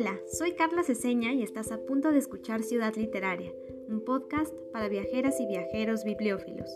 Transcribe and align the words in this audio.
Hola, 0.00 0.16
soy 0.30 0.52
Carla 0.52 0.84
Ceseña 0.84 1.32
y 1.32 1.42
estás 1.42 1.72
a 1.72 1.78
punto 1.78 2.12
de 2.12 2.20
escuchar 2.20 2.62
Ciudad 2.62 2.94
Literaria, 2.94 3.50
un 3.88 4.04
podcast 4.04 4.54
para 4.72 4.88
viajeras 4.88 5.40
y 5.40 5.46
viajeros 5.46 6.04
bibliófilos. 6.04 6.70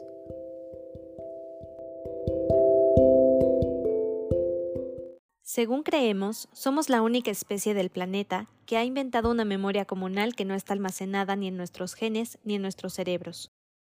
Según 5.41 5.85
creemos, 5.85 6.49
somos 6.53 6.89
la 6.89 7.01
única 7.01 7.31
especie 7.31 7.75
del 7.75 7.91
planeta 7.91 8.49
que 8.67 8.77
ha 8.77 8.83
inventado 8.83 9.31
una 9.31 9.45
memoria 9.45 9.85
comunal 9.85 10.35
que 10.35 10.45
no 10.45 10.57
está 10.57 10.73
almacenada 10.73 11.37
ni 11.37 11.47
en 11.47 11.57
nuestros 11.57 11.95
genes 11.95 12.41
ni 12.43 12.57
en 12.57 12.63
nuestros 12.63 12.95
cerebros. 12.95 13.53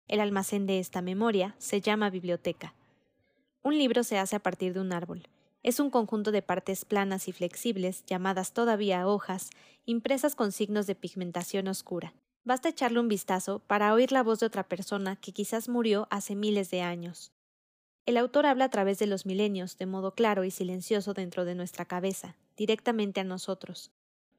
El 0.07 0.21
almacén 0.21 0.67
de 0.67 0.81
esta 0.81 1.01
memoria 1.01 1.55
se 1.57 1.81
llama 1.81 2.11
biblioteca. 2.11 2.75
Un 3.63 3.79
libro 3.79 4.05
se 4.05 4.19
hace 4.19 4.37
a 4.37 4.41
partir 4.41 4.75
de 4.75 4.81
un 4.81 4.93
árbol. 4.93 5.27
Es 5.65 5.81
un 5.81 5.89
conjunto 5.89 6.31
de 6.31 6.43
partes 6.43 6.85
planas 6.85 7.27
y 7.27 7.33
flexibles, 7.33 8.05
llamadas 8.05 8.53
todavía 8.53 9.09
hojas, 9.09 9.49
impresas 9.87 10.35
con 10.35 10.53
signos 10.53 10.87
de 10.87 10.95
pigmentación 10.95 11.69
oscura. 11.69 12.13
Basta 12.45 12.69
echarle 12.69 13.01
un 13.01 13.09
vistazo 13.09 13.61
para 13.61 13.95
oír 13.95 14.13
la 14.13 14.23
voz 14.23 14.41
de 14.41 14.47
otra 14.47 14.69
persona 14.69 15.17
que 15.17 15.33
quizás 15.33 15.71
murió 15.71 16.07
hace 16.11 16.35
miles 16.37 16.71
de 16.71 16.83
años. 16.83 17.33
El 18.05 18.19
autor 18.19 18.45
habla 18.45 18.67
a 18.67 18.69
través 18.69 18.99
de 18.99 19.07
los 19.07 19.25
milenios, 19.25 19.79
de 19.79 19.87
modo 19.87 20.15
claro 20.15 20.45
y 20.45 20.51
silencioso 20.51 21.15
dentro 21.15 21.47
de 21.47 21.55
nuestra 21.55 21.87
cabeza, 21.87 22.37
directamente 22.59 23.21
a 23.21 23.25
nosotros. 23.25 23.91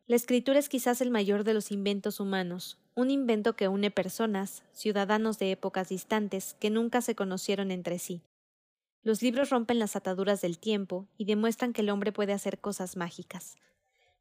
La 0.05 0.15
escritura 0.15 0.59
es 0.59 0.69
quizás 0.69 1.01
el 1.01 1.09
mayor 1.09 1.43
de 1.43 1.55
los 1.55 1.71
inventos 1.71 2.19
humanos, 2.19 2.77
un 2.93 3.09
invento 3.09 3.55
que 3.55 3.67
une 3.67 3.89
personas, 3.89 4.61
ciudadanos 4.73 5.39
de 5.39 5.53
épocas 5.53 5.89
distantes, 5.89 6.55
que 6.59 6.69
nunca 6.69 7.01
se 7.01 7.15
conocieron 7.15 7.71
entre 7.71 7.97
sí. 7.97 8.21
Los 9.05 9.21
libros 9.21 9.51
rompen 9.51 9.77
las 9.77 9.95
ataduras 9.95 10.41
del 10.41 10.57
tiempo 10.57 11.07
y 11.15 11.25
demuestran 11.25 11.73
que 11.73 11.81
el 11.81 11.91
hombre 11.91 12.11
puede 12.11 12.33
hacer 12.33 12.57
cosas 12.57 12.97
mágicas. 12.97 13.55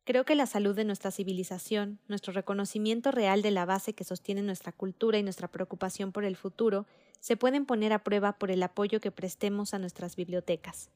Creo 0.05 0.27
que 0.27 0.34
la 0.34 0.45
salud 0.45 0.77
de 0.77 0.84
nuestra 0.84 1.11
civilización, 1.11 2.00
nuestro 2.06 2.34
reconocimiento 2.34 3.11
real 3.11 3.41
de 3.41 3.50
la 3.50 3.64
base 3.64 3.95
que 3.95 4.05
sostiene 4.05 4.42
nuestra 4.42 4.73
cultura 4.73 5.17
y 5.17 5.23
nuestra 5.23 5.48
preocupación 5.48 6.12
por 6.12 6.27
el 6.27 6.36
futuro, 6.36 6.84
se 7.19 7.39
pueden 7.39 7.64
poner 7.64 7.95
a 7.95 8.05
prueba 8.05 8.39
por 8.39 8.50
el 8.50 8.62
apoyo 8.62 9.00
que 9.00 9.11
prestemos 9.11 9.73
a 9.73 9.78
nuestras 9.78 10.17
bibliotecas. 10.17 10.91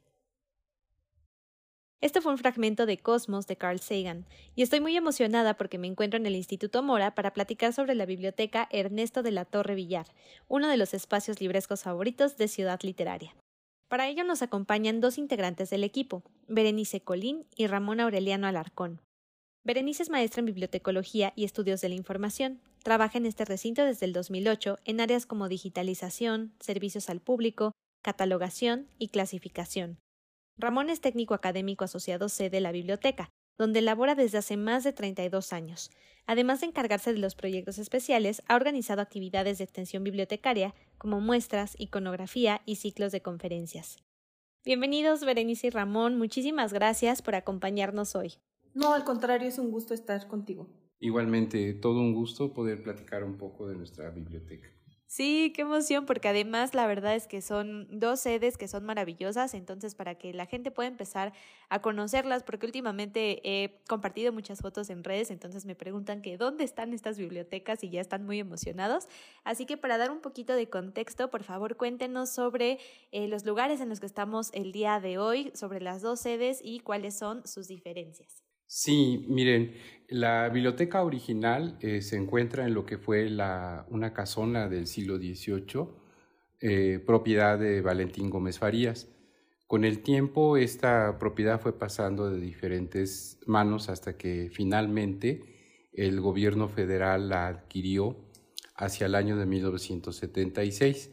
Este 2.03 2.21
fue 2.21 2.33
un 2.33 2.39
fragmento 2.39 2.85
de 2.85 2.99
Cosmos 2.99 3.47
de 3.47 3.57
Carl 3.57 3.81
Sagan, 3.81 4.27
y 4.55 4.61
estoy 4.61 4.81
muy 4.81 4.99
emocionada 4.99 5.57
porque 5.57 5.79
me 5.79 5.87
encuentro 5.87 6.21
en 6.21 6.27
el 6.27 6.37
Instituto 6.37 6.83
Mora 6.83 7.15
para 7.15 7.33
platicar 7.33 7.73
sobre 7.73 7.95
la 7.95 8.05
biblioteca 8.05 8.69
Ernesto 8.71 9.23
de 9.23 9.31
la 9.31 9.47
Torre 9.47 9.75
Villar, 9.77 10.09
uno 10.47 10.69
de 10.69 10.77
los 10.77 10.93
espacios 10.93 11.41
librescos 11.41 11.85
favoritos 11.85 12.37
de 12.37 12.49
Ciudad 12.49 12.81
Literaria. 12.83 13.35
Para 13.89 14.07
ello 14.07 14.23
nos 14.23 14.43
acompañan 14.43 15.01
dos 15.01 15.17
integrantes 15.17 15.71
del 15.71 15.83
equipo, 15.83 16.23
Berenice 16.47 17.01
Colín 17.01 17.47
y 17.57 17.67
Ramón 17.67 18.01
Aureliano 18.01 18.47
Alarcón. 18.47 19.01
Berenice 19.65 20.03
es 20.03 20.11
maestra 20.11 20.41
en 20.41 20.47
bibliotecología 20.47 21.33
y 21.37 21.45
estudios 21.45 21.81
de 21.81 21.89
la 21.89 21.95
información. 21.95 22.61
Trabaja 22.83 23.17
en 23.17 23.27
este 23.27 23.47
recinto 23.47 23.85
desde 23.85 24.05
el 24.05 24.13
2008 24.13 24.79
en 24.85 25.01
áreas 25.01 25.25
como 25.25 25.49
digitalización, 25.49 26.53
servicios 26.61 27.09
al 27.09 27.21
público, 27.21 27.73
catalogación 28.03 28.89
y 28.99 29.09
clasificación. 29.09 29.99
Ramón 30.59 30.91
es 30.91 31.01
técnico 31.01 31.35
académico 31.35 31.85
asociado 31.85 32.29
C 32.29 32.51
de 32.51 32.61
la 32.61 32.73
biblioteca, 32.73 33.31
donde 33.59 33.83
labora 33.83 34.15
desde 34.15 34.39
hace 34.39 34.57
más 34.57 34.85
de 34.85 34.93
32 34.93 35.53
años. 35.53 35.91
Además 36.27 36.61
de 36.61 36.67
encargarse 36.69 37.13
de 37.13 37.19
los 37.19 37.35
proyectos 37.35 37.79
especiales, 37.79 38.43
ha 38.47 38.57
organizado 38.57 39.03
actividades 39.03 39.59
de 39.59 39.65
extensión 39.65 40.05
bibliotecaria 40.05 40.75
como 40.97 41.21
muestras, 41.21 41.75
iconografía 41.79 42.63
y 42.65 42.77
ciclos 42.77 43.13
de 43.13 43.21
conferencias. 43.21 43.97
Bienvenidos, 44.65 45.25
Berenice 45.25 45.67
y 45.69 45.71
Ramón. 45.71 46.19
Muchísimas 46.19 46.73
gracias 46.73 47.23
por 47.23 47.35
acompañarnos 47.35 48.15
hoy. 48.15 48.35
No, 48.75 48.95
al 48.95 49.05
contrario, 49.05 49.49
es 49.49 49.59
un 49.59 49.71
gusto 49.71 49.95
estar 49.95 50.29
contigo. 50.29 50.69
Igualmente, 51.01 51.75
todo 51.75 52.01
un 52.01 52.15
gusto 52.15 52.53
poder 52.53 52.83
platicar 52.83 53.25
un 53.25 53.39
poco 53.39 53.67
de 53.69 53.77
nuestra 53.77 54.11
biblioteca. 54.11 54.69
Sí, 55.11 55.55
qué 55.57 55.63
emoción, 55.63 56.05
porque 56.05 56.29
además 56.29 56.75
la 56.75 56.87
verdad 56.87 57.15
es 57.15 57.27
que 57.27 57.41
son 57.41 57.89
dos 57.91 58.21
sedes 58.21 58.59
que 58.59 58.69
son 58.69 58.85
maravillosas, 58.85 59.55
entonces 59.55 59.95
para 59.95 60.17
que 60.17 60.35
la 60.35 60.45
gente 60.45 60.71
pueda 60.71 60.87
empezar 60.87 61.33
a 61.71 61.81
conocerlas, 61.81 62.43
porque 62.43 62.67
últimamente 62.67 63.41
he 63.43 63.81
compartido 63.89 64.35
muchas 64.35 64.61
fotos 64.61 64.91
en 64.91 65.03
redes, 65.05 65.31
entonces 65.31 65.65
me 65.65 65.75
preguntan 65.75 66.21
que 66.21 66.37
dónde 66.37 66.65
están 66.65 66.93
estas 66.93 67.17
bibliotecas 67.17 67.83
y 67.85 67.89
ya 67.89 68.03
están 68.03 68.27
muy 68.27 68.39
emocionados. 68.39 69.09
Así 69.45 69.65
que 69.65 69.79
para 69.79 69.97
dar 69.97 70.11
un 70.11 70.21
poquito 70.21 70.53
de 70.55 70.69
contexto, 70.69 71.31
por 71.31 71.43
favor 71.43 71.79
cuéntenos 71.79 72.29
sobre 72.29 72.79
eh, 73.11 73.29
los 73.29 73.47
lugares 73.47 73.81
en 73.81 73.89
los 73.89 74.01
que 74.01 74.07
estamos 74.07 74.51
el 74.53 74.73
día 74.73 75.01
de 75.01 75.17
hoy, 75.17 75.53
sobre 75.55 75.81
las 75.81 76.03
dos 76.03 76.21
sedes 76.21 76.61
y 76.63 76.81
cuáles 76.81 77.17
son 77.17 77.47
sus 77.47 77.67
diferencias. 77.67 78.48
Sí, 78.71 79.25
miren, 79.31 79.73
la 80.09 80.51
biblioteca 80.51 81.03
original 81.03 81.79
eh, 81.81 82.03
se 82.03 82.17
encuentra 82.17 82.67
en 82.67 82.75
lo 82.75 82.85
que 82.85 82.99
fue 82.99 83.31
la, 83.31 83.87
una 83.89 84.13
casona 84.13 84.69
del 84.69 84.87
siglo 84.87 85.17
XVIII, 85.17 85.89
eh, 86.61 87.03
propiedad 87.07 87.59
de 87.59 87.81
Valentín 87.81 88.29
Gómez 88.29 88.59
Farías. 88.59 89.09
Con 89.67 89.87
el 89.87 90.01
tiempo 90.01 90.59
esta 90.59 91.19
propiedad 91.19 91.59
fue 91.63 91.79
pasando 91.79 92.29
de 92.31 92.41
diferentes 92.41 93.39
manos 93.47 93.89
hasta 93.89 94.19
que 94.19 94.51
finalmente 94.53 95.89
el 95.95 96.21
gobierno 96.21 96.69
federal 96.69 97.31
la 97.31 97.47
adquirió 97.47 98.19
hacia 98.75 99.07
el 99.07 99.15
año 99.15 99.39
de 99.39 99.47
1976. 99.47 101.11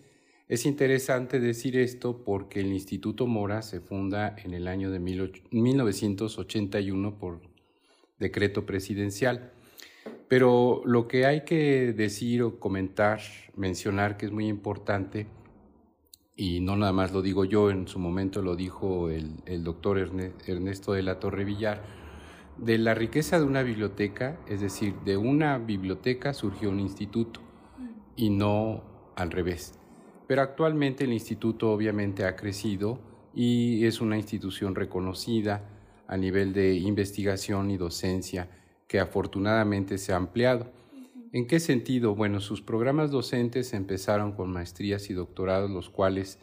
Es 0.48 0.68
interesante 0.68 1.40
decir 1.40 1.76
esto 1.76 2.24
porque 2.24 2.60
el 2.60 2.68
Instituto 2.68 3.26
Mora 3.26 3.64
se 3.64 3.80
funda 3.80 4.36
en 4.44 4.54
el 4.54 4.68
año 4.68 4.92
de 4.92 5.00
1981 5.00 7.18
por 7.18 7.42
decreto 8.20 8.64
presidencial. 8.64 9.54
Pero 10.28 10.84
lo 10.86 11.08
que 11.08 11.26
hay 11.26 11.46
que 11.46 11.94
decir 11.94 12.44
o 12.44 12.60
comentar, 12.60 13.22
mencionar 13.56 14.18
que 14.18 14.28
es 14.28 14.32
muy 14.32 14.48
importante, 14.48 15.26
y 16.36 16.60
no 16.60 16.76
nada 16.76 16.92
más 16.92 17.12
lo 17.12 17.24
digo 17.24 17.44
yo, 17.46 17.72
en 17.72 17.88
su 17.88 17.98
momento 17.98 18.44
lo 18.44 18.56
dijo 18.56 19.10
el, 19.10 19.38
el 19.48 19.64
doctor 19.64 19.98
Ernesto 19.98 20.94
de 20.94 21.02
la 21.02 21.20
Torre 21.20 21.44
Villar, 21.44 21.82
de 22.58 22.78
la 22.78 22.94
riqueza 22.94 23.40
de 23.40 23.46
una 23.46 23.64
biblioteca, 23.64 24.40
es 24.48 24.62
decir, 24.62 24.94
de 25.06 25.18
una 25.18 25.58
biblioteca 25.58 26.34
surgió 26.34 26.70
un 26.70 26.80
instituto 26.80 27.42
y 28.16 28.30
no 28.30 28.84
al 29.16 29.32
revés. 29.32 29.80
Pero 30.28 30.41
actualmente 30.41 31.03
el 31.03 31.13
instituto 31.13 31.72
obviamente 31.72 32.25
ha 32.25 32.36
crecido 32.36 33.00
y 33.34 33.86
es 33.86 34.02
una 34.02 34.18
institución 34.18 34.75
reconocida 34.75 35.69
a 36.08 36.18
nivel 36.18 36.53
de 36.53 36.75
investigación 36.75 37.72
y 37.72 37.78
docencia 37.78 38.47
que 38.88 39.00
afortunadamente 39.00 39.97
se 39.97 40.14
ha 40.14 40.18
ampliado. 40.18 40.72
¿En 41.31 41.47
qué 41.47 41.59
sentido? 41.59 42.16
Bueno, 42.16 42.40
sus 42.40 42.62
programas 42.62 43.12
docentes 43.12 43.74
empezaron 43.74 44.31
con 44.31 44.52
maestrías 44.52 45.09
y 45.09 45.14
doctorados, 45.14 45.69
los 45.69 45.90
cuales 45.90 46.40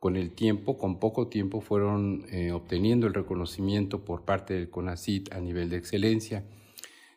con 0.00 0.16
el 0.16 0.32
tiempo, 0.32 0.76
con 0.76 0.98
poco 0.98 1.28
tiempo, 1.28 1.60
fueron 1.60 2.26
eh, 2.30 2.52
obteniendo 2.52 3.06
el 3.06 3.14
reconocimiento 3.14 4.04
por 4.04 4.24
parte 4.24 4.54
del 4.54 4.70
CONACIT 4.70 5.32
a 5.32 5.40
nivel 5.40 5.70
de 5.70 5.76
excelencia. 5.76 6.44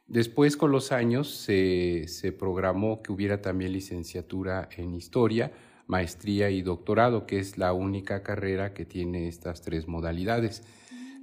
Después, 0.08 0.56
con 0.56 0.72
los 0.72 0.92
años, 0.92 1.30
se, 1.30 2.08
se 2.08 2.32
programó 2.32 3.02
que 3.02 3.12
hubiera 3.12 3.42
también 3.42 3.74
licenciatura 3.74 4.70
en 4.78 4.94
historia, 4.94 5.52
maestría 5.88 6.50
y 6.50 6.62
doctorado, 6.62 7.26
que 7.26 7.40
es 7.40 7.58
la 7.58 7.74
única 7.74 8.22
carrera 8.22 8.74
que 8.74 8.86
tiene 8.86 9.28
estas 9.28 9.62
tres 9.62 9.88
modalidades. 9.88 10.64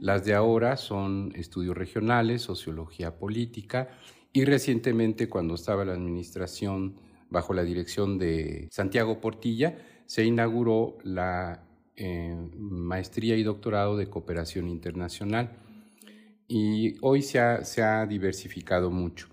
Las 0.00 0.24
de 0.24 0.34
ahora 0.34 0.76
son 0.76 1.32
estudios 1.36 1.76
regionales, 1.76 2.42
sociología 2.42 3.16
política 3.18 3.90
y 4.32 4.44
recientemente 4.44 5.28
cuando 5.28 5.54
estaba 5.54 5.84
la 5.84 5.92
administración 5.92 6.96
bajo 7.30 7.54
la 7.54 7.62
dirección 7.62 8.18
de 8.18 8.68
Santiago 8.70 9.20
Portilla, 9.20 9.78
se 10.06 10.24
inauguró 10.24 10.98
la 11.04 11.64
eh, 11.96 12.36
maestría 12.56 13.36
y 13.36 13.42
doctorado 13.42 13.96
de 13.96 14.08
cooperación 14.08 14.68
internacional 14.68 15.56
y 16.48 16.96
hoy 17.00 17.22
se 17.22 17.40
ha, 17.40 17.64
se 17.64 17.82
ha 17.82 18.06
diversificado 18.06 18.90
mucho. 18.90 19.28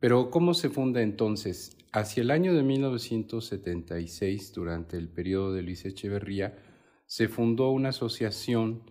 Pero 0.00 0.30
¿cómo 0.30 0.54
se 0.54 0.70
funda 0.70 1.02
entonces? 1.02 1.77
Hacia 1.92 2.20
el 2.20 2.30
año 2.30 2.54
de 2.54 2.62
1976, 2.62 4.52
durante 4.52 4.98
el 4.98 5.08
periodo 5.08 5.54
de 5.54 5.62
Luis 5.62 5.86
Echeverría, 5.86 6.58
se 7.06 7.28
fundó 7.28 7.70
una 7.70 7.88
asociación 7.88 8.82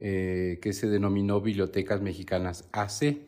eh, 0.00 0.60
que 0.62 0.72
se 0.72 0.88
denominó 0.88 1.40
Bibliotecas 1.40 2.00
Mexicanas 2.00 2.68
AC. 2.70 3.18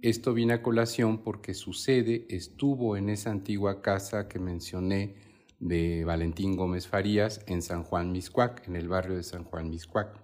Esto 0.00 0.32
viene 0.32 0.54
a 0.54 0.62
colación 0.62 1.18
porque 1.18 1.52
su 1.52 1.74
sede 1.74 2.24
estuvo 2.30 2.96
en 2.96 3.10
esa 3.10 3.30
antigua 3.30 3.82
casa 3.82 4.26
que 4.26 4.38
mencioné 4.38 5.16
de 5.60 6.04
Valentín 6.06 6.56
Gómez 6.56 6.88
Farías 6.88 7.44
en 7.46 7.60
San 7.60 7.82
Juan 7.82 8.10
Miscuac, 8.10 8.66
en 8.66 8.76
el 8.76 8.88
barrio 8.88 9.16
de 9.16 9.22
San 9.22 9.44
Juan 9.44 9.68
Miscuac. 9.68 10.18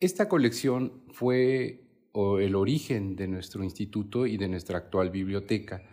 Esta 0.00 0.28
colección 0.28 1.04
fue 1.12 1.84
el 2.12 2.56
origen 2.56 3.14
de 3.14 3.28
nuestro 3.28 3.62
instituto 3.62 4.26
y 4.26 4.36
de 4.36 4.48
nuestra 4.48 4.78
actual 4.78 5.10
biblioteca 5.10 5.84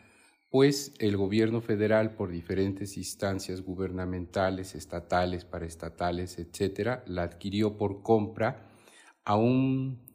pues 0.49 0.93
el 0.99 1.17
gobierno 1.17 1.61
federal, 1.61 2.15
por 2.15 2.31
diferentes 2.31 2.95
instancias 2.97 3.61
gubernamentales, 3.61 4.75
estatales, 4.75 5.43
paraestatales, 5.43 6.39
etcétera, 6.39 7.03
la 7.05 7.23
adquirió 7.23 7.77
por 7.77 8.01
compra 8.01 8.71
a 9.25 9.35
un 9.35 10.07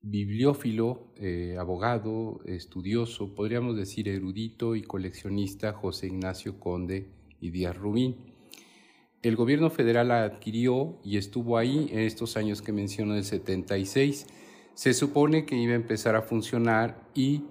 bibliófilo, 0.00 1.12
eh, 1.16 1.56
abogado, 1.58 2.40
estudioso, 2.44 3.34
podríamos 3.34 3.76
decir 3.76 4.08
erudito 4.08 4.74
y 4.74 4.82
coleccionista 4.82 5.72
José 5.72 6.08
Ignacio 6.08 6.58
Conde 6.58 7.12
y 7.40 7.50
Díaz 7.50 7.76
Rubín. 7.76 8.16
El 9.22 9.36
gobierno 9.36 9.70
federal 9.70 10.08
la 10.08 10.24
adquirió 10.24 10.98
y 11.04 11.18
estuvo 11.18 11.58
ahí 11.58 11.88
en 11.92 12.00
estos 12.00 12.36
años 12.36 12.62
que 12.62 12.72
menciono 12.72 13.14
del 13.14 13.24
76. 13.24 14.26
Se 14.74 14.94
supone 14.94 15.44
que 15.44 15.56
iba 15.56 15.72
a 15.72 15.76
empezar 15.76 16.14
a 16.14 16.22
funcionar 16.22 17.08
y 17.14 17.44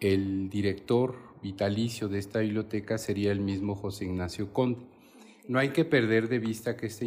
el 0.00 0.48
director 0.50 1.31
vitalicio 1.42 2.08
de 2.08 2.18
esta 2.18 2.40
biblioteca 2.40 2.98
sería 2.98 3.32
el 3.32 3.40
mismo 3.40 3.74
José 3.74 4.04
Ignacio 4.04 4.52
Conde. 4.52 4.80
No 5.48 5.58
hay 5.58 5.70
que 5.70 5.84
perder 5.84 6.28
de 6.28 6.38
vista 6.38 6.76
que 6.76 6.86
esta 6.86 7.04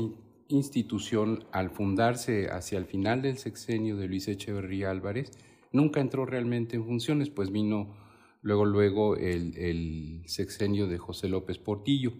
institución, 0.47 1.45
al 1.51 1.69
fundarse 1.71 2.49
hacia 2.49 2.77
el 2.77 2.85
final 2.85 3.21
del 3.21 3.37
sexenio 3.37 3.97
de 3.97 4.07
Luis 4.07 4.27
Echeverría 4.27 4.91
Álvarez, 4.91 5.31
nunca 5.71 6.01
entró 6.01 6.25
realmente 6.25 6.75
en 6.75 6.85
funciones, 6.85 7.29
pues 7.29 7.51
vino 7.51 7.95
luego, 8.41 8.65
luego 8.65 9.15
el, 9.15 9.57
el 9.57 10.23
sexenio 10.27 10.88
de 10.88 10.97
José 10.97 11.29
López 11.29 11.57
Portillo. 11.57 12.13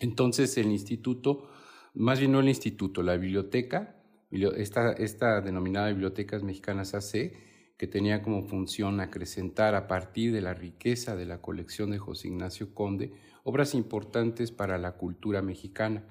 Entonces 0.00 0.56
el 0.56 0.70
instituto, 0.70 1.48
más 1.94 2.18
bien 2.18 2.32
no 2.32 2.40
el 2.40 2.48
instituto, 2.48 3.02
la 3.02 3.16
biblioteca, 3.16 4.00
esta, 4.30 4.92
esta 4.92 5.40
denominada 5.40 5.88
Bibliotecas 5.88 6.42
Mexicanas 6.42 6.94
AC, 6.94 7.32
que 7.76 7.86
tenía 7.86 8.22
como 8.22 8.42
función 8.42 9.00
acrecentar 9.00 9.74
a 9.74 9.88
partir 9.88 10.32
de 10.32 10.40
la 10.40 10.54
riqueza 10.54 11.16
de 11.16 11.26
la 11.26 11.40
colección 11.40 11.90
de 11.90 11.98
José 11.98 12.28
Ignacio 12.28 12.74
Conde 12.74 13.12
obras 13.44 13.74
importantes 13.74 14.50
para 14.50 14.78
la 14.78 14.92
cultura 14.92 15.42
mexicana 15.42 16.02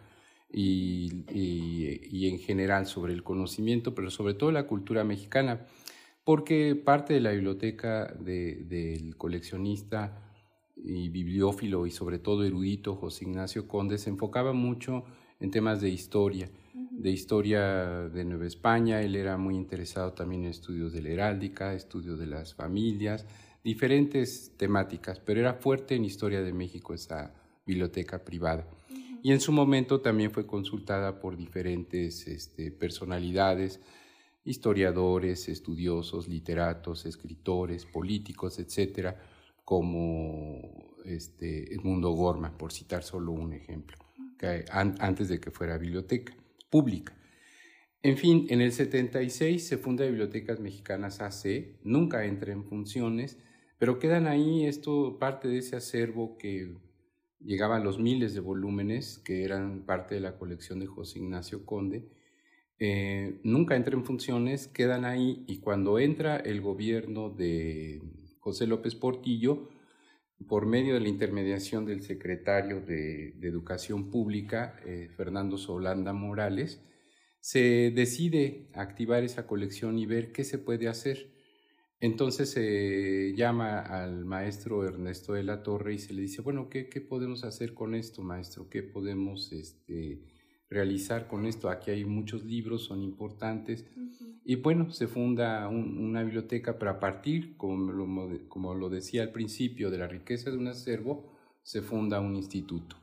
y, 0.51 1.25
y, 1.31 2.27
en 2.27 2.37
general 2.37 2.85
sobre 2.85 3.13
el 3.13 3.23
conocimiento, 3.23 3.95
pero 3.95 4.11
sobre 4.11 4.35
todo 4.35 4.51
la 4.51 4.67
cultura 4.67 5.03
mexicana, 5.03 5.65
porque 6.23 6.75
parte 6.75 7.15
de 7.15 7.21
la 7.21 7.31
biblioteca 7.31 8.13
del 8.19 9.17
coleccionista 9.17 10.21
y 10.75 11.09
bibliófilo 11.09 11.87
y 11.87 11.91
sobre 11.91 12.19
todo 12.19 12.43
erudito 12.43 12.95
José 12.95 13.25
Ignacio 13.25 13.67
Conde 13.67 13.97
se 13.97 14.11
enfocaba 14.11 14.53
mucho 14.53 15.05
en 15.39 15.49
temas 15.49 15.81
de 15.81 15.89
historia, 15.89 16.49
de 16.97 17.09
historia 17.09 18.09
de 18.09 18.23
Nueva 18.23 18.45
España. 18.45 19.01
Él 19.01 19.15
era 19.15 19.37
muy 19.37 19.55
interesado 19.55 20.13
también 20.13 20.43
en 20.43 20.51
estudios 20.51 20.93
de 20.93 21.01
la 21.01 21.09
heráldica, 21.09 21.73
estudios 21.73 22.19
de 22.19 22.27
las 22.27 22.53
familias, 22.53 23.25
diferentes 23.63 24.53
temáticas, 24.57 25.19
pero 25.19 25.39
era 25.39 25.53
fuerte 25.53 25.95
en 25.95 26.05
historia 26.05 26.41
de 26.41 26.53
México 26.53 26.93
esa 26.93 27.33
biblioteca 27.65 28.23
privada. 28.23 28.67
Y 29.21 29.31
en 29.31 29.39
su 29.39 29.51
momento 29.51 30.01
también 30.01 30.31
fue 30.31 30.45
consultada 30.45 31.19
por 31.19 31.37
diferentes 31.37 32.27
este, 32.27 32.71
personalidades, 32.71 33.79
historiadores, 34.43 35.47
estudiosos, 35.47 36.27
literatos, 36.27 37.05
escritores, 37.05 37.85
políticos, 37.85 38.59
etcétera, 38.59 39.17
como 39.63 40.97
este, 41.05 41.73
Edmundo 41.73 42.11
Gorma, 42.11 42.57
por 42.57 42.73
citar 42.73 43.03
solo 43.03 43.31
un 43.31 43.53
ejemplo, 43.53 43.97
que, 44.37 44.65
antes 44.69 45.29
de 45.29 45.39
que 45.39 45.51
fuera 45.51 45.77
biblioteca 45.77 46.35
En 48.01 48.17
fin, 48.17 48.47
en 48.49 48.59
el 48.61 48.73
76 48.73 49.65
se 49.65 49.77
funda 49.77 50.05
Bibliotecas 50.05 50.59
Mexicanas 50.59 51.21
AC, 51.21 51.77
nunca 51.83 52.25
entra 52.25 52.51
en 52.51 52.65
funciones, 52.65 53.37
pero 53.77 53.99
quedan 53.99 54.27
ahí 54.27 54.65
esto 54.65 55.17
parte 55.19 55.47
de 55.47 55.59
ese 55.59 55.75
acervo 55.75 56.37
que 56.37 56.75
llegaba 57.39 57.77
a 57.77 57.79
los 57.79 57.99
miles 57.99 58.33
de 58.33 58.39
volúmenes 58.39 59.19
que 59.19 59.43
eran 59.43 59.85
parte 59.85 60.15
de 60.15 60.21
la 60.21 60.37
colección 60.37 60.79
de 60.79 60.87
José 60.87 61.19
Ignacio 61.19 61.65
Conde. 61.65 62.09
Eh, 62.79 63.39
nunca 63.43 63.75
entra 63.75 63.95
en 63.95 64.03
funciones, 64.03 64.67
quedan 64.67 65.05
ahí 65.05 65.43
y 65.47 65.59
cuando 65.59 65.99
entra 65.99 66.37
el 66.37 66.59
gobierno 66.61 67.29
de 67.29 68.01
José 68.39 68.67
López 68.67 68.95
Portillo, 68.95 69.69
por 70.47 70.65
medio 70.65 70.93
de 70.93 70.99
la 70.99 71.09
intermediación 71.09 71.85
del 71.85 72.01
secretario 72.01 72.81
de, 72.81 73.33
Educación 73.41 74.09
Pública, 74.09 74.79
eh, 74.85 75.09
Fernando 75.15 75.57
Solanda 75.57 76.13
Morales, 76.13 76.81
se 77.39 77.91
decide 77.93 78.69
activar 78.73 79.23
esa 79.23 79.45
colección 79.47 79.97
y 79.97 80.05
ver 80.05 80.31
qué 80.31 80.43
se 80.43 80.57
puede 80.57 80.87
hacer. 80.87 81.33
Entonces 81.99 82.51
se 82.51 83.33
llama 83.35 83.79
al 83.79 84.25
maestro 84.25 84.85
Ernesto 84.87 85.33
de 85.33 85.43
la 85.43 85.63
Torre 85.63 85.93
y 85.93 85.99
se 85.99 86.13
le 86.13 86.21
dice, 86.21 86.41
bueno, 86.41 86.69
¿qué, 86.69 86.89
qué 86.89 87.01
podemos 87.01 87.43
hacer 87.43 87.73
con 87.73 87.95
esto, 87.95 88.23
maestro? 88.23 88.69
¿Qué 88.69 88.83
podemos 88.83 89.51
este, 89.53 90.21
realizar 90.73 91.27
con 91.27 91.45
esto? 91.45 91.69
Aquí 91.69 91.91
hay 91.91 92.03
muchos 92.03 92.43
libros, 92.43 92.83
son 92.83 93.01
importantes. 93.01 93.85
Y 94.45 94.55
bueno, 94.55 94.91
se 94.91 95.07
funda 95.07 95.67
una 95.69 96.23
biblioteca, 96.23 96.77
pero 96.77 96.91
a 96.91 96.99
partir, 96.99 97.55
como 97.55 97.91
lo, 97.91 98.49
como 98.49 98.73
lo 98.73 98.89
decía 98.89 99.21
al 99.21 99.31
principio, 99.31 99.89
de 99.89 99.99
la 99.99 100.07
riqueza 100.07 100.51
de 100.51 100.57
un 100.57 100.67
acervo, 100.67 101.31
se 101.61 101.81
funda 101.81 102.19
un 102.19 102.35
instituto. 102.35 102.97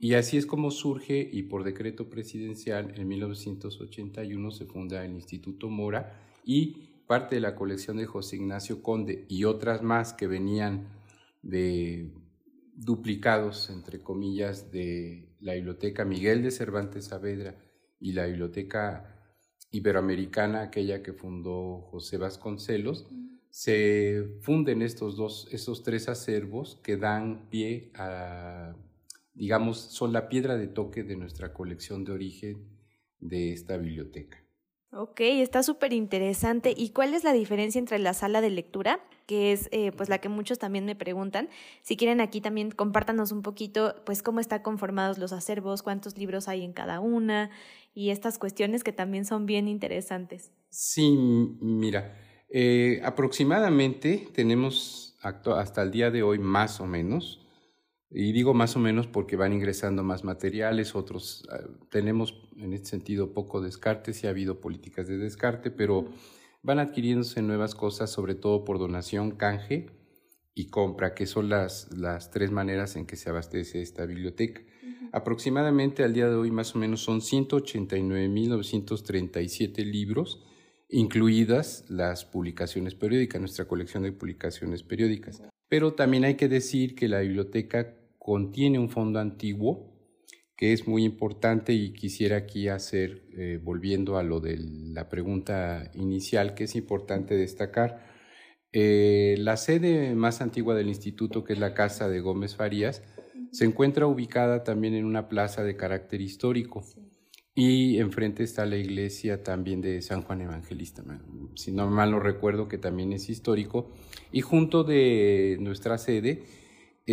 Y 0.00 0.14
así 0.14 0.36
es 0.36 0.46
como 0.46 0.70
surge, 0.70 1.28
y 1.32 1.44
por 1.44 1.64
decreto 1.64 2.08
presidencial, 2.08 2.92
en 2.96 3.08
1981 3.08 4.50
se 4.50 4.64
funda 4.66 5.04
el 5.04 5.12
Instituto 5.12 5.68
Mora 5.68 6.20
y 6.44 6.88
parte 7.06 7.34
de 7.34 7.40
la 7.40 7.56
colección 7.56 7.96
de 7.96 8.06
José 8.06 8.36
Ignacio 8.36 8.82
Conde 8.82 9.24
y 9.28 9.44
otras 9.44 9.82
más 9.82 10.12
que 10.12 10.26
venían 10.26 10.88
de 11.42 12.12
duplicados, 12.76 13.70
entre 13.70 14.00
comillas, 14.00 14.70
de 14.70 15.27
la 15.40 15.54
Biblioteca 15.54 16.04
Miguel 16.04 16.42
de 16.42 16.50
Cervantes 16.50 17.06
Saavedra 17.06 17.56
y 18.00 18.12
la 18.12 18.26
Biblioteca 18.26 19.14
Iberoamericana, 19.70 20.62
aquella 20.62 21.02
que 21.02 21.12
fundó 21.12 21.82
José 21.90 22.16
Vasconcelos, 22.16 23.08
se 23.50 24.38
funden 24.40 24.82
estos 24.82 25.16
dos, 25.16 25.48
estos 25.52 25.82
tres 25.82 26.08
acervos 26.08 26.80
que 26.82 26.96
dan 26.96 27.48
pie 27.50 27.90
a, 27.94 28.76
digamos, 29.34 29.78
son 29.78 30.12
la 30.12 30.28
piedra 30.28 30.56
de 30.56 30.68
toque 30.68 31.02
de 31.02 31.16
nuestra 31.16 31.52
colección 31.52 32.04
de 32.04 32.12
origen 32.12 32.68
de 33.20 33.52
esta 33.52 33.76
biblioteca. 33.76 34.47
Ok, 34.90 35.20
está 35.20 35.62
súper 35.62 35.92
interesante. 35.92 36.72
¿Y 36.74 36.90
cuál 36.90 37.12
es 37.12 37.22
la 37.22 37.34
diferencia 37.34 37.78
entre 37.78 37.98
la 37.98 38.14
sala 38.14 38.40
de 38.40 38.48
lectura, 38.48 39.00
que 39.26 39.52
es 39.52 39.68
eh, 39.70 39.92
pues 39.92 40.08
la 40.08 40.18
que 40.18 40.30
muchos 40.30 40.58
también 40.58 40.86
me 40.86 40.96
preguntan? 40.96 41.50
Si 41.82 41.96
quieren 41.96 42.22
aquí 42.22 42.40
también 42.40 42.70
compártanos 42.70 43.30
un 43.30 43.42
poquito, 43.42 43.96
pues 44.06 44.22
cómo 44.22 44.40
están 44.40 44.62
conformados 44.62 45.18
los 45.18 45.34
acervos, 45.34 45.82
cuántos 45.82 46.16
libros 46.16 46.48
hay 46.48 46.64
en 46.64 46.72
cada 46.72 47.00
una 47.00 47.50
y 47.94 48.10
estas 48.10 48.38
cuestiones 48.38 48.82
que 48.82 48.92
también 48.92 49.26
son 49.26 49.44
bien 49.44 49.68
interesantes. 49.68 50.52
Sí, 50.70 51.10
mira, 51.60 52.16
eh, 52.48 53.02
aproximadamente 53.04 54.28
tenemos 54.32 55.18
hasta 55.22 55.82
el 55.82 55.90
día 55.90 56.10
de 56.10 56.22
hoy 56.22 56.38
más 56.38 56.80
o 56.80 56.86
menos 56.86 57.46
y 58.10 58.32
digo 58.32 58.54
más 58.54 58.74
o 58.76 58.78
menos 58.78 59.06
porque 59.06 59.36
van 59.36 59.52
ingresando 59.52 60.02
más 60.02 60.24
materiales, 60.24 60.94
otros 60.94 61.46
ah, 61.50 61.58
tenemos 61.90 62.48
en 62.56 62.72
este 62.72 62.88
sentido 62.88 63.34
poco 63.34 63.60
descarte, 63.60 64.14
sí 64.14 64.26
ha 64.26 64.30
habido 64.30 64.60
políticas 64.60 65.08
de 65.08 65.18
descarte, 65.18 65.70
pero 65.70 66.06
van 66.62 66.78
adquiriéndose 66.78 67.42
nuevas 67.42 67.74
cosas, 67.74 68.10
sobre 68.10 68.34
todo 68.34 68.64
por 68.64 68.78
donación, 68.78 69.32
canje 69.32 69.90
y 70.54 70.70
compra, 70.70 71.14
que 71.14 71.26
son 71.26 71.50
las, 71.50 71.94
las 71.96 72.30
tres 72.30 72.50
maneras 72.50 72.96
en 72.96 73.04
que 73.06 73.16
se 73.16 73.28
abastece 73.30 73.82
esta 73.82 74.06
biblioteca. 74.06 74.62
Aproximadamente 75.12 76.02
al 76.02 76.14
día 76.14 76.28
de 76.28 76.34
hoy 76.34 76.50
más 76.50 76.74
o 76.74 76.78
menos 76.78 77.00
son 77.00 77.20
189.937 77.20 79.84
libros, 79.84 80.44
incluidas 80.88 81.84
las 81.88 82.24
publicaciones 82.24 82.94
periódicas, 82.94 83.38
nuestra 83.40 83.66
colección 83.66 84.02
de 84.02 84.12
publicaciones 84.12 84.82
periódicas. 84.82 85.42
Pero 85.68 85.92
también 85.94 86.24
hay 86.24 86.36
que 86.36 86.48
decir 86.48 86.94
que 86.94 87.08
la 87.08 87.20
biblioteca 87.20 87.97
contiene 88.28 88.78
un 88.78 88.90
fondo 88.90 89.20
antiguo 89.20 89.90
que 90.54 90.74
es 90.74 90.86
muy 90.86 91.02
importante 91.02 91.72
y 91.72 91.94
quisiera 91.94 92.36
aquí 92.36 92.68
hacer, 92.68 93.22
eh, 93.32 93.58
volviendo 93.62 94.18
a 94.18 94.22
lo 94.22 94.38
de 94.40 94.58
la 94.58 95.08
pregunta 95.08 95.90
inicial, 95.94 96.52
que 96.52 96.64
es 96.64 96.76
importante 96.76 97.36
destacar. 97.36 98.04
Eh, 98.70 99.36
la 99.38 99.56
sede 99.56 100.14
más 100.14 100.42
antigua 100.42 100.74
del 100.74 100.88
instituto, 100.88 101.42
que 101.42 101.54
es 101.54 101.58
la 101.58 101.72
Casa 101.72 102.10
de 102.10 102.20
Gómez 102.20 102.54
Farías, 102.54 103.02
se 103.50 103.64
encuentra 103.64 104.06
ubicada 104.06 104.62
también 104.62 104.92
en 104.92 105.06
una 105.06 105.30
plaza 105.30 105.64
de 105.64 105.76
carácter 105.76 106.20
histórico. 106.20 106.84
Y 107.54 107.98
enfrente 107.98 108.42
está 108.42 108.66
la 108.66 108.76
iglesia 108.76 109.42
también 109.42 109.80
de 109.80 110.02
San 110.02 110.20
Juan 110.20 110.42
Evangelista, 110.42 111.02
si 111.54 111.72
no 111.72 111.88
mal 111.88 112.10
no 112.10 112.20
recuerdo 112.20 112.68
que 112.68 112.76
también 112.76 113.14
es 113.14 113.30
histórico. 113.30 113.90
Y 114.32 114.42
junto 114.42 114.84
de 114.84 115.56
nuestra 115.60 115.96
sede 115.96 116.44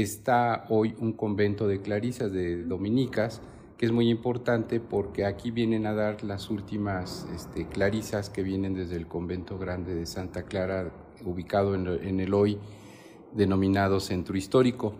está 0.01 0.65
hoy 0.69 0.93
un 0.99 1.13
convento 1.13 1.67
de 1.67 1.81
clarisas, 1.81 2.31
de 2.31 2.63
dominicas, 2.63 3.41
que 3.77 3.85
es 3.85 3.91
muy 3.91 4.09
importante 4.09 4.79
porque 4.79 5.25
aquí 5.25 5.51
vienen 5.51 5.85
a 5.85 5.93
dar 5.93 6.23
las 6.23 6.49
últimas 6.49 7.25
este, 7.33 7.67
clarisas 7.67 8.29
que 8.29 8.43
vienen 8.43 8.73
desde 8.73 8.97
el 8.97 9.07
convento 9.07 9.57
grande 9.57 9.95
de 9.95 10.05
Santa 10.05 10.43
Clara, 10.43 10.91
ubicado 11.23 11.75
en, 11.75 12.19
el 12.19 12.33
hoy 12.33 12.57
denominado 13.33 14.01
centro 14.01 14.37
histórico. 14.37 14.95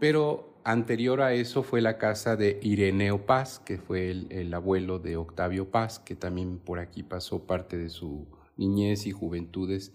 Pero 0.00 0.54
anterior 0.64 1.20
a 1.20 1.32
eso 1.32 1.62
fue 1.62 1.80
la 1.80 1.96
casa 1.96 2.34
de 2.36 2.58
Ireneo 2.62 3.26
Paz, 3.26 3.60
que 3.64 3.78
fue 3.78 4.10
el, 4.10 4.52
abuelo 4.54 4.98
de 4.98 5.16
Octavio 5.16 5.70
Paz, 5.70 6.00
que 6.00 6.16
también 6.16 6.58
por 6.58 6.80
aquí 6.80 7.04
pasó 7.04 7.46
parte 7.46 7.78
de 7.78 7.90
su 7.90 8.26
niñez 8.56 9.06
y 9.06 9.12
juventudes 9.12 9.92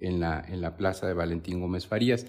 en 0.00 0.20
la, 0.20 0.40
en 0.40 0.60
la 0.60 0.76
plaza 0.76 1.06
de 1.08 1.14
Valentín 1.14 1.60
Gómez 1.60 1.86
Farías. 1.86 2.26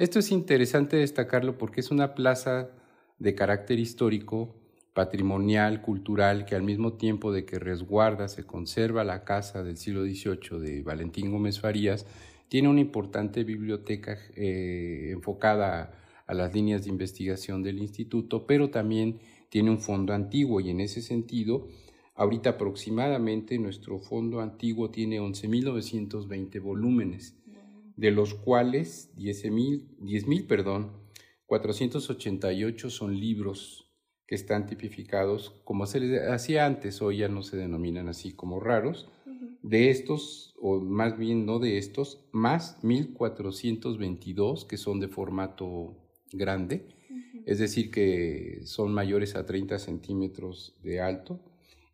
Esto 0.00 0.18
es 0.18 0.32
interesante 0.32 0.96
destacarlo 0.96 1.58
porque 1.58 1.80
es 1.80 1.90
una 1.90 2.14
plaza 2.14 2.70
de 3.18 3.34
carácter 3.34 3.78
histórico, 3.78 4.56
patrimonial, 4.94 5.82
cultural, 5.82 6.46
que 6.46 6.54
al 6.54 6.62
mismo 6.62 6.94
tiempo 6.94 7.32
de 7.34 7.44
que 7.44 7.58
resguarda, 7.58 8.28
se 8.28 8.44
conserva 8.44 9.04
la 9.04 9.24
casa 9.24 9.62
del 9.62 9.76
siglo 9.76 10.02
XVIII 10.04 10.58
de 10.58 10.82
Valentín 10.82 11.30
Gómez 11.30 11.60
Farías, 11.60 12.06
tiene 12.48 12.68
una 12.68 12.80
importante 12.80 13.44
biblioteca 13.44 14.16
eh, 14.36 15.10
enfocada 15.12 15.92
a 16.26 16.32
las 16.32 16.54
líneas 16.54 16.84
de 16.84 16.88
investigación 16.88 17.62
del 17.62 17.78
instituto, 17.78 18.46
pero 18.46 18.70
también 18.70 19.20
tiene 19.50 19.68
un 19.68 19.80
fondo 19.80 20.14
antiguo 20.14 20.62
y 20.62 20.70
en 20.70 20.80
ese 20.80 21.02
sentido, 21.02 21.68
ahorita 22.14 22.48
aproximadamente 22.50 23.58
nuestro 23.58 23.98
fondo 23.98 24.40
antiguo 24.40 24.90
tiene 24.90 25.20
11.920 25.20 26.58
volúmenes, 26.62 27.36
de 28.00 28.10
los 28.10 28.32
cuales 28.32 29.14
10.000, 29.18 29.98
10, 29.98 30.44
perdón, 30.44 30.92
488 31.44 32.88
son 32.88 33.20
libros 33.20 33.92
que 34.26 34.36
están 34.36 34.66
tipificados 34.66 35.60
como 35.64 35.84
se 35.84 36.00
les 36.00 36.26
hacía 36.26 36.64
antes, 36.64 37.02
hoy 37.02 37.18
ya 37.18 37.28
no 37.28 37.42
se 37.42 37.58
denominan 37.58 38.08
así 38.08 38.32
como 38.32 38.58
raros. 38.58 39.10
De 39.62 39.90
estos, 39.90 40.54
o 40.58 40.80
más 40.80 41.18
bien 41.18 41.44
no 41.44 41.58
de 41.58 41.76
estos, 41.76 42.24
más 42.32 42.82
1422 42.82 44.64
que 44.64 44.78
son 44.78 44.98
de 44.98 45.08
formato 45.08 45.94
grande, 46.32 46.88
es 47.44 47.58
decir, 47.58 47.90
que 47.90 48.60
son 48.64 48.94
mayores 48.94 49.36
a 49.36 49.44
30 49.44 49.78
centímetros 49.78 50.74
de 50.82 51.00
alto, 51.02 51.38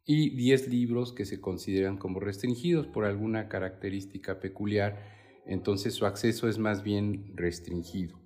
y 0.04 0.30
10 0.30 0.68
libros 0.68 1.12
que 1.12 1.24
se 1.24 1.40
consideran 1.40 1.96
como 1.96 2.20
restringidos 2.20 2.86
por 2.86 3.04
alguna 3.04 3.48
característica 3.48 4.38
peculiar, 4.38 5.15
entonces 5.46 5.94
su 5.94 6.06
acceso 6.06 6.48
es 6.48 6.58
más 6.58 6.82
bien 6.82 7.30
restringido. 7.34 8.18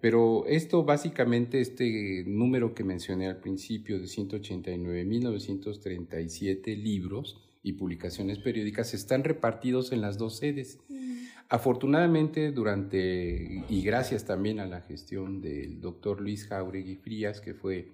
Pero 0.00 0.46
esto 0.46 0.84
básicamente, 0.84 1.60
este 1.60 2.22
número 2.26 2.72
que 2.74 2.84
mencioné 2.84 3.26
al 3.26 3.40
principio 3.40 3.98
de 3.98 4.04
189.937 4.04 6.76
libros 6.76 7.42
y 7.62 7.72
publicaciones 7.72 8.38
periódicas 8.38 8.94
están 8.94 9.24
repartidos 9.24 9.90
en 9.90 10.00
las 10.00 10.16
dos 10.18 10.36
sedes. 10.36 10.78
Mm. 10.88 11.16
Afortunadamente, 11.48 12.52
durante, 12.52 13.64
y 13.68 13.82
gracias 13.82 14.24
también 14.24 14.60
a 14.60 14.66
la 14.66 14.82
gestión 14.82 15.40
del 15.40 15.80
doctor 15.80 16.20
Luis 16.20 16.46
Jauregui 16.46 16.94
Frías, 16.96 17.40
que 17.40 17.54
fue 17.54 17.88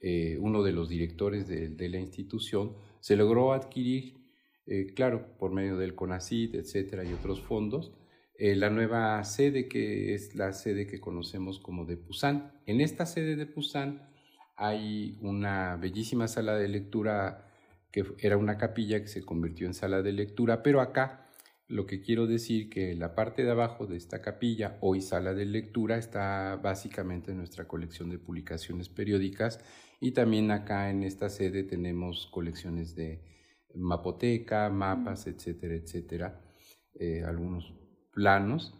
eh, 0.00 0.36
uno 0.40 0.62
de 0.62 0.72
los 0.72 0.88
directores 0.88 1.48
de, 1.48 1.88
la 1.88 1.98
institución, 1.98 2.74
se 3.00 3.16
logró 3.16 3.52
adquirir, 3.52 4.14
eh, 4.66 4.92
claro, 4.94 5.36
por 5.38 5.52
medio 5.52 5.76
del 5.76 5.94
CONACID, 5.94 6.56
etcétera, 6.56 7.04
y 7.04 7.12
otros 7.12 7.40
fondos, 7.40 7.92
eh, 8.38 8.54
la 8.54 8.68
nueva 8.68 9.22
sede 9.24 9.68
que 9.68 10.14
es 10.14 10.34
la 10.34 10.52
sede 10.52 10.86
que 10.86 11.00
conocemos 11.00 11.58
como 11.58 11.84
de 11.86 11.96
Pusan. 11.96 12.52
En 12.66 12.80
esta 12.80 13.06
sede 13.06 13.36
de 13.36 13.46
Pusan 13.46 14.10
hay 14.56 15.18
una 15.22 15.76
bellísima 15.76 16.28
sala 16.28 16.56
de 16.56 16.68
lectura 16.68 17.46
que 17.92 18.04
era 18.18 18.36
una 18.36 18.58
capilla 18.58 19.00
que 19.00 19.08
se 19.08 19.24
convirtió 19.24 19.66
en 19.66 19.74
sala 19.74 20.02
de 20.02 20.12
lectura, 20.12 20.62
pero 20.62 20.80
acá 20.80 21.26
lo 21.68 21.86
que 21.86 22.00
quiero 22.00 22.26
decir 22.26 22.68
que 22.68 22.94
la 22.94 23.14
parte 23.14 23.42
de 23.42 23.50
abajo 23.50 23.86
de 23.86 23.96
esta 23.96 24.20
capilla, 24.20 24.76
hoy 24.80 25.00
sala 25.00 25.32
de 25.32 25.46
lectura, 25.46 25.96
está 25.96 26.56
básicamente 26.56 27.30
en 27.30 27.38
nuestra 27.38 27.66
colección 27.66 28.10
de 28.10 28.18
publicaciones 28.18 28.88
periódicas 28.88 29.60
y 29.98 30.12
también 30.12 30.50
acá 30.50 30.90
en 30.90 31.02
esta 31.02 31.28
sede 31.30 31.64
tenemos 31.64 32.26
colecciones 32.26 32.94
de 32.94 33.35
mapoteca, 33.76 34.68
mapas, 34.70 35.26
etcétera, 35.26 35.74
etcétera, 35.74 36.40
eh, 36.94 37.22
algunos 37.24 37.74
planos 38.12 38.74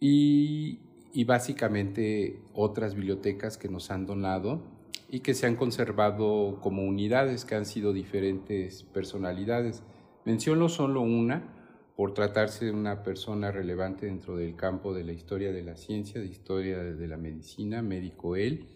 y, 0.00 0.80
básicamente 1.24 2.42
otras 2.54 2.94
bibliotecas 2.94 3.58
que 3.58 3.68
nos 3.68 3.90
han 3.90 4.06
donado 4.06 4.62
y 5.08 5.20
que 5.20 5.34
se 5.34 5.46
han 5.46 5.56
conservado 5.56 6.58
como 6.60 6.82
unidades 6.82 7.44
que 7.44 7.54
han 7.54 7.66
sido 7.66 7.92
diferentes 7.92 8.84
personalidades. 8.84 9.82
Menciono 10.24 10.68
solo 10.68 11.02
una 11.02 11.56
por 11.96 12.14
tratarse 12.14 12.64
de 12.64 12.72
una 12.72 13.02
persona 13.02 13.50
relevante 13.50 14.06
dentro 14.06 14.36
del 14.36 14.56
campo 14.56 14.94
de 14.94 15.04
la 15.04 15.12
historia 15.12 15.52
de 15.52 15.62
la 15.62 15.76
ciencia, 15.76 16.20
de 16.20 16.26
historia 16.26 16.78
de 16.78 17.08
la 17.08 17.16
medicina, 17.16 17.82
médico 17.82 18.36
él, 18.36 18.68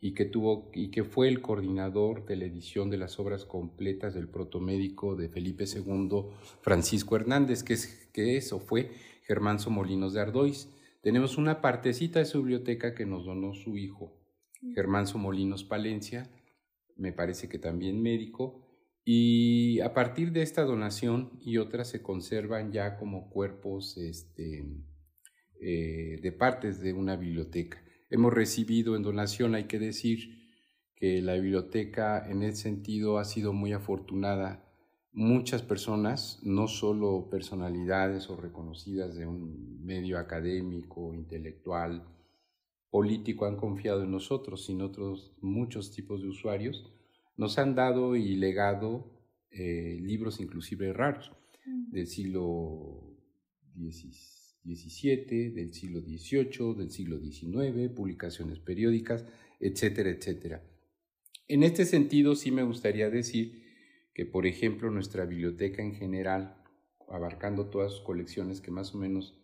y 0.00 0.14
que, 0.14 0.24
tuvo, 0.24 0.70
y 0.74 0.90
que 0.90 1.04
fue 1.04 1.28
el 1.28 1.40
coordinador 1.40 2.24
de 2.24 2.36
la 2.36 2.44
edición 2.44 2.88
de 2.90 2.98
las 2.98 3.18
obras 3.18 3.44
completas 3.44 4.14
del 4.14 4.28
protomédico 4.28 5.16
de 5.16 5.28
Felipe 5.28 5.64
II, 5.64 6.26
Francisco 6.60 7.16
Hernández, 7.16 7.62
que, 7.62 7.74
es, 7.74 8.08
que 8.12 8.36
eso 8.36 8.60
fue 8.60 8.92
Germán 9.24 9.58
Somolinos 9.58 10.12
de 10.12 10.20
Ardois. 10.20 10.68
Tenemos 11.02 11.36
una 11.36 11.60
partecita 11.60 12.20
de 12.20 12.26
su 12.26 12.38
biblioteca 12.38 12.94
que 12.94 13.06
nos 13.06 13.24
donó 13.24 13.54
su 13.54 13.76
hijo, 13.76 14.16
Germán 14.74 15.06
Somolinos 15.06 15.64
Palencia, 15.64 16.30
me 16.96 17.12
parece 17.12 17.48
que 17.48 17.58
también 17.58 18.00
médico, 18.00 18.64
y 19.04 19.80
a 19.80 19.94
partir 19.94 20.32
de 20.32 20.42
esta 20.42 20.64
donación 20.64 21.30
y 21.40 21.56
otras 21.56 21.88
se 21.88 22.02
conservan 22.02 22.72
ya 22.72 22.96
como 22.98 23.30
cuerpos 23.30 23.96
este, 23.96 24.66
eh, 25.62 26.18
de 26.20 26.32
partes 26.32 26.80
de 26.80 26.92
una 26.92 27.16
biblioteca. 27.16 27.82
Hemos 28.10 28.32
recibido 28.32 28.96
en 28.96 29.02
donación, 29.02 29.54
hay 29.54 29.64
que 29.64 29.78
decir, 29.78 30.38
que 30.94 31.22
la 31.22 31.34
biblioteca 31.34 32.28
en 32.28 32.42
ese 32.42 32.62
sentido 32.62 33.18
ha 33.18 33.24
sido 33.24 33.52
muy 33.52 33.72
afortunada 33.72 34.64
muchas 35.12 35.62
personas, 35.62 36.40
no 36.42 36.66
solo 36.68 37.28
personalidades 37.30 38.28
o 38.30 38.36
reconocidas 38.36 39.14
de 39.14 39.26
un 39.26 39.84
medio 39.84 40.18
académico, 40.18 41.14
intelectual, 41.14 42.06
político, 42.90 43.46
han 43.46 43.56
confiado 43.56 44.02
en 44.02 44.10
nosotros, 44.10 44.64
sino 44.64 44.86
otros 44.86 45.32
muchos 45.40 45.92
tipos 45.92 46.22
de 46.22 46.28
usuarios, 46.28 46.92
nos 47.36 47.58
han 47.58 47.74
dado 47.74 48.16
y 48.16 48.36
legado 48.36 49.12
eh, 49.50 49.98
libros 50.00 50.40
inclusive 50.40 50.92
raros 50.92 51.32
mm. 51.64 51.90
del 51.90 52.06
siglo 52.06 53.16
XVII, 54.74 55.50
del 55.50 55.72
siglo 55.72 56.00
XVIII, 56.00 56.74
del 56.76 56.90
siglo 56.90 57.18
XIX, 57.18 57.90
publicaciones 57.94 58.58
periódicas, 58.58 59.24
etcétera, 59.60 60.10
etcétera. 60.10 60.62
En 61.48 61.62
este 61.62 61.84
sentido, 61.84 62.34
sí 62.34 62.50
me 62.50 62.62
gustaría 62.62 63.08
decir 63.10 63.62
que, 64.14 64.26
por 64.26 64.46
ejemplo, 64.46 64.90
nuestra 64.90 65.24
biblioteca 65.24 65.82
en 65.82 65.94
general, 65.94 66.62
abarcando 67.08 67.70
todas 67.70 67.92
sus 67.92 68.02
colecciones, 68.02 68.60
que 68.60 68.70
más 68.70 68.94
o 68.94 68.98
menos, 68.98 69.38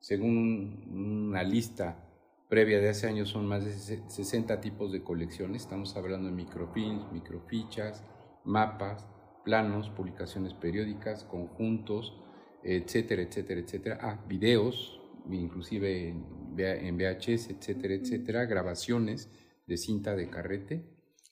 según 0.00 0.84
una 1.28 1.42
lista 1.42 2.04
previa 2.48 2.80
de 2.80 2.90
hace 2.90 3.06
años, 3.08 3.30
son 3.30 3.46
más 3.46 3.64
de 3.64 3.72
60 3.72 4.60
tipos 4.60 4.92
de 4.92 5.02
colecciones. 5.02 5.62
Estamos 5.62 5.96
hablando 5.96 6.28
de 6.28 6.34
microfilms, 6.34 7.10
microfichas, 7.12 8.04
mapas, 8.44 9.06
planos, 9.44 9.90
publicaciones 9.90 10.54
periódicas, 10.54 11.24
conjuntos, 11.24 12.14
etcétera, 12.62 13.22
etcétera, 13.22 13.60
etcétera. 13.60 13.98
Ah, 14.00 14.24
videos, 14.28 15.00
inclusive 15.30 16.08
en 16.08 16.96
VHS, 16.96 17.50
etcétera, 17.50 17.94
etcétera, 17.94 18.46
grabaciones 18.46 19.30
de 19.66 19.76
cinta 19.76 20.16
de 20.16 20.28
carrete, 20.28 20.84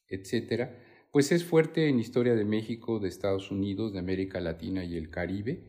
etcétera 0.09 0.83
pues 1.17 1.33
es 1.33 1.45
fuerte 1.45 1.89
en 1.89 1.99
historia 1.99 2.35
de 2.35 2.45
México, 2.45 2.99
de 2.99 3.09
Estados 3.09 3.51
Unidos, 3.51 3.95
de 3.95 4.01
América 4.01 4.39
Latina 4.39 4.85
y 4.85 4.99
el 4.99 5.09
Caribe, 5.09 5.63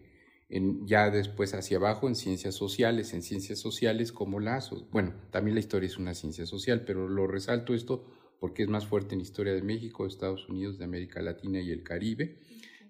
en, 0.49 0.85
ya 0.85 1.09
después 1.09 1.53
hacia 1.53 1.77
abajo 1.77 2.09
en 2.09 2.15
ciencias 2.15 2.53
sociales, 2.53 3.13
en 3.13 3.21
ciencias 3.21 3.57
sociales 3.57 4.11
como 4.11 4.41
lazos. 4.41 4.89
Bueno, 4.91 5.13
también 5.31 5.55
la 5.55 5.61
historia 5.61 5.87
es 5.87 5.97
una 5.97 6.15
ciencia 6.15 6.45
social, 6.45 6.83
pero 6.85 7.07
lo 7.07 7.27
resalto 7.27 7.73
esto 7.73 8.03
porque 8.41 8.63
es 8.63 8.67
más 8.67 8.87
fuerte 8.87 9.15
en 9.15 9.21
historia 9.21 9.53
de 9.53 9.61
México, 9.61 10.03
de 10.03 10.09
Estados 10.09 10.49
Unidos, 10.49 10.77
de 10.79 10.83
América 10.83 11.21
Latina 11.21 11.61
y 11.61 11.71
el 11.71 11.81
Caribe. 11.81 12.39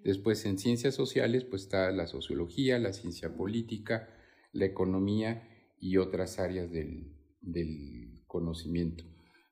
Después 0.07 0.45
en 0.45 0.57
ciencias 0.57 0.95
sociales 0.95 1.43
pues 1.43 1.63
está 1.63 1.91
la 1.91 2.07
sociología, 2.07 2.79
la 2.79 2.93
ciencia 2.93 3.35
política, 3.35 4.07
la 4.53 4.63
economía 4.63 5.45
y 5.81 5.97
otras 5.97 6.39
áreas 6.39 6.71
del, 6.71 7.11
del 7.41 8.23
conocimiento. 8.25 9.03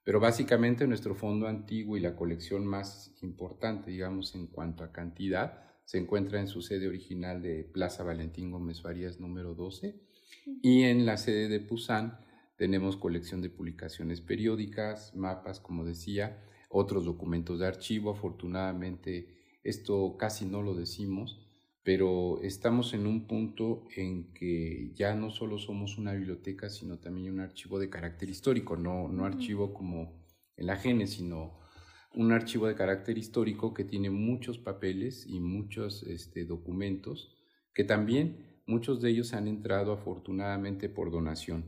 Pero 0.06 0.22
básicamente 0.22 0.88
nuestro 0.88 1.14
fondo 1.14 1.50
antiguo 1.50 1.98
y 1.98 2.00
la 2.00 2.16
colección 2.16 2.66
más 2.66 3.14
importante, 3.22 3.92
digamos, 3.92 4.34
en 4.34 4.48
cuanto 4.48 4.86
a 4.86 4.94
cantidad, 4.94 5.62
se 5.84 5.98
encuentra 5.98 6.40
en 6.40 6.48
su 6.48 6.62
sede 6.62 6.88
original 6.88 7.42
de 7.42 7.66
Plaza 7.66 8.06
Valentín 8.06 8.50
Gómez 8.50 8.82
Farías 8.82 9.20
número 9.20 9.56
12 9.56 10.00
y 10.62 10.84
en 10.84 11.06
la 11.06 11.18
sede 11.18 11.50
de 11.50 11.60
Pusan 11.60 12.18
tenemos 12.56 12.96
colección 12.96 13.42
de 13.42 13.50
publicaciones 13.50 14.22
periódicas, 14.22 15.14
mapas, 15.18 15.60
como 15.60 15.84
decía, 15.84 16.42
otros 16.70 17.04
documentos 17.04 17.60
de 17.60 17.68
archivo. 17.68 18.12
Afortunadamente, 18.12 19.36
esto 19.65 20.15
casi 20.17 20.45
no 20.45 20.62
lo 20.62 20.75
decimos, 20.75 21.45
pero 21.84 22.39
estamos 22.41 22.93
en 22.93 23.05
un 23.05 23.27
punto 23.27 23.84
en 23.95 24.31
que 24.34 24.91
ya 24.95 25.13
no 25.15 25.29
solo 25.29 25.57
somos 25.57 25.98
una 25.98 26.13
biblioteca, 26.13 26.69
sino 26.69 27.00
también 27.00 27.34
un 27.34 27.41
archivo 27.41 27.79
de 27.79 27.89
carácter 27.89 28.29
histórico, 28.29 28.77
no, 28.77 29.10
no 29.10 29.25
archivo 29.25 29.74
como 29.74 30.24
en 30.55 30.67
la 30.67 30.77
GENE, 30.77 31.07
sino 31.07 31.60
un 32.13 32.31
archivo 32.31 32.67
de 32.67 32.75
carácter 32.75 33.17
histórico 33.17 33.74
que 33.74 33.84
tiene 33.84 34.10
muchos 34.10 34.57
papeles 34.57 35.25
y 35.27 35.39
muchos 35.39 36.03
este, 36.03 36.45
documentos 36.45 37.36
que 37.74 37.84
también 37.84 38.62
muchos 38.65 39.01
de 39.01 39.10
ellos 39.10 39.34
han 39.34 39.48
entrado 39.48 39.91
afortunadamente 39.91 40.89
por 40.89 41.12
donación. 41.12 41.65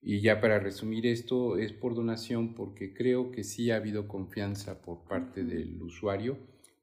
Y 0.00 0.20
ya 0.20 0.40
para 0.40 0.60
resumir 0.60 1.06
esto, 1.06 1.58
es 1.58 1.72
por 1.72 1.94
donación 1.94 2.54
porque 2.54 2.94
creo 2.94 3.32
que 3.32 3.42
sí 3.42 3.70
ha 3.70 3.76
habido 3.76 4.06
confianza 4.06 4.80
por 4.80 5.04
parte 5.04 5.42
del 5.44 5.82
usuario, 5.82 6.38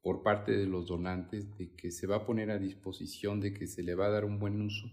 por 0.05 0.21
parte 0.21 0.51
de 0.51 0.67
los 0.67 0.85
donantes, 0.85 1.57
de 1.57 1.73
que 1.73 1.89
se 1.89 2.05
va 2.05 2.17
a 2.17 2.25
poner 2.27 2.51
a 2.51 2.59
disposición, 2.59 3.41
de 3.41 3.55
que 3.55 3.65
se 3.65 3.81
le 3.81 3.95
va 3.95 4.05
a 4.05 4.11
dar 4.11 4.23
un 4.23 4.37
buen 4.37 4.61
uso, 4.61 4.85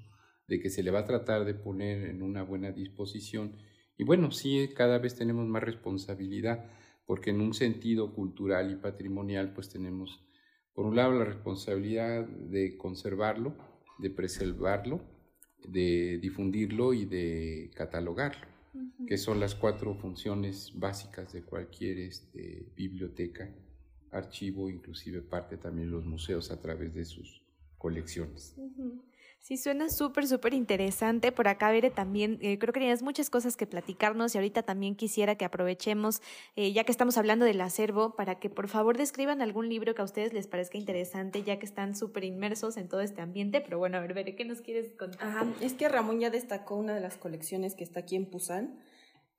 de 0.48 0.58
que 0.58 0.70
se 0.70 0.82
le 0.82 0.90
va 0.90 1.00
a 1.00 1.04
tratar 1.04 1.44
de 1.44 1.52
poner 1.52 2.06
en 2.06 2.22
una 2.22 2.42
buena 2.42 2.72
disposición. 2.72 3.58
Y 3.98 4.04
bueno, 4.04 4.30
sí, 4.30 4.70
cada 4.74 4.96
vez 4.96 5.14
tenemos 5.14 5.46
más 5.46 5.62
responsabilidad, 5.62 6.64
porque 7.04 7.28
en 7.28 7.42
un 7.42 7.52
sentido 7.52 8.14
cultural 8.14 8.70
y 8.70 8.76
patrimonial, 8.76 9.52
pues 9.52 9.68
tenemos, 9.68 10.24
por 10.72 10.86
un 10.86 10.96
lado, 10.96 11.12
la 11.12 11.26
responsabilidad 11.26 12.26
de 12.26 12.78
conservarlo, 12.78 13.54
de 13.98 14.08
preservarlo, 14.08 15.02
de 15.68 16.20
difundirlo 16.22 16.94
y 16.94 17.04
de 17.04 17.70
catalogarlo, 17.74 18.46
que 19.06 19.18
son 19.18 19.40
las 19.40 19.54
cuatro 19.54 19.94
funciones 19.94 20.72
básicas 20.74 21.34
de 21.34 21.42
cualquier 21.42 21.98
este, 21.98 22.72
biblioteca, 22.74 23.54
archivo, 24.12 24.68
inclusive 24.68 25.22
parte 25.22 25.56
también 25.56 25.90
los 25.90 26.04
museos 26.04 26.50
a 26.50 26.60
través 26.60 26.94
de 26.94 27.04
sus 27.04 27.42
colecciones. 27.78 28.54
Sí, 29.40 29.56
suena 29.56 29.88
súper, 29.88 30.28
súper 30.28 30.54
interesante. 30.54 31.32
Por 31.32 31.48
acá, 31.48 31.72
Bere, 31.72 31.90
también 31.90 32.38
eh, 32.42 32.60
creo 32.60 32.72
que 32.72 32.78
tienes 32.78 33.02
muchas 33.02 33.28
cosas 33.28 33.56
que 33.56 33.66
platicarnos 33.66 34.32
y 34.34 34.38
ahorita 34.38 34.62
también 34.62 34.94
quisiera 34.94 35.34
que 35.34 35.44
aprovechemos, 35.44 36.22
eh, 36.54 36.72
ya 36.72 36.84
que 36.84 36.92
estamos 36.92 37.18
hablando 37.18 37.44
del 37.44 37.60
acervo, 37.60 38.14
para 38.14 38.38
que 38.38 38.50
por 38.50 38.68
favor 38.68 38.96
describan 38.96 39.42
algún 39.42 39.68
libro 39.68 39.96
que 39.96 40.02
a 40.02 40.04
ustedes 40.04 40.32
les 40.32 40.46
parezca 40.46 40.78
interesante, 40.78 41.42
ya 41.42 41.58
que 41.58 41.66
están 41.66 41.96
súper 41.96 42.22
inmersos 42.22 42.76
en 42.76 42.88
todo 42.88 43.00
este 43.00 43.20
ambiente. 43.20 43.60
Pero 43.60 43.78
bueno, 43.78 43.96
a 43.96 44.00
ver, 44.00 44.14
Bere, 44.14 44.36
¿qué 44.36 44.44
nos 44.44 44.60
quieres 44.60 44.92
contar? 44.92 45.48
es 45.60 45.72
que 45.72 45.88
Ramón 45.88 46.20
ya 46.20 46.30
destacó 46.30 46.76
una 46.76 46.94
de 46.94 47.00
las 47.00 47.16
colecciones 47.16 47.74
que 47.74 47.82
está 47.82 48.00
aquí 48.00 48.14
en 48.14 48.26
Pusan 48.26 48.78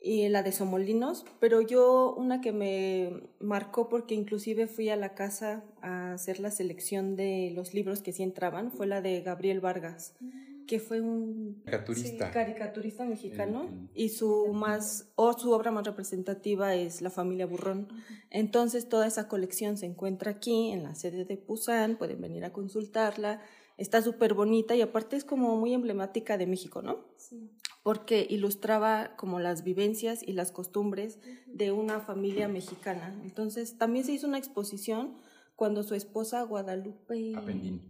y 0.05 0.27
la 0.27 0.43
de 0.43 0.51
Somolinos, 0.51 1.25
pero 1.39 1.61
yo 1.61 2.13
una 2.17 2.41
que 2.41 2.51
me 2.51 3.23
marcó 3.39 3.87
porque 3.87 4.13
inclusive 4.13 4.67
fui 4.67 4.89
a 4.89 4.97
la 4.97 5.15
casa 5.15 5.63
a 5.81 6.11
hacer 6.11 6.41
la 6.41 6.51
selección 6.51 7.15
de 7.15 7.53
los 7.55 7.73
libros 7.73 8.01
que 8.01 8.11
sí 8.11 8.21
entraban, 8.21 8.69
fue 8.69 8.85
la 8.85 9.01
de 9.01 9.21
Gabriel 9.21 9.61
Vargas, 9.61 10.13
mm. 10.19 10.65
que 10.65 10.81
fue 10.81 10.99
un 10.99 11.61
caricaturista, 11.63 12.31
caricaturista 12.31 13.05
mexicano 13.05 13.69
y 13.93 14.09
su 14.09 14.47
más 14.51 15.09
o 15.15 15.31
su 15.39 15.51
obra 15.51 15.71
más 15.71 15.85
representativa 15.85 16.75
es 16.75 17.01
La 17.01 17.09
familia 17.09 17.45
Burrón. 17.45 17.87
Entonces 18.29 18.89
toda 18.89 19.07
esa 19.07 19.29
colección 19.29 19.77
se 19.77 19.85
encuentra 19.85 20.31
aquí 20.31 20.71
en 20.71 20.83
la 20.83 20.95
sede 20.95 21.23
de 21.23 21.37
Pusan, 21.37 21.97
pueden 21.97 22.19
venir 22.19 22.43
a 22.43 22.51
consultarla. 22.51 23.39
Está 23.77 24.01
súper 24.01 24.33
bonita 24.33 24.75
y 24.75 24.81
aparte 24.81 25.15
es 25.15 25.23
como 25.23 25.55
muy 25.55 25.73
emblemática 25.73 26.37
de 26.37 26.45
México, 26.45 26.81
¿no? 26.81 27.05
Sí 27.15 27.49
porque 27.83 28.25
ilustraba 28.29 29.15
como 29.17 29.39
las 29.39 29.63
vivencias 29.63 30.23
y 30.23 30.31
las 30.31 30.51
costumbres 30.51 31.19
de 31.47 31.71
una 31.71 31.99
familia 31.99 32.47
mexicana. 32.47 33.13
Entonces, 33.23 33.77
también 33.77 34.05
se 34.05 34.13
hizo 34.13 34.27
una 34.27 34.37
exposición 34.37 35.17
cuando 35.55 35.83
su 35.83 35.93
esposa 35.93 36.41
Guadalupe 36.43 37.35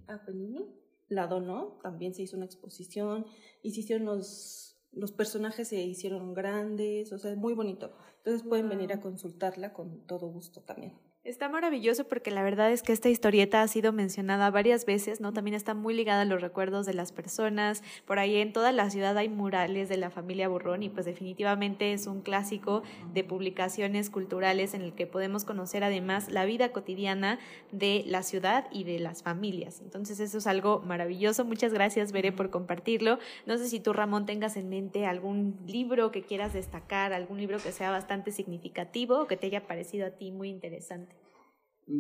Apenini 0.08 0.84
la 1.08 1.28
donó, 1.28 1.80
también 1.82 2.14
se 2.14 2.24
hizo 2.24 2.36
una 2.36 2.46
exposición 2.46 3.26
y 3.62 3.72
se 3.72 3.82
hicieron 3.82 4.06
los, 4.06 4.78
los 4.92 5.12
personajes 5.12 5.68
se 5.68 5.82
hicieron 5.82 6.34
grandes, 6.34 7.14
o 7.14 7.20
sea, 7.20 7.36
muy 7.36 7.54
bonito. 7.54 7.94
Entonces 8.18 8.48
pueden 8.48 8.70
venir 8.70 8.94
a 8.94 9.02
consultarla 9.02 9.74
con 9.74 10.06
todo 10.08 10.28
gusto 10.28 10.62
también. 10.62 10.94
Está 11.26 11.48
maravilloso 11.48 12.04
porque 12.04 12.32
la 12.32 12.44
verdad 12.44 12.70
es 12.74 12.84
que 12.84 12.92
esta 12.92 13.08
historieta 13.08 13.62
ha 13.62 13.68
sido 13.70 13.94
mencionada 13.94 14.52
varias 14.52 14.86
veces, 14.86 15.22
¿no? 15.22 15.32
También 15.32 15.56
está 15.56 15.74
muy 15.74 15.94
ligada 15.94 16.24
a 16.24 16.26
los 16.26 16.42
recuerdos 16.42 16.86
de 16.86 16.94
las 16.94 17.14
personas. 17.14 17.82
Por 18.06 18.20
ahí 18.20 18.36
en 18.36 18.52
toda 18.52 18.74
la 18.74 18.90
ciudad 18.90 19.18
hay 19.18 19.30
murales 19.30 19.88
de 19.88 19.96
la 19.96 20.10
familia 20.10 20.50
Burrón 20.50 20.84
y 20.84 20.90
pues 20.90 21.06
definitivamente 21.06 21.94
es 21.94 22.08
un 22.08 22.20
clásico 22.20 22.84
de 23.14 23.24
publicaciones 23.24 24.10
culturales 24.10 24.74
en 24.74 24.82
el 24.82 24.96
que 24.96 25.08
podemos 25.08 25.46
conocer 25.46 25.86
además 25.86 26.30
la 26.30 26.44
vida 26.44 26.74
cotidiana 26.74 27.40
de 27.72 28.04
la 28.06 28.22
ciudad 28.22 28.68
y 28.70 28.84
de 28.84 29.00
las 29.00 29.24
familias. 29.24 29.80
Entonces 29.80 30.20
eso 30.20 30.40
es 30.40 30.46
algo 30.46 30.82
maravilloso. 30.82 31.46
Muchas 31.46 31.74
gracias, 31.74 32.12
Veré, 32.12 32.34
por 32.34 32.50
compartirlo. 32.50 33.18
No 33.46 33.58
sé 33.58 33.70
si 33.70 33.80
tú, 33.80 33.94
Ramón, 33.94 34.26
tengas 34.26 34.58
en 34.58 34.68
mente 34.68 35.06
algún 35.06 35.56
libro 35.68 36.12
que 36.12 36.24
quieras 36.24 36.52
destacar, 36.52 37.14
algún 37.14 37.38
libro 37.38 37.60
que 37.60 37.72
sea 37.72 37.92
bastante 37.92 38.34
significativo 38.34 39.22
o 39.22 39.28
que 39.28 39.38
te 39.38 39.48
haya 39.48 39.66
parecido 39.66 40.06
a 40.06 40.10
ti 40.10 40.30
muy 40.30 40.50
interesante. 40.50 41.13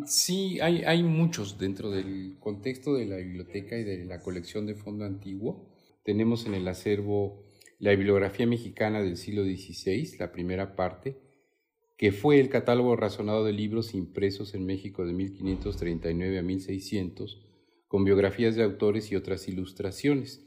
Sí, 0.06 0.60
hay, 0.62 0.84
hay 0.84 1.04
muchos 1.04 1.58
dentro 1.58 1.92
del 1.92 2.38
contexto 2.40 2.94
de 2.94 3.06
la 3.06 3.18
biblioteca 3.18 3.78
y 3.78 3.84
de 3.84 4.06
la 4.06 4.22
colección 4.22 4.66
de 4.66 4.76
fondo 4.76 5.06
antiguo. 5.06 5.70
Tenemos 6.04 6.46
en 6.46 6.54
el 6.54 6.68
acervo 6.68 7.44
la 7.80 7.92
bibliografía 7.92 8.48
mexicana 8.48 9.02
del 9.02 9.18
siglo 9.18 9.44
XVI, 9.44 10.18
la 10.20 10.32
primera 10.32 10.76
parte, 10.76 11.18
que 11.98 12.12
fue 12.12 12.40
el 12.40 12.50
catálogo 12.50 12.96
razonado 12.96 13.44
de 13.44 13.54
libros 13.54 13.94
impresos 13.94 14.54
en 14.56 14.66
México 14.66 15.06
de 15.06 15.14
1539 15.14 16.40
a 16.40 16.42
1600, 16.42 17.42
con 17.88 18.06
biografías 18.06 18.56
de 18.56 18.64
autores 18.64 19.12
y 19.12 19.16
otras 19.16 19.48
ilustraciones. 19.48 20.44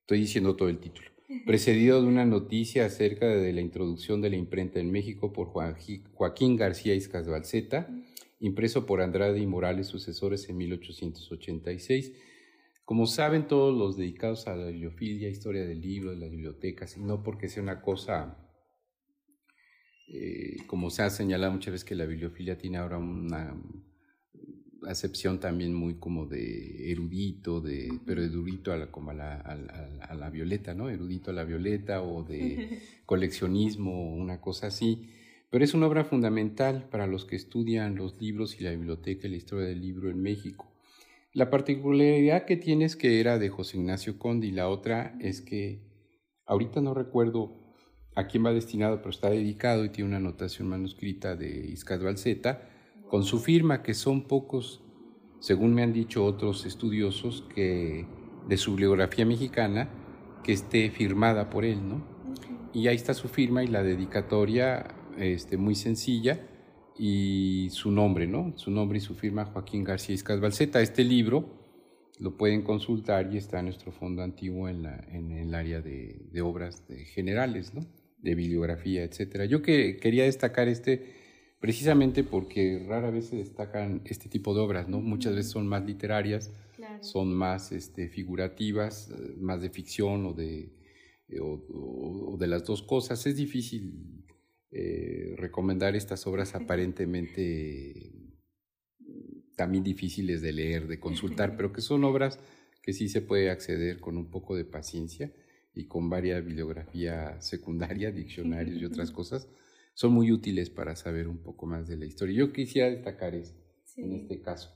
Estoy 0.00 0.20
diciendo 0.20 0.56
todo 0.56 0.68
el 0.68 0.78
título. 0.78 1.08
Precedido 1.46 2.00
de 2.00 2.08
una 2.08 2.24
noticia 2.24 2.86
acerca 2.86 3.28
de 3.28 3.52
la 3.52 3.60
introducción 3.60 4.20
de 4.20 4.30
la 4.30 4.36
imprenta 4.36 4.80
en 4.80 4.90
México 4.90 5.32
por 5.32 5.48
Joaquín 5.48 6.56
García 6.56 6.94
Iscasbalceta, 6.94 7.88
impreso 8.40 8.86
por 8.86 9.02
Andrade 9.02 9.38
y 9.38 9.46
Morales, 9.46 9.86
sucesores 9.86 10.48
en 10.48 10.56
1886. 10.56 12.12
Como 12.84 13.06
saben 13.06 13.46
todos 13.46 13.76
los 13.76 13.96
dedicados 13.96 14.48
a 14.48 14.56
la 14.56 14.66
bibliofilia, 14.66 15.28
historia 15.28 15.64
del 15.64 15.80
libro, 15.80 16.10
de 16.10 16.16
las 16.16 16.30
bibliotecas, 16.30 16.96
y 16.96 17.00
no 17.00 17.22
porque 17.22 17.48
sea 17.48 17.62
una 17.62 17.82
cosa, 17.82 18.36
eh, 20.08 20.56
como 20.66 20.90
se 20.90 21.02
ha 21.02 21.10
señalado 21.10 21.52
muchas 21.52 21.72
veces 21.72 21.84
que 21.84 21.94
la 21.94 22.06
bibliofilia 22.06 22.58
tiene 22.58 22.78
ahora 22.78 22.98
una 22.98 23.54
acepción 24.88 25.38
también 25.38 25.74
muy 25.74 25.98
como 25.98 26.26
de 26.26 26.90
erudito, 26.90 27.60
de, 27.60 27.92
pero 28.06 28.24
erudito 28.24 28.72
a 28.72 28.78
la, 28.78 28.90
como 28.90 29.10
a 29.10 29.14
la, 29.14 29.34
a 29.36 30.14
la 30.14 30.30
violeta, 30.30 30.74
¿no? 30.74 30.88
Erudito 30.88 31.30
a 31.30 31.34
la 31.34 31.44
violeta 31.44 32.02
o 32.02 32.24
de 32.24 32.80
coleccionismo, 33.06 34.14
una 34.14 34.40
cosa 34.40 34.68
así. 34.68 35.19
Pero 35.50 35.64
es 35.64 35.74
una 35.74 35.88
obra 35.88 36.04
fundamental 36.04 36.88
para 36.90 37.06
los 37.06 37.24
que 37.24 37.36
estudian 37.36 37.96
los 37.96 38.20
libros 38.20 38.58
y 38.60 38.62
la 38.62 38.70
biblioteca 38.70 39.26
y 39.26 39.30
la 39.30 39.36
historia 39.36 39.66
del 39.66 39.80
libro 39.80 40.08
en 40.08 40.22
México. 40.22 40.72
La 41.32 41.50
particularidad 41.50 42.44
que 42.44 42.56
tiene 42.56 42.84
es 42.84 42.96
que 42.96 43.20
era 43.20 43.38
de 43.38 43.48
José 43.48 43.76
Ignacio 43.76 44.18
Conde 44.18 44.46
y 44.46 44.52
la 44.52 44.68
otra 44.68 45.16
es 45.20 45.40
que 45.40 45.82
ahorita 46.46 46.80
no 46.80 46.94
recuerdo 46.94 47.60
a 48.14 48.26
quién 48.26 48.44
va 48.44 48.52
destinado, 48.52 48.98
pero 48.98 49.10
está 49.10 49.30
dedicado 49.30 49.84
y 49.84 49.90
tiene 49.90 50.08
una 50.08 50.16
anotación 50.18 50.68
manuscrita 50.68 51.36
de 51.36 51.66
Iscas 51.68 52.02
Balseta 52.02 52.68
con 53.08 53.24
su 53.24 53.40
firma, 53.40 53.82
que 53.82 53.94
son 53.94 54.28
pocos, 54.28 54.82
según 55.40 55.74
me 55.74 55.82
han 55.82 55.92
dicho 55.92 56.24
otros 56.24 56.64
estudiosos, 56.64 57.44
que 57.54 58.06
de 58.48 58.56
su 58.56 58.72
bibliografía 58.72 59.26
mexicana 59.26 59.88
que 60.44 60.52
esté 60.52 60.90
firmada 60.90 61.50
por 61.50 61.64
él, 61.64 61.88
¿no? 61.88 62.04
Y 62.72 62.86
ahí 62.88 62.96
está 62.96 63.14
su 63.14 63.28
firma 63.28 63.64
y 63.64 63.66
la 63.66 63.82
dedicatoria 63.82 64.94
este, 65.18 65.56
muy 65.56 65.74
sencilla 65.74 66.40
y 66.98 67.68
su 67.70 67.90
nombre, 67.90 68.26
¿no? 68.26 68.52
Su 68.56 68.70
nombre 68.70 68.98
y 68.98 69.00
su 69.00 69.14
firma, 69.14 69.46
Joaquín 69.46 69.84
García 69.84 70.14
Iscasbalceta. 70.14 70.80
Este 70.82 71.02
libro 71.02 71.48
lo 72.18 72.36
pueden 72.36 72.62
consultar 72.62 73.32
y 73.32 73.38
está 73.38 73.60
en 73.60 73.66
nuestro 73.66 73.92
fondo 73.92 74.22
antiguo 74.22 74.68
en, 74.68 74.82
la, 74.82 74.96
en 75.10 75.32
el 75.32 75.54
área 75.54 75.80
de, 75.80 76.26
de 76.30 76.40
obras 76.42 76.84
generales, 77.14 77.72
¿no? 77.74 77.86
De 78.18 78.34
bibliografía, 78.34 79.02
etcétera. 79.02 79.46
Yo 79.46 79.62
que 79.62 79.96
quería 79.96 80.24
destacar 80.24 80.68
este 80.68 81.18
precisamente 81.60 82.24
porque 82.24 82.84
rara 82.88 83.10
vez 83.10 83.26
se 83.26 83.36
destacan 83.36 84.02
este 84.04 84.28
tipo 84.28 84.54
de 84.54 84.60
obras, 84.60 84.88
¿no? 84.88 85.00
Muchas 85.00 85.34
veces 85.34 85.52
son 85.52 85.66
más 85.66 85.84
literarias, 85.84 86.50
son 87.00 87.34
más 87.34 87.72
este, 87.72 88.08
figurativas, 88.08 89.10
eh, 89.10 89.36
más 89.38 89.62
de 89.62 89.70
ficción 89.70 90.26
o 90.26 90.32
de, 90.32 90.72
o 91.38 92.36
de 92.38 92.46
las 92.46 92.64
dos 92.64 92.82
cosas. 92.82 93.26
Es 93.26 93.36
difícil 93.36 94.19
eh, 94.72 95.34
recomendar 95.36 95.96
estas 95.96 96.26
obras 96.26 96.54
aparentemente 96.54 98.12
mm, 98.98 99.56
también 99.56 99.84
difíciles 99.84 100.42
de 100.42 100.52
leer, 100.52 100.86
de 100.86 101.00
consultar, 101.00 101.56
pero 101.56 101.72
que 101.72 101.80
son 101.80 102.04
obras 102.04 102.38
que 102.82 102.92
sí 102.92 103.08
se 103.08 103.20
puede 103.20 103.50
acceder 103.50 104.00
con 104.00 104.16
un 104.16 104.30
poco 104.30 104.56
de 104.56 104.64
paciencia 104.64 105.32
y 105.74 105.86
con 105.86 106.08
varias 106.08 106.44
bibliografía 106.44 107.40
secundaria, 107.40 108.10
diccionarios 108.12 108.80
y 108.80 108.84
otras 108.84 109.10
cosas, 109.10 109.48
son 109.94 110.12
muy 110.12 110.32
útiles 110.32 110.70
para 110.70 110.96
saber 110.96 111.28
un 111.28 111.42
poco 111.42 111.66
más 111.66 111.88
de 111.88 111.96
la 111.96 112.06
historia. 112.06 112.38
Yo 112.38 112.52
quisiera 112.52 112.88
destacar 112.88 113.34
esto 113.34 113.60
en 113.96 114.12
este 114.12 114.40
caso, 114.40 114.70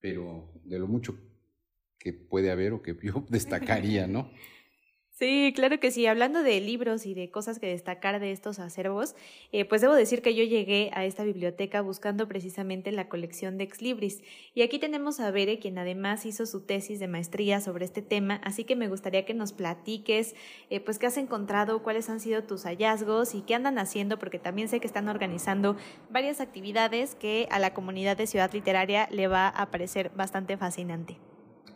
pero 0.00 0.52
de 0.64 0.78
lo 0.78 0.86
mucho 0.86 1.18
que 1.98 2.12
puede 2.12 2.50
haber 2.50 2.72
o 2.72 2.82
que 2.82 2.96
yo 3.02 3.26
destacaría, 3.30 4.06
¿no? 4.08 4.30
Sí, 5.22 5.52
claro 5.54 5.78
que 5.78 5.92
sí. 5.92 6.04
Hablando 6.08 6.42
de 6.42 6.60
libros 6.60 7.06
y 7.06 7.14
de 7.14 7.30
cosas 7.30 7.60
que 7.60 7.68
destacar 7.68 8.18
de 8.18 8.32
estos 8.32 8.58
acervos, 8.58 9.14
eh, 9.52 9.64
pues 9.64 9.80
debo 9.80 9.94
decir 9.94 10.20
que 10.20 10.34
yo 10.34 10.42
llegué 10.42 10.90
a 10.94 11.04
esta 11.04 11.22
biblioteca 11.22 11.80
buscando 11.80 12.26
precisamente 12.26 12.90
la 12.90 13.08
colección 13.08 13.56
de 13.56 13.62
Ex 13.62 13.80
Libris. 13.82 14.20
Y 14.52 14.62
aquí 14.62 14.80
tenemos 14.80 15.20
a 15.20 15.30
Bere, 15.30 15.60
quien 15.60 15.78
además 15.78 16.26
hizo 16.26 16.44
su 16.44 16.62
tesis 16.62 16.98
de 16.98 17.06
maestría 17.06 17.60
sobre 17.60 17.84
este 17.84 18.02
tema, 18.02 18.40
así 18.42 18.64
que 18.64 18.74
me 18.74 18.88
gustaría 18.88 19.24
que 19.24 19.32
nos 19.32 19.52
platiques, 19.52 20.34
eh, 20.70 20.80
pues 20.80 20.98
qué 20.98 21.06
has 21.06 21.16
encontrado, 21.16 21.84
cuáles 21.84 22.10
han 22.10 22.18
sido 22.18 22.42
tus 22.42 22.64
hallazgos 22.64 23.36
y 23.36 23.42
qué 23.42 23.54
andan 23.54 23.78
haciendo, 23.78 24.18
porque 24.18 24.40
también 24.40 24.66
sé 24.66 24.80
que 24.80 24.88
están 24.88 25.08
organizando 25.08 25.76
varias 26.10 26.40
actividades 26.40 27.14
que 27.14 27.46
a 27.52 27.60
la 27.60 27.74
comunidad 27.74 28.16
de 28.16 28.26
Ciudad 28.26 28.52
Literaria 28.52 29.06
le 29.12 29.28
va 29.28 29.46
a 29.46 29.70
parecer 29.70 30.10
bastante 30.16 30.56
fascinante. 30.56 31.16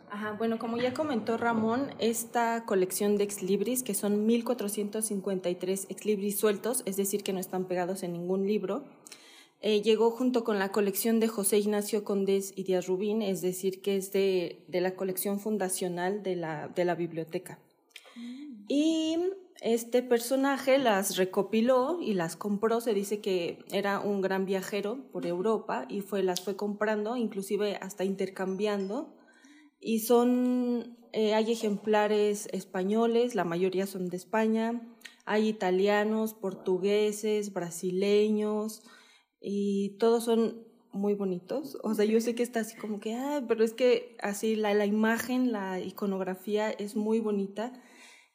Ajá, 0.09 0.31
bueno, 0.37 0.57
como 0.57 0.77
ya 0.77 0.93
comentó 0.93 1.37
Ramón, 1.37 1.91
esta 1.99 2.63
colección 2.65 3.17
de 3.17 3.25
exlibris, 3.25 3.83
que 3.83 3.93
son 3.93 4.25
1453 4.25 5.87
exlibris 5.89 6.39
sueltos, 6.39 6.81
es 6.85 6.95
decir, 6.95 7.23
que 7.23 7.33
no 7.33 7.39
están 7.39 7.65
pegados 7.65 8.03
en 8.03 8.13
ningún 8.13 8.47
libro, 8.47 8.85
eh, 9.59 9.81
llegó 9.81 10.11
junto 10.11 10.43
con 10.43 10.59
la 10.59 10.71
colección 10.71 11.19
de 11.19 11.27
José 11.27 11.57
Ignacio 11.57 12.03
Condés 12.03 12.53
y 12.55 12.63
Díaz 12.63 12.87
Rubín, 12.87 13.21
es 13.21 13.41
decir, 13.41 13.81
que 13.81 13.97
es 13.97 14.11
de, 14.13 14.63
de 14.67 14.81
la 14.81 14.95
colección 14.95 15.39
fundacional 15.39 16.23
de 16.23 16.35
la, 16.35 16.69
de 16.69 16.85
la 16.85 16.95
biblioteca. 16.95 17.59
Mm. 18.15 18.65
Y 18.69 19.17
este 19.61 20.03
personaje 20.03 20.77
las 20.77 21.17
recopiló 21.17 21.99
y 21.99 22.13
las 22.13 22.35
compró. 22.35 22.79
Se 22.79 22.93
dice 22.93 23.19
que 23.19 23.59
era 23.71 23.99
un 23.99 24.21
gran 24.21 24.45
viajero 24.45 24.99
por 25.11 25.25
Europa 25.25 25.85
y 25.89 26.01
fue, 26.01 26.21
las 26.21 26.41
fue 26.41 26.55
comprando, 26.55 27.17
inclusive 27.17 27.77
hasta 27.81 28.03
intercambiando 28.03 29.16
y 29.87 29.99
son, 29.99 30.97
eh, 31.13 31.33
hay 31.33 31.49
ejemplares 31.49 32.49
españoles, 32.51 33.35
la 33.35 33.45
mayoría 33.45 33.87
son 33.87 34.09
de 34.09 34.17
España, 34.17 34.81
hay 35.25 35.47
italianos, 35.47 36.33
portugueses, 36.33 37.53
brasileños, 37.53 38.83
y 39.39 39.95
todos 39.97 40.25
son 40.25 40.67
muy 40.91 41.13
bonitos. 41.13 41.77
O 41.83 41.93
sea, 41.93 42.03
yo 42.03 42.19
sé 42.19 42.35
que 42.35 42.43
está 42.43 42.59
así 42.59 42.75
como 42.75 42.99
que, 42.99 43.13
ah, 43.15 43.45
pero 43.47 43.63
es 43.63 43.71
que 43.71 44.17
así 44.21 44.57
la, 44.57 44.73
la 44.73 44.85
imagen, 44.85 45.53
la 45.53 45.79
iconografía 45.79 46.69
es 46.69 46.97
muy 46.97 47.21
bonita. 47.21 47.71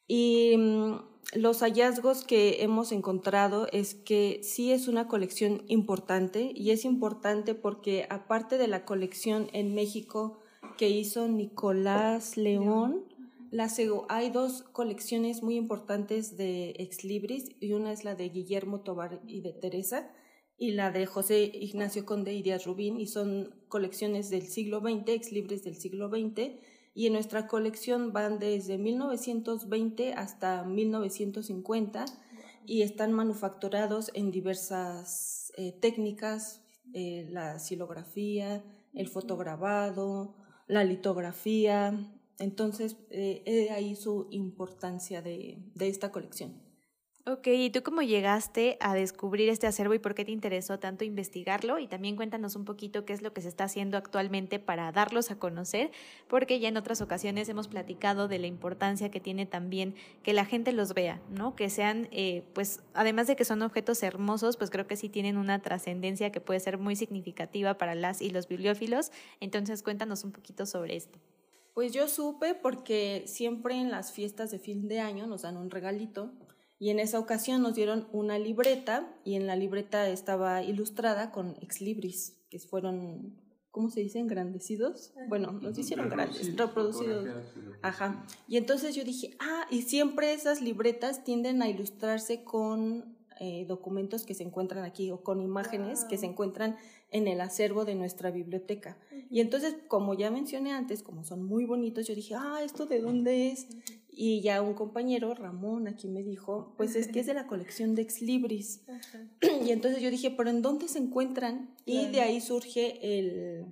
Y 0.09 0.57
mm, 0.57 0.95
los 1.35 1.61
hallazgos 1.61 2.25
que 2.25 2.63
hemos 2.63 2.93
encontrado 2.93 3.69
es 3.73 3.95
que 3.95 4.41
sí 4.43 4.73
es 4.73 4.89
una 4.89 5.07
colección 5.07 5.65
importante 5.69 6.51
y 6.55 6.71
es 6.71 6.87
importante 6.87 7.55
porque 7.55 8.07
aparte 8.09 8.57
de 8.57 8.69
la 8.69 8.87
colección 8.87 9.49
en 9.53 9.75
México, 9.75 10.42
que 10.77 10.89
hizo 10.89 11.29
Nicolás 11.29 12.37
León. 12.37 13.05
La, 13.51 13.71
hay 14.09 14.31
dos 14.31 14.63
colecciones 14.63 15.43
muy 15.43 15.57
importantes 15.57 16.37
de 16.37 16.71
ex 16.79 17.05
libris 17.05 17.55
y 17.61 17.73
una 17.73 17.93
es 17.93 18.05
la 18.05 18.15
de 18.15 18.31
Guillermo 18.31 18.81
Tobar 18.81 19.21
y 19.27 19.43
de 19.43 19.53
Teresa 19.53 20.11
y 20.57 20.73
la 20.73 20.91
de 20.91 21.07
José 21.07 21.51
Ignacio 21.53 22.07
Conde 22.07 22.33
y 22.33 22.43
Díaz 22.43 22.65
Rubín 22.65 22.99
y 22.99 23.07
son 23.07 23.55
colecciones 23.69 24.31
del 24.31 24.43
siglo 24.43 24.81
XX, 24.81 25.09
ex 25.09 25.33
libris 25.33 25.65
del 25.65 25.77
siglo 25.77 26.09
XX 26.09 26.53
y 26.95 27.07
en 27.07 27.15
nuestra 27.15 27.47
colección 27.47 28.13
van 28.13 28.39
desde 28.39 28.79
1920 28.79 30.15
hasta 30.15 30.65
1950 30.65 32.05
y 32.67 32.83
están 32.83 33.13
manufacturados 33.13 34.11
en 34.15 34.31
diversas 34.31 35.53
eh, 35.57 35.73
técnicas, 35.73 36.63
eh, 36.95 37.27
la 37.31 37.59
silografía, 37.59 38.65
el 38.95 39.09
fotograbado, 39.09 40.37
la 40.73 40.85
litografía. 40.85 41.95
Entonces, 42.39 42.97
eh, 43.11 43.69
ahí 43.71 43.95
su 43.95 44.29
importancia 44.31 45.23
de, 45.23 45.59
de 45.75 45.89
esta 45.89 46.11
colección. 46.11 46.55
Ok, 47.25 47.47
¿y 47.47 47.71
tú 47.71 47.85
cómo 47.85 48.03
llegaste 48.03 48.77
a 48.81 48.95
descubrir 48.95 49.49
este 49.49 49.69
acervo 49.69 49.95
y 49.95 50.01
por 50.01 50.17
qué 50.17 50.25
te 50.25 50.33
interesó 50.33 50.81
tanto 50.81 51.05
investigarlo? 51.05 51.79
Y 51.79 51.87
también 51.87 52.17
cuéntanos 52.17 52.57
un 52.57 52.65
poquito 52.65 53.05
qué 53.05 53.13
es 53.13 53.23
lo 53.23 53.33
que 53.33 53.41
se 53.41 53.49
está 53.49 53.63
haciendo 53.63 53.97
actualmente 53.97 54.59
para 54.59 54.91
darlos 54.91 55.31
a 55.31 55.39
conocer, 55.39 55.93
porque 56.27 56.59
ya 56.59 56.69
en 56.69 56.77
otras 56.77 57.01
ocasiones 57.01 57.49
hemos 57.49 57.69
platicado 57.69 58.27
de 58.27 58.41
la 58.41 58.49
importancia 58.49 59.13
que 59.13 59.21
tiene 59.21 59.47
también 59.47 59.95
que 60.25 60.33
la 60.33 60.45
gente 60.45 60.73
los 60.73 60.95
vea, 60.95 61.21
¿no? 61.31 61.55
Que 61.55 61.71
sean, 61.71 62.09
eh, 62.11 62.43
pues, 62.55 62.81
además 62.93 63.29
de 63.29 63.37
que 63.37 63.45
son 63.45 63.63
objetos 63.63 64.03
hermosos, 64.03 64.57
pues 64.57 64.71
creo 64.71 64.89
que 64.89 64.97
sí 64.97 65.09
tienen 65.09 65.37
una 65.37 65.63
trascendencia 65.63 66.33
que 66.33 66.41
puede 66.41 66.59
ser 66.59 66.77
muy 66.77 66.97
significativa 66.97 67.79
para 67.79 67.95
las 67.95 68.21
y 68.21 68.31
los 68.31 68.49
bibliófilos. 68.49 69.13
Entonces, 69.39 69.85
cuéntanos 69.85 70.25
un 70.25 70.33
poquito 70.33 70.67
sobre 70.67 70.97
esto. 70.97 71.21
Pues 71.73 71.93
yo 71.93 72.07
supe 72.09 72.55
porque 72.55 73.23
siempre 73.27 73.77
en 73.77 73.91
las 73.91 74.13
fiestas 74.13 74.51
de 74.51 74.59
fin 74.59 74.89
de 74.89 75.01
año 75.01 75.27
nos 75.27 75.43
dan 75.43 75.57
un 75.57 75.71
regalito 75.71 76.33
y 76.83 76.91
en 76.91 76.99
esa 76.99 77.21
ocasión 77.21 77.63
nos 77.63 77.77
dieron 77.77 78.09
una 78.11 78.41
libreta 78.41 79.09
y 79.23 79.37
en 79.37 79.47
la 79.47 79.55
libreta 79.55 80.09
estaba 80.09 80.65
ilustrada 80.65 81.31
con 81.31 81.55
ex 81.61 81.81
libris, 81.81 82.37
que 82.51 82.59
fueron, 82.59 83.41
¿cómo 83.71 83.89
se 83.89 84.01
dice? 84.01 84.19
Engrandecidos. 84.19 85.13
Bueno, 85.29 85.53
nos 85.53 85.79
hicieron 85.79 86.09
grandes, 86.09 86.57
reproducidos. 86.57 87.29
Ajá. 87.83 88.27
Y 88.49 88.57
entonces 88.57 88.97
yo 88.97 89.05
dije, 89.05 89.37
ah, 89.39 89.69
y 89.71 89.83
siempre 89.83 90.33
esas 90.33 90.61
libretas 90.61 91.23
tienden 91.23 91.63
a 91.63 91.69
ilustrarse 91.69 92.43
con 92.43 93.17
eh, 93.39 93.65
documentos 93.69 94.25
que 94.25 94.35
se 94.35 94.43
encuentran 94.43 94.85
aquí 94.85 95.13
o 95.13 95.23
con 95.23 95.41
imágenes 95.41 96.05
que 96.05 96.19
se 96.19 96.27
encuentran 96.27 96.77
en 97.13 97.29
el 97.29 97.41
acervo 97.41 97.85
de 97.85 97.95
nuestra 97.95 98.31
biblioteca. 98.31 98.99
Y 99.31 99.41
entonces, 99.41 99.77
como 99.87 100.15
ya 100.15 100.31
mencioné 100.31 100.73
antes, 100.73 101.03
como 101.03 101.25
son 101.25 101.45
muy 101.45 101.65
bonitos, 101.65 102.07
yo 102.09 102.15
dije, 102.15 102.35
ah, 102.35 102.61
¿esto 102.65 102.87
de 102.87 103.01
dónde 103.01 103.51
es? 103.51 103.69
Y 104.11 104.41
ya 104.41 104.61
un 104.61 104.75
compañero, 104.75 105.35
Ramón, 105.35 105.89
aquí 105.89 106.09
me 106.09 106.23
dijo, 106.23 106.75
pues 106.77 106.97
es 106.97 107.09
que 107.09 107.21
es 107.21 107.27
de 107.27 107.35
la 107.35 107.47
colección 107.47 107.95
de 107.95 108.03
Ex 108.03 108.21
Libris. 108.23 108.83
Y 109.65 109.71
entonces 109.71 110.03
yo 110.03 110.11
dije, 110.11 110.31
pero 110.31 110.51
¿en 110.51 110.63
dónde 110.63 110.89
se 110.89 110.99
encuentran? 110.99 111.75
Y 111.85 112.09
de 112.09 112.21
ahí 112.21 112.41
surge 112.41 112.99
el, 113.19 113.67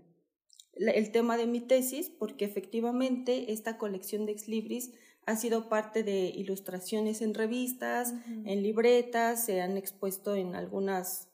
el 0.74 1.10
tema 1.10 1.36
de 1.36 1.46
mi 1.46 1.60
tesis, 1.60 2.10
porque 2.10 2.44
efectivamente 2.44 3.52
esta 3.52 3.76
colección 3.76 4.26
de 4.26 4.32
Ex 4.32 4.48
Libris 4.48 4.92
ha 5.26 5.36
sido 5.36 5.68
parte 5.68 6.02
de 6.02 6.26
ilustraciones 6.28 7.22
en 7.22 7.34
revistas, 7.34 8.14
en 8.44 8.62
libretas, 8.62 9.44
se 9.44 9.60
han 9.60 9.76
expuesto 9.76 10.34
en 10.34 10.54
algunas, 10.54 11.28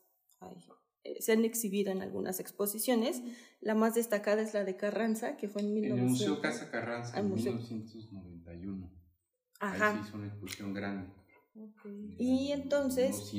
se 1.21 1.33
han 1.33 1.45
exhibido 1.45 1.93
en 1.93 2.03
algunas 2.03 2.41
exposiciones. 2.41 3.23
La 3.61 3.75
más 3.75 3.95
destacada 3.95 4.43
es 4.43 4.55
la 4.55 4.65
de 4.65 4.77
Carranza, 4.77 5.37
que 5.37 5.49
fue 5.49 5.63
en, 5.63 5.77
en 5.77 5.99
el 5.99 6.05
Museo 6.05 6.41
Casa 6.41 6.71
Carranza 6.71 7.19
en 7.19 7.33
1991. 7.33 8.91
Ajá. 9.61 9.91
Ahí 9.91 10.03
se 10.03 10.09
hizo 10.09 10.17
una 10.17 10.27
exposición 10.27 10.75
grande. 10.75 11.13
Y 12.19 12.53
entonces, 12.53 13.33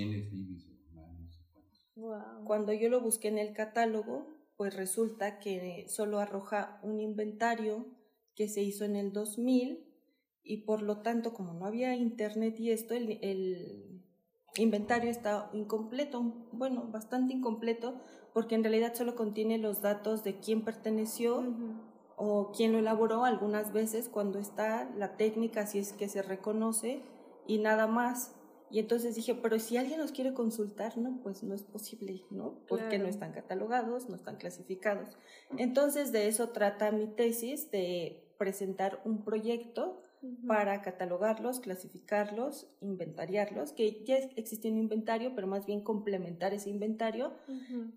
cuando 2.46 2.74
yo 2.74 2.90
lo 2.90 3.02
busqué 3.02 3.28
en 3.28 3.38
el 3.38 3.54
catálogo, 3.54 4.28
pues 4.56 4.76
resulta 4.76 5.40
que 5.40 5.86
solo 5.88 6.20
arroja 6.20 6.80
un 6.82 7.00
inventario 7.00 7.86
que 8.36 8.48
se 8.48 8.64
hizo 8.64 8.86
en 8.86 8.96
el 8.96 9.14
2000 9.14 9.84
y 10.44 10.64
por 10.64 10.82
lo 10.82 11.02
tanto, 11.02 11.34
como 11.34 11.54
no 11.54 11.66
había 11.66 11.96
internet 11.96 12.60
y 12.60 12.72
esto, 12.72 12.94
el, 12.94 13.20
el 13.22 13.87
inventario 14.62 15.10
está 15.10 15.50
incompleto, 15.54 16.34
bueno, 16.52 16.88
bastante 16.91 17.34
incompleto, 17.34 17.96
porque 18.34 18.56
en 18.56 18.63
realidad 18.63 18.93
solo 18.93 19.15
contiene 19.15 19.58
los 19.58 19.82
datos 19.82 20.24
de 20.24 20.39
quién 20.39 20.63
perteneció 20.63 21.43
o 22.15 22.52
quién 22.52 22.72
lo 22.72 22.80
elaboró 22.80 23.26
algunas 23.26 23.74
veces 23.74 24.10
cuando 24.10 24.39
está 24.39 24.89
la 24.96 25.17
técnica, 25.17 25.67
si 25.67 25.80
es 25.80 25.93
que 25.93 26.10
se 26.10 26.22
reconoce, 26.22 27.02
y 27.46 27.60
nada 27.60 27.88
más. 27.88 28.34
Y 28.70 28.80
entonces 28.80 29.15
dije, 29.15 29.34
pero 29.36 29.60
si 29.60 29.78
alguien 29.78 30.00
los 30.00 30.12
quiere 30.12 30.34
consultar, 30.34 30.98
no, 30.98 31.22
pues 31.24 31.41
no 31.41 31.56
es 31.56 31.63
posible, 31.63 32.24
¿no? 32.30 32.60
Porque 32.67 33.00
no 33.00 33.08
están 33.08 33.32
catalogados, 33.32 34.10
no 34.10 34.15
están 34.15 34.36
clasificados. 34.36 35.17
Entonces 35.58 36.12
de 36.12 36.28
eso 36.28 36.50
trata 36.50 36.91
mi 36.91 37.08
tesis, 37.08 37.72
de 37.72 38.28
presentar 38.38 39.02
un 39.06 39.24
proyecto 39.24 40.02
para 40.48 40.82
catalogarlos, 40.82 41.60
clasificarlos, 41.60 42.68
inventariarlos, 42.82 43.72
que 43.72 44.04
ya 44.04 44.18
existía 44.36 44.72
un 44.72 44.78
inventario, 44.78 45.34
pero 45.36 45.48
más 45.48 45.66
bien 45.66 45.82
complementar 45.82 46.54
ese 46.54 46.70
inventario. 46.70 47.34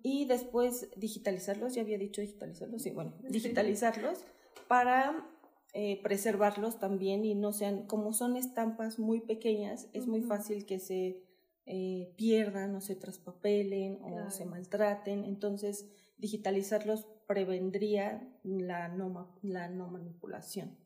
Y 0.02 0.26
después 0.26 0.90
digitalizarlos, 0.96 1.74
ya 1.74 1.82
había 1.82 1.98
dicho 1.98 2.20
digitalizarlos, 2.20 2.82
sí, 2.82 2.90
bueno, 2.90 3.14
digitalizarlos 3.28 4.24
para 4.68 5.26
eh, 5.72 6.00
preservarlos 6.02 6.78
también 6.78 7.24
y 7.24 7.34
no 7.34 7.52
sean, 7.52 7.86
como 7.86 8.12
son 8.12 8.36
estampas 8.36 8.98
muy 8.98 9.20
pequeñas, 9.20 9.88
es 9.92 10.06
muy 10.06 10.22
fácil 10.22 10.66
que 10.66 10.80
se 10.80 11.22
eh, 11.66 12.12
pierdan 12.16 12.74
o 12.74 12.80
se 12.80 12.96
traspapelen 12.96 14.00
o 14.02 14.30
se 14.30 14.44
maltraten, 14.46 15.24
entonces 15.24 15.86
digitalizarlos 16.18 17.06
prevendría 17.28 18.28
la 18.42 18.88
no, 18.88 19.38
la 19.42 19.68
no 19.68 19.88
manipulación. 19.88 20.76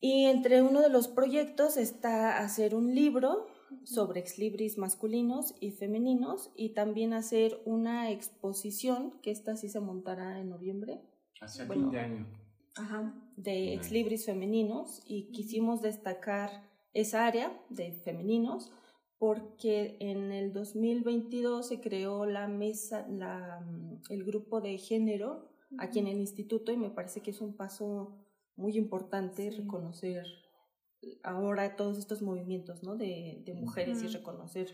Y 0.00 0.26
entre 0.26 0.62
uno 0.62 0.82
de 0.82 0.90
los 0.90 1.08
proyectos 1.08 1.76
está 1.76 2.38
hacer 2.38 2.74
un 2.74 2.94
libro 2.94 3.46
sobre 3.84 4.20
exlibris 4.20 4.78
masculinos 4.78 5.54
y 5.60 5.72
femeninos 5.72 6.50
y 6.54 6.70
también 6.70 7.12
hacer 7.12 7.60
una 7.64 8.10
exposición, 8.10 9.18
que 9.22 9.30
esta 9.30 9.56
sí 9.56 9.68
se 9.68 9.80
montará 9.80 10.38
en 10.38 10.50
noviembre. 10.50 11.00
Hacia 11.40 11.66
fin 11.66 11.90
de 11.90 12.00
año. 12.00 12.26
Ajá. 12.78 13.14
de 13.36 13.72
ex 13.72 13.90
libris 13.90 14.26
femeninos 14.26 15.02
y 15.06 15.30
quisimos 15.32 15.80
destacar 15.80 16.50
esa 16.92 17.26
área 17.26 17.58
de 17.70 17.92
femeninos 17.92 18.70
porque 19.18 19.96
en 19.98 20.30
el 20.30 20.52
2022 20.52 21.68
se 21.68 21.80
creó 21.80 22.26
la 22.26 22.48
mesa, 22.48 23.06
la, 23.08 23.60
mm, 23.60 24.02
el 24.10 24.24
grupo 24.24 24.60
de 24.60 24.76
género 24.76 25.48
aquí 25.78 26.00
en 26.00 26.06
el 26.06 26.18
instituto 26.18 26.70
y 26.70 26.76
me 26.76 26.90
parece 26.90 27.22
que 27.22 27.30
es 27.30 27.40
un 27.40 27.56
paso 27.56 28.25
muy 28.56 28.76
importante 28.76 29.50
reconocer 29.50 30.24
ahora 31.22 31.76
todos 31.76 31.98
estos 31.98 32.22
movimientos 32.22 32.82
¿no? 32.82 32.96
de, 32.96 33.42
de 33.44 33.54
mujeres 33.54 34.02
y 34.02 34.08
reconocer 34.08 34.72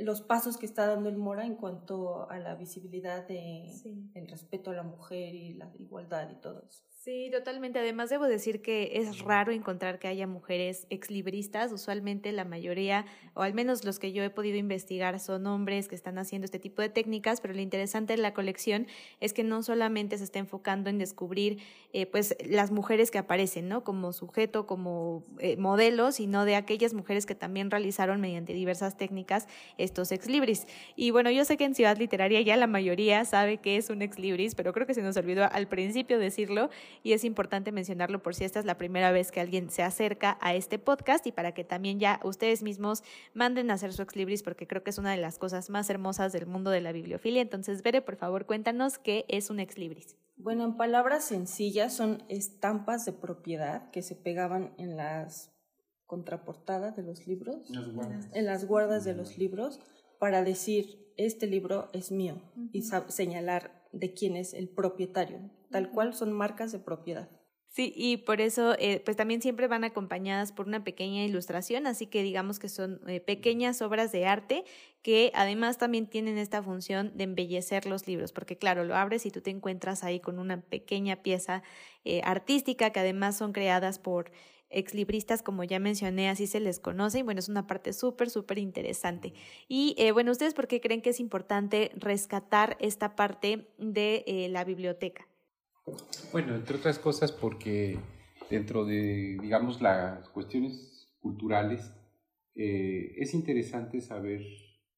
los 0.00 0.20
pasos 0.20 0.56
que 0.56 0.66
está 0.66 0.86
dando 0.86 1.08
el 1.08 1.16
Mora 1.16 1.46
en 1.46 1.54
cuanto 1.54 2.28
a 2.28 2.38
la 2.38 2.54
visibilidad 2.54 3.26
de 3.26 3.70
el 4.14 4.28
respeto 4.28 4.70
a 4.70 4.74
la 4.74 4.82
mujer 4.82 5.34
y 5.34 5.54
la 5.54 5.70
igualdad 5.78 6.30
y 6.30 6.40
todo 6.40 6.64
eso. 6.68 6.84
Sí, 7.06 7.30
totalmente. 7.30 7.78
Además, 7.78 8.10
debo 8.10 8.24
decir 8.24 8.62
que 8.62 8.90
es 8.94 9.20
raro 9.20 9.52
encontrar 9.52 10.00
que 10.00 10.08
haya 10.08 10.26
mujeres 10.26 10.88
exlibristas. 10.90 11.70
Usualmente 11.70 12.32
la 12.32 12.44
mayoría, 12.44 13.06
o 13.34 13.42
al 13.42 13.54
menos 13.54 13.84
los 13.84 14.00
que 14.00 14.10
yo 14.10 14.24
he 14.24 14.30
podido 14.30 14.56
investigar, 14.56 15.20
son 15.20 15.46
hombres 15.46 15.86
que 15.86 15.94
están 15.94 16.18
haciendo 16.18 16.46
este 16.46 16.58
tipo 16.58 16.82
de 16.82 16.88
técnicas, 16.88 17.40
pero 17.40 17.54
lo 17.54 17.60
interesante 17.60 18.16
de 18.16 18.20
la 18.20 18.34
colección 18.34 18.88
es 19.20 19.32
que 19.32 19.44
no 19.44 19.62
solamente 19.62 20.18
se 20.18 20.24
está 20.24 20.40
enfocando 20.40 20.90
en 20.90 20.98
descubrir 20.98 21.60
eh, 21.92 22.06
pues 22.06 22.36
las 22.44 22.72
mujeres 22.72 23.12
que 23.12 23.18
aparecen, 23.18 23.68
¿no? 23.68 23.84
Como 23.84 24.12
sujeto, 24.12 24.66
como 24.66 25.22
eh, 25.38 25.56
modelo, 25.56 26.10
sino 26.10 26.44
de 26.44 26.56
aquellas 26.56 26.92
mujeres 26.92 27.24
que 27.24 27.36
también 27.36 27.70
realizaron 27.70 28.20
mediante 28.20 28.52
diversas 28.52 28.96
técnicas 28.96 29.46
estos 29.78 30.10
exlibris. 30.10 30.66
Y 30.96 31.12
bueno, 31.12 31.30
yo 31.30 31.44
sé 31.44 31.56
que 31.56 31.66
en 31.66 31.76
Ciudad 31.76 31.98
Literaria 31.98 32.40
ya 32.40 32.56
la 32.56 32.66
mayoría 32.66 33.24
sabe 33.24 33.58
que 33.58 33.76
es 33.76 33.90
un 33.90 34.02
exlibris, 34.02 34.56
pero 34.56 34.72
creo 34.72 34.88
que 34.88 34.94
se 34.94 35.02
nos 35.02 35.16
olvidó 35.16 35.48
al 35.52 35.68
principio 35.68 36.18
decirlo 36.18 36.68
y 37.02 37.12
es 37.12 37.24
importante 37.24 37.72
mencionarlo 37.72 38.22
por 38.22 38.34
si 38.34 38.44
esta 38.44 38.58
es 38.58 38.64
la 38.64 38.78
primera 38.78 39.12
vez 39.12 39.32
que 39.32 39.40
alguien 39.40 39.70
se 39.70 39.82
acerca 39.82 40.38
a 40.40 40.54
este 40.54 40.78
podcast 40.78 41.26
y 41.26 41.32
para 41.32 41.52
que 41.52 41.64
también 41.64 41.98
ya 41.98 42.20
ustedes 42.24 42.62
mismos 42.62 43.02
manden 43.34 43.70
a 43.70 43.74
hacer 43.74 43.92
su 43.92 44.02
ex 44.02 44.16
libris 44.16 44.42
porque 44.42 44.66
creo 44.66 44.82
que 44.82 44.90
es 44.90 44.98
una 44.98 45.10
de 45.10 45.16
las 45.18 45.38
cosas 45.38 45.70
más 45.70 45.88
hermosas 45.90 46.32
del 46.32 46.46
mundo 46.46 46.70
de 46.70 46.80
la 46.80 46.92
bibliofilia. 46.92 47.42
Entonces, 47.42 47.82
Bere, 47.82 48.02
por 48.02 48.16
favor, 48.16 48.46
cuéntanos 48.46 48.98
qué 48.98 49.24
es 49.28 49.50
un 49.50 49.60
ex 49.60 49.78
libris. 49.78 50.16
Bueno, 50.36 50.64
en 50.64 50.76
palabras 50.76 51.24
sencillas 51.24 51.94
son 51.94 52.22
estampas 52.28 53.04
de 53.06 53.12
propiedad 53.12 53.90
que 53.90 54.02
se 54.02 54.14
pegaban 54.14 54.74
en 54.78 54.96
las 54.96 55.50
contraportadas 56.06 56.96
de 56.96 57.02
los 57.02 57.26
libros, 57.26 57.70
en 58.32 58.46
las 58.46 58.66
guardas 58.66 59.04
de 59.04 59.14
los 59.14 59.38
libros, 59.38 59.80
para 60.18 60.44
decir, 60.44 61.06
este 61.16 61.46
libro 61.46 61.88
es 61.92 62.12
mío 62.12 62.42
y 62.72 62.82
señalar 63.08 63.82
de 63.92 64.12
quién 64.12 64.36
es 64.36 64.54
el 64.54 64.68
propietario. 64.68 65.50
Tal 65.76 65.90
cual 65.90 66.14
son 66.14 66.32
marcas 66.32 66.72
de 66.72 66.78
propiedad. 66.78 67.28
Sí, 67.76 67.92
y 67.94 68.16
por 68.16 68.40
eso, 68.40 68.74
eh, 68.78 69.02
pues 69.04 69.18
también 69.18 69.42
siempre 69.42 69.68
van 69.68 69.84
acompañadas 69.84 70.50
por 70.50 70.66
una 70.66 70.82
pequeña 70.82 71.22
ilustración, 71.24 71.86
así 71.86 72.06
que 72.06 72.22
digamos 72.22 72.58
que 72.58 72.70
son 72.70 73.02
eh, 73.06 73.20
pequeñas 73.20 73.82
obras 73.82 74.12
de 74.12 74.24
arte 74.24 74.64
que 75.02 75.30
además 75.34 75.76
también 75.76 76.06
tienen 76.06 76.38
esta 76.38 76.62
función 76.62 77.12
de 77.18 77.24
embellecer 77.24 77.84
los 77.84 78.06
libros, 78.06 78.32
porque 78.32 78.56
claro, 78.56 78.84
lo 78.84 78.96
abres 78.96 79.26
y 79.26 79.30
tú 79.30 79.42
te 79.42 79.50
encuentras 79.50 80.04
ahí 80.04 80.20
con 80.20 80.38
una 80.38 80.62
pequeña 80.62 81.16
pieza 81.16 81.62
eh, 82.06 82.22
artística 82.24 82.88
que 82.88 83.00
además 83.00 83.36
son 83.36 83.52
creadas 83.52 83.98
por 83.98 84.32
exlibristas, 84.70 85.42
como 85.42 85.62
ya 85.62 85.78
mencioné, 85.78 86.30
así 86.30 86.46
se 86.46 86.60
les 86.60 86.80
conoce, 86.80 87.18
y 87.18 87.22
bueno, 87.24 87.40
es 87.40 87.50
una 87.50 87.66
parte 87.66 87.92
súper, 87.92 88.30
súper 88.30 88.56
interesante. 88.56 89.34
Y 89.68 89.94
bueno, 90.12 90.32
¿ustedes 90.32 90.54
por 90.54 90.66
qué 90.66 90.80
creen 90.80 91.02
que 91.02 91.10
es 91.10 91.20
importante 91.20 91.92
rescatar 91.94 92.78
esta 92.80 93.16
parte 93.16 93.68
de 93.76 94.48
la 94.50 94.64
biblioteca? 94.64 95.28
Bueno, 96.32 96.54
entre 96.54 96.76
otras 96.76 96.98
cosas 96.98 97.32
porque 97.32 97.98
dentro 98.50 98.84
de, 98.84 99.38
digamos, 99.40 99.80
las 99.80 100.28
cuestiones 100.30 101.08
culturales, 101.20 101.92
eh, 102.54 103.14
es 103.18 103.34
interesante 103.34 104.00
saber, 104.00 104.42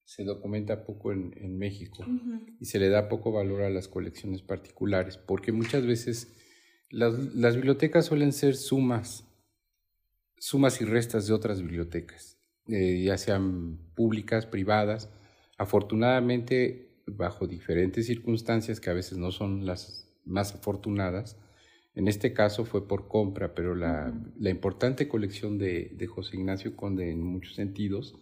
se 0.04 0.24
documenta 0.24 0.84
poco 0.84 1.12
en, 1.12 1.58
México 1.58 2.04
y 2.60 2.64
se 2.66 2.78
le 2.78 2.88
da 2.88 3.08
poco 3.08 3.32
valor 3.32 3.62
a 3.62 3.70
las 3.70 3.88
colecciones 3.88 4.42
particulares, 4.42 5.16
porque 5.18 5.52
muchas 5.52 5.86
veces 5.86 6.34
las, 6.90 7.34
las 7.34 7.56
bibliotecas 7.56 8.06
suelen 8.06 8.32
ser 8.32 8.56
sumas 8.56 9.28
sumas 10.40 10.80
y 10.80 10.84
restas 10.84 11.26
de 11.26 11.34
otras 11.34 11.60
bibliotecas, 11.60 12.38
eh, 12.68 13.02
ya 13.02 13.18
sean 13.18 13.78
públicas, 13.94 14.46
privadas. 14.46 15.10
Afortunadamente, 15.56 17.02
bajo 17.06 17.46
diferentes 17.46 18.06
circunstancias 18.06 18.80
que 18.80 18.90
a 18.90 18.94
veces 18.94 19.18
no 19.18 19.32
son 19.32 19.66
las 19.66 20.07
más 20.28 20.54
afortunadas, 20.54 21.36
en 21.98 22.06
este 22.06 22.32
caso 22.32 22.64
fue 22.64 22.86
por 22.86 23.08
compra, 23.08 23.56
pero 23.56 23.74
la, 23.74 24.14
la 24.38 24.50
importante 24.50 25.08
colección 25.08 25.58
de, 25.58 25.90
de, 25.96 26.06
José 26.06 26.36
Ignacio 26.36 26.76
Conde 26.76 27.10
en 27.10 27.20
muchos 27.20 27.56
sentidos, 27.56 28.14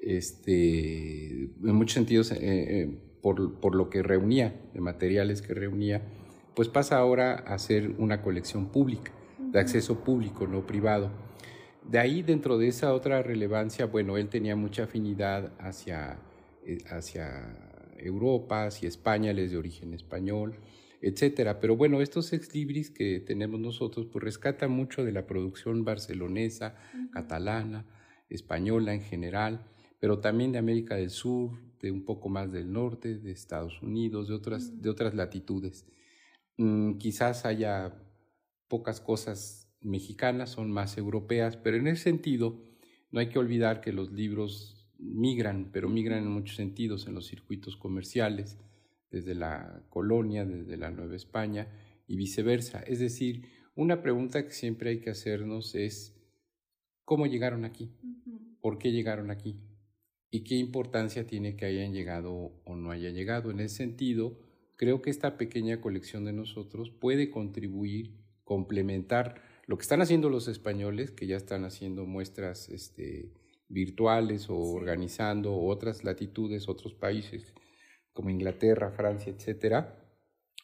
este, 0.00 1.42
en 1.42 1.74
muchos 1.74 1.92
sentidos, 1.92 2.32
eh, 2.32 2.38
eh, 2.40 2.98
por, 3.20 3.60
por, 3.60 3.74
lo 3.74 3.90
que 3.90 4.02
reunía, 4.02 4.58
de 4.72 4.80
materiales 4.80 5.42
que 5.42 5.52
reunía, 5.52 6.02
pues 6.54 6.68
pasa 6.68 6.96
ahora 6.96 7.34
a 7.34 7.58
ser 7.58 7.90
una 7.98 8.22
colección 8.22 8.72
pública, 8.72 9.12
de 9.38 9.60
acceso 9.60 10.02
público, 10.02 10.46
no 10.46 10.66
privado. 10.66 11.10
De 11.86 11.98
ahí, 11.98 12.22
dentro 12.22 12.56
de 12.56 12.68
esa 12.68 12.94
otra 12.94 13.22
relevancia, 13.22 13.84
bueno, 13.84 14.16
él 14.16 14.30
tenía 14.30 14.56
mucha 14.56 14.84
afinidad 14.84 15.52
hacia, 15.58 16.18
eh, 16.64 16.78
hacia 16.88 17.54
Europa, 17.98 18.64
hacia 18.64 18.88
España, 18.88 19.32
él 19.32 19.40
es 19.40 19.50
de 19.50 19.58
origen 19.58 19.92
español, 19.92 20.56
etcétera. 21.00 21.60
Pero 21.60 21.76
bueno, 21.76 22.00
estos 22.00 22.32
ex 22.32 22.54
libris 22.54 22.90
que 22.90 23.20
tenemos 23.20 23.60
nosotros, 23.60 24.06
pues 24.06 24.24
rescatan 24.24 24.70
mucho 24.70 25.04
de 25.04 25.12
la 25.12 25.26
producción 25.26 25.84
barcelonesa, 25.84 26.76
catalana, 27.12 27.86
española 28.28 28.94
en 28.94 29.02
general, 29.02 29.66
pero 29.98 30.20
también 30.20 30.52
de 30.52 30.58
América 30.58 30.96
del 30.96 31.10
Sur, 31.10 31.52
de 31.80 31.90
un 31.90 32.04
poco 32.04 32.28
más 32.28 32.52
del 32.52 32.72
norte, 32.72 33.18
de 33.18 33.32
Estados 33.32 33.82
Unidos, 33.82 34.28
de 34.28 34.34
otras, 34.34 34.80
de 34.80 34.90
otras 34.90 35.14
latitudes. 35.14 35.86
Mm, 36.56 36.98
quizás 36.98 37.44
haya 37.44 37.94
pocas 38.68 39.00
cosas 39.00 39.72
mexicanas, 39.80 40.50
son 40.50 40.70
más 40.70 40.98
europeas, 40.98 41.56
pero 41.56 41.76
en 41.76 41.86
ese 41.86 42.02
sentido 42.04 42.62
no 43.10 43.20
hay 43.20 43.28
que 43.28 43.38
olvidar 43.38 43.80
que 43.80 43.92
los 43.92 44.12
libros 44.12 44.88
migran, 44.98 45.70
pero 45.72 45.88
migran 45.88 46.24
en 46.24 46.30
muchos 46.30 46.56
sentidos 46.56 47.06
en 47.06 47.14
los 47.14 47.26
circuitos 47.26 47.76
comerciales, 47.76 48.58
desde 49.10 49.34
la 49.34 49.84
colonia, 49.88 50.44
desde 50.44 50.76
la 50.76 50.90
Nueva 50.90 51.16
España 51.16 51.68
y 52.06 52.16
viceversa. 52.16 52.80
Es 52.80 53.00
decir, 53.00 53.48
una 53.74 54.02
pregunta 54.02 54.44
que 54.44 54.52
siempre 54.52 54.90
hay 54.90 55.00
que 55.00 55.10
hacernos 55.10 55.74
es, 55.74 56.16
¿cómo 57.04 57.26
llegaron 57.26 57.64
aquí? 57.64 57.92
¿Por 58.60 58.78
qué 58.78 58.92
llegaron 58.92 59.30
aquí? 59.30 59.60
¿Y 60.30 60.44
qué 60.44 60.54
importancia 60.56 61.26
tiene 61.26 61.56
que 61.56 61.66
hayan 61.66 61.92
llegado 61.92 62.62
o 62.64 62.76
no 62.76 62.90
haya 62.90 63.10
llegado? 63.10 63.50
En 63.50 63.60
ese 63.60 63.76
sentido, 63.76 64.38
creo 64.76 65.02
que 65.02 65.10
esta 65.10 65.36
pequeña 65.36 65.80
colección 65.80 66.24
de 66.24 66.32
nosotros 66.32 66.90
puede 66.90 67.30
contribuir, 67.30 68.16
complementar 68.44 69.42
lo 69.66 69.76
que 69.76 69.82
están 69.82 70.02
haciendo 70.02 70.30
los 70.30 70.48
españoles, 70.48 71.10
que 71.10 71.26
ya 71.26 71.36
están 71.36 71.64
haciendo 71.64 72.06
muestras 72.06 72.68
este, 72.68 73.32
virtuales 73.68 74.50
o 74.50 74.56
organizando 74.56 75.56
otras 75.56 76.04
latitudes, 76.04 76.68
otros 76.68 76.94
países 76.94 77.54
como 78.20 78.28
Inglaterra, 78.28 78.90
Francia, 78.90 79.32
etcétera, 79.34 79.96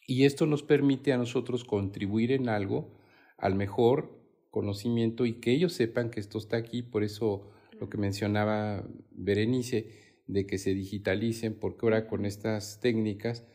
y 0.07 0.27
esto 0.27 0.45
nos 0.45 0.63
permite 0.63 1.15
a 1.15 1.17
nosotros 1.17 1.65
contribuir 1.65 2.33
en 2.33 2.51
algo 2.51 2.93
al 3.39 3.55
mejor 3.55 4.21
conocimiento 4.51 5.25
y 5.25 5.41
que 5.41 5.53
ellos 5.53 5.73
sepan 5.73 6.11
que 6.11 6.21
esto 6.21 6.37
está 6.37 6.59
aquí, 6.59 6.83
por 6.83 7.03
eso 7.03 7.51
lo 7.81 7.89
que 7.89 7.97
mencionaba 7.97 8.87
Berenice, 9.11 10.21
de 10.27 10.47
que 10.47 10.59
se 10.59 10.75
digitalicen, 10.75 11.59
porque 11.59 11.87
ahora 11.87 12.09
con 12.09 12.27
estas 12.27 12.79
técnicas 12.81 13.47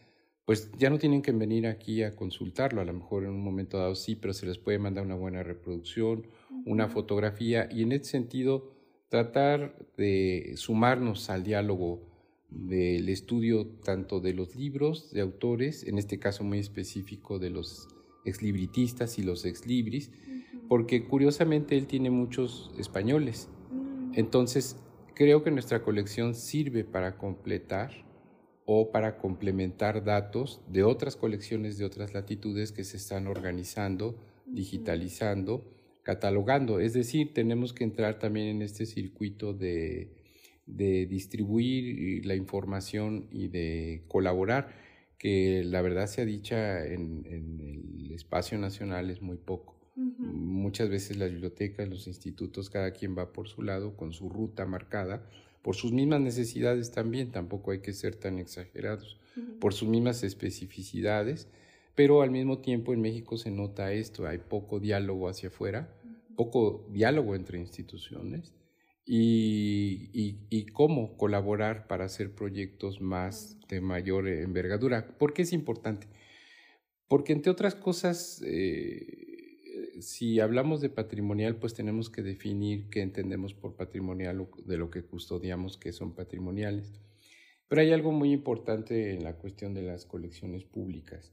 pues 0.46 0.72
ya 0.80 0.90
no 0.90 0.98
tienen 0.98 1.22
que 1.22 1.32
venir 1.32 1.68
aquí 1.68 2.02
a 2.02 2.16
consultarlo, 2.16 2.82
a 2.82 2.86
lo 2.86 2.94
mejor 2.94 3.26
en 3.26 3.30
un 3.30 3.44
momento 3.44 3.78
dado 3.78 3.94
sí, 3.94 4.16
pero 4.16 4.34
se 4.34 4.48
les 4.48 4.58
puede 4.58 4.80
mandar 4.80 5.06
una 5.06 5.14
buena 5.16 5.44
reproducción, 5.44 6.26
una 6.66 6.88
fotografía. 6.90 7.70
Y 7.72 7.84
en 7.84 7.92
ese 7.92 8.06
sentido 8.06 8.74
tratar 9.10 9.78
de 9.96 10.54
sumarnos 10.56 11.30
al 11.30 11.44
diálogo 11.44 12.11
del 12.52 13.10
estudio 13.10 13.66
tanto 13.66 14.20
de 14.20 14.34
los 14.34 14.56
libros 14.56 15.12
de 15.12 15.22
autores, 15.22 15.88
en 15.88 15.98
este 15.98 16.20
caso 16.20 16.44
muy 16.44 16.60
específico 16.60 17.40
de 17.40 17.50
los 17.50 17.88
exlibritistas 18.26 19.18
y 19.18 19.24
los 19.24 19.46
exlibris, 19.46 20.12
porque 20.68 21.08
curiosamente 21.08 21.78
él 21.78 21.88
tiene 21.88 22.10
muchos 22.12 22.72
españoles. 22.78 23.50
Mm. 23.72 24.12
Entonces, 24.16 24.78
creo 25.16 25.44
que 25.44 25.52
nuestra 25.52 25.82
colección 25.82 26.36
sirve 26.36 26.84
para 26.84 27.18
completar 27.18 28.06
o 28.66 28.92
para 28.92 29.18
complementar 29.18 30.04
datos 30.04 30.62
de 30.68 30.84
otras 30.84 31.16
colecciones 31.16 31.78
de 31.78 31.86
otras 31.86 32.14
latitudes 32.14 32.72
que 32.72 32.84
se 32.84 32.98
están 32.98 33.28
organizando, 33.28 34.16
digitalizando, 34.46 35.66
catalogando. 36.04 36.80
Es 36.80 36.94
decir, 36.94 37.34
tenemos 37.34 37.74
que 37.74 37.84
entrar 37.84 38.20
también 38.20 38.48
en 38.48 38.62
este 38.62 38.86
circuito 38.86 39.54
de, 39.54 40.21
distribuir 40.78 42.26
la 42.26 42.36
información 42.36 43.28
y 43.32 43.48
de 43.48 44.04
colaborar, 44.08 44.74
que 45.18 45.64
la 45.64 45.82
verdad 45.82 46.08
sea 46.08 46.26
dicha 46.26 46.86
en, 46.86 47.26
el 47.26 48.12
espacio 48.12 48.58
nacional 48.58 49.10
es 49.10 49.22
muy 49.22 49.38
poco. 49.38 49.76
Muchas 49.96 50.90
veces 50.90 51.18
las 51.18 51.32
bibliotecas, 51.32 51.88
los 51.88 52.08
institutos, 52.08 52.70
cada 52.70 52.92
quien 52.92 53.16
va 53.18 53.34
por 53.34 53.48
su 53.48 53.62
lado, 53.62 53.96
con 53.96 54.14
su 54.14 54.30
ruta 54.30 54.66
marcada, 54.66 55.28
por 55.62 55.76
sus 55.76 55.92
mismas 55.92 56.22
necesidades 56.22 56.92
también, 56.92 57.32
tampoco 57.32 57.72
hay 57.72 57.80
que 57.82 57.94
ser 57.94 58.16
tan 58.16 58.40
exagerados, 58.40 59.20
por 59.60 59.74
sus 59.74 59.88
mismas 59.88 60.24
especificidades, 60.24 61.48
pero 61.94 62.22
al 62.22 62.32
mismo 62.32 62.60
tiempo 62.60 62.94
en 62.94 63.02
México 63.02 63.38
se 63.38 63.52
nota 63.52 63.94
esto, 63.94 64.26
hay 64.26 64.40
poco 64.40 64.80
diálogo 64.80 65.28
hacia 65.28 65.50
afuera, 65.50 65.94
poco 66.36 66.88
diálogo 66.90 67.36
entre 67.36 67.60
instituciones 67.60 68.54
y, 69.06 70.66
cómo 70.74 71.18
colaborar 71.18 71.88
para 71.88 72.06
hacer 72.06 72.34
proyectos 72.34 73.02
más 73.02 73.58
de 73.68 73.82
mayor 73.82 74.28
envergadura. 74.28 75.18
¿Por 75.18 75.34
qué 75.34 75.42
es 75.44 75.54
importante? 75.54 76.08
Porque 77.08 77.34
entre 77.34 77.52
otras 77.52 77.76
cosas, 77.76 78.42
eh, 78.46 79.22
si 80.00 80.40
hablamos 80.40 80.82
de 80.82 80.90
patrimonial, 80.90 81.58
pues 81.58 81.74
tenemos 81.74 82.10
que 82.10 82.22
definir 82.22 82.90
qué 82.90 83.02
entendemos 83.02 83.54
por 83.54 83.76
patrimonial 83.76 84.48
de 84.66 84.78
lo 84.78 84.90
que 84.90 85.04
custodiamos 85.04 85.78
que 85.78 85.92
son 85.92 86.14
patrimoniales. 86.14 86.92
Pero 87.68 87.82
hay 87.82 87.92
algo 87.92 88.12
muy 88.12 88.32
importante 88.32 89.14
en 89.14 89.24
la 89.24 89.38
cuestión 89.38 89.74
de 89.74 89.82
las 89.82 90.06
colecciones 90.06 90.64
públicas, 90.64 91.32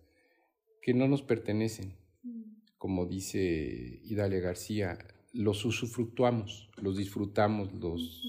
que 0.83 0.95
no 0.95 1.09
nos 1.09 1.23
pertenecen. 1.23 1.95
Mm. 2.23 2.43
Como 2.77 3.07
dice 3.07 4.01
Idalia 4.05 4.39
García, 4.39 4.99
los 5.33 5.65
usufructuamos, 5.65 6.71
los 6.81 6.97
disfrutamos, 6.97 7.73
los 7.75 8.23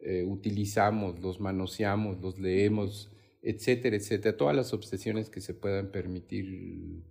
eh, 0.00 0.24
utilizamos, 0.24 1.20
los 1.20 1.40
manoseamos, 1.40 2.20
los 2.20 2.38
leemos, 2.38 3.10
etcétera, 3.42 3.96
etcétera. 3.96 4.36
Todas 4.36 4.56
las 4.56 4.72
obsesiones 4.72 5.30
que 5.30 5.40
se 5.40 5.54
puedan 5.54 5.90
permitir, 5.90 7.02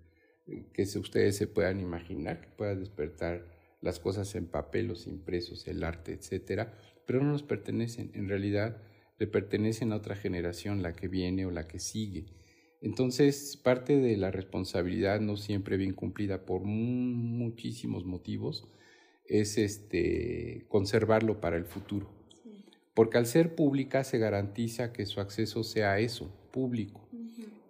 que 0.73 0.83
ustedes 0.83 1.35
se 1.37 1.47
puedan 1.47 1.79
imaginar, 1.79 2.41
que 2.41 2.49
puedan 2.49 2.79
despertar 2.79 3.47
las 3.81 3.99
cosas 3.99 4.33
en 4.35 4.47
papel, 4.47 4.87
los 4.87 5.07
impresos, 5.07 5.67
el 5.67 5.83
arte, 5.83 6.13
etcétera, 6.13 6.77
pero 7.05 7.21
no 7.23 7.31
nos 7.31 7.43
pertenecen. 7.43 8.11
En 8.13 8.27
realidad, 8.27 8.81
le 9.17 9.27
pertenecen 9.27 9.91
a 9.91 9.97
otra 9.97 10.15
generación, 10.15 10.81
la 10.81 10.93
que 10.93 11.07
viene 11.07 11.45
o 11.45 11.51
la 11.51 11.67
que 11.67 11.79
sigue. 11.79 12.25
Entonces, 12.81 13.57
parte 13.57 13.97
de 13.97 14.17
la 14.17 14.31
responsabilidad 14.31 15.19
no 15.21 15.37
siempre 15.37 15.77
bien 15.77 15.93
cumplida 15.93 16.45
por 16.45 16.63
muchísimos 16.63 18.05
motivos 18.05 18.67
es 19.27 19.57
este, 19.57 20.65
conservarlo 20.67 21.41
para 21.41 21.57
el 21.57 21.65
futuro. 21.65 22.09
Porque 22.93 23.17
al 23.17 23.25
ser 23.25 23.55
pública 23.55 24.03
se 24.03 24.17
garantiza 24.19 24.93
que 24.93 25.05
su 25.05 25.19
acceso 25.19 25.63
sea 25.63 25.99
eso, 25.99 26.31
público. 26.51 27.01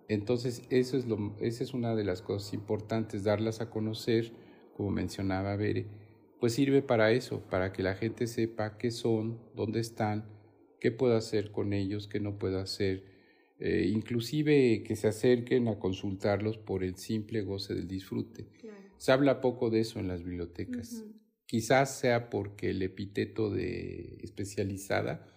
Entonces, 0.08 0.62
eso 0.70 0.98
es 0.98 1.08
lo, 1.08 1.36
esa 1.39 1.63
es 1.63 1.74
una 1.74 1.96
de 1.96 2.04
las 2.04 2.22
cosas 2.22 2.54
importantes, 2.54 3.24
darlas 3.24 3.60
a 3.60 3.72
conocer, 3.72 4.32
como 4.78 4.91
mencionaba 4.91 5.56
Bere, 5.56 5.88
pues 6.39 6.54
sirve 6.54 6.84
para 6.84 7.12
eso, 7.12 7.41
para 7.50 7.74
que 7.74 7.82
la 7.82 7.96
gente 7.96 8.28
sepa 8.28 8.78
qué 8.78 8.91
son, 8.91 9.39
dónde 9.56 9.80
están, 9.80 10.26
qué 10.80 10.91
puedo 10.91 11.15
hacer 11.15 11.52
con 11.52 11.74
ellos, 11.74 12.08
qué 12.08 12.20
no 12.20 12.38
puedo 12.38 12.60
hacer, 12.60 13.04
eh, 13.60 13.89
inclusive 13.91 14.84
que 14.84 14.96
se 14.96 15.08
acerquen 15.08 15.68
a 15.70 15.80
consultarlos 15.80 16.58
por 16.58 16.84
el 16.84 16.98
simple 16.98 17.41
goce 17.41 17.74
del 17.74 17.88
disfrute. 17.88 18.46
Se 18.98 19.12
habla 19.12 19.41
poco 19.41 19.70
de 19.70 19.80
eso 19.80 20.00
en 20.00 20.08
las 20.08 20.24
bibliotecas. 20.24 21.04
Quizás 21.45 21.97
sea 21.99 22.29
porque 22.29 22.71
el 22.71 22.81
epíteto 22.81 23.49
de 23.49 24.17
especializada 24.21 25.27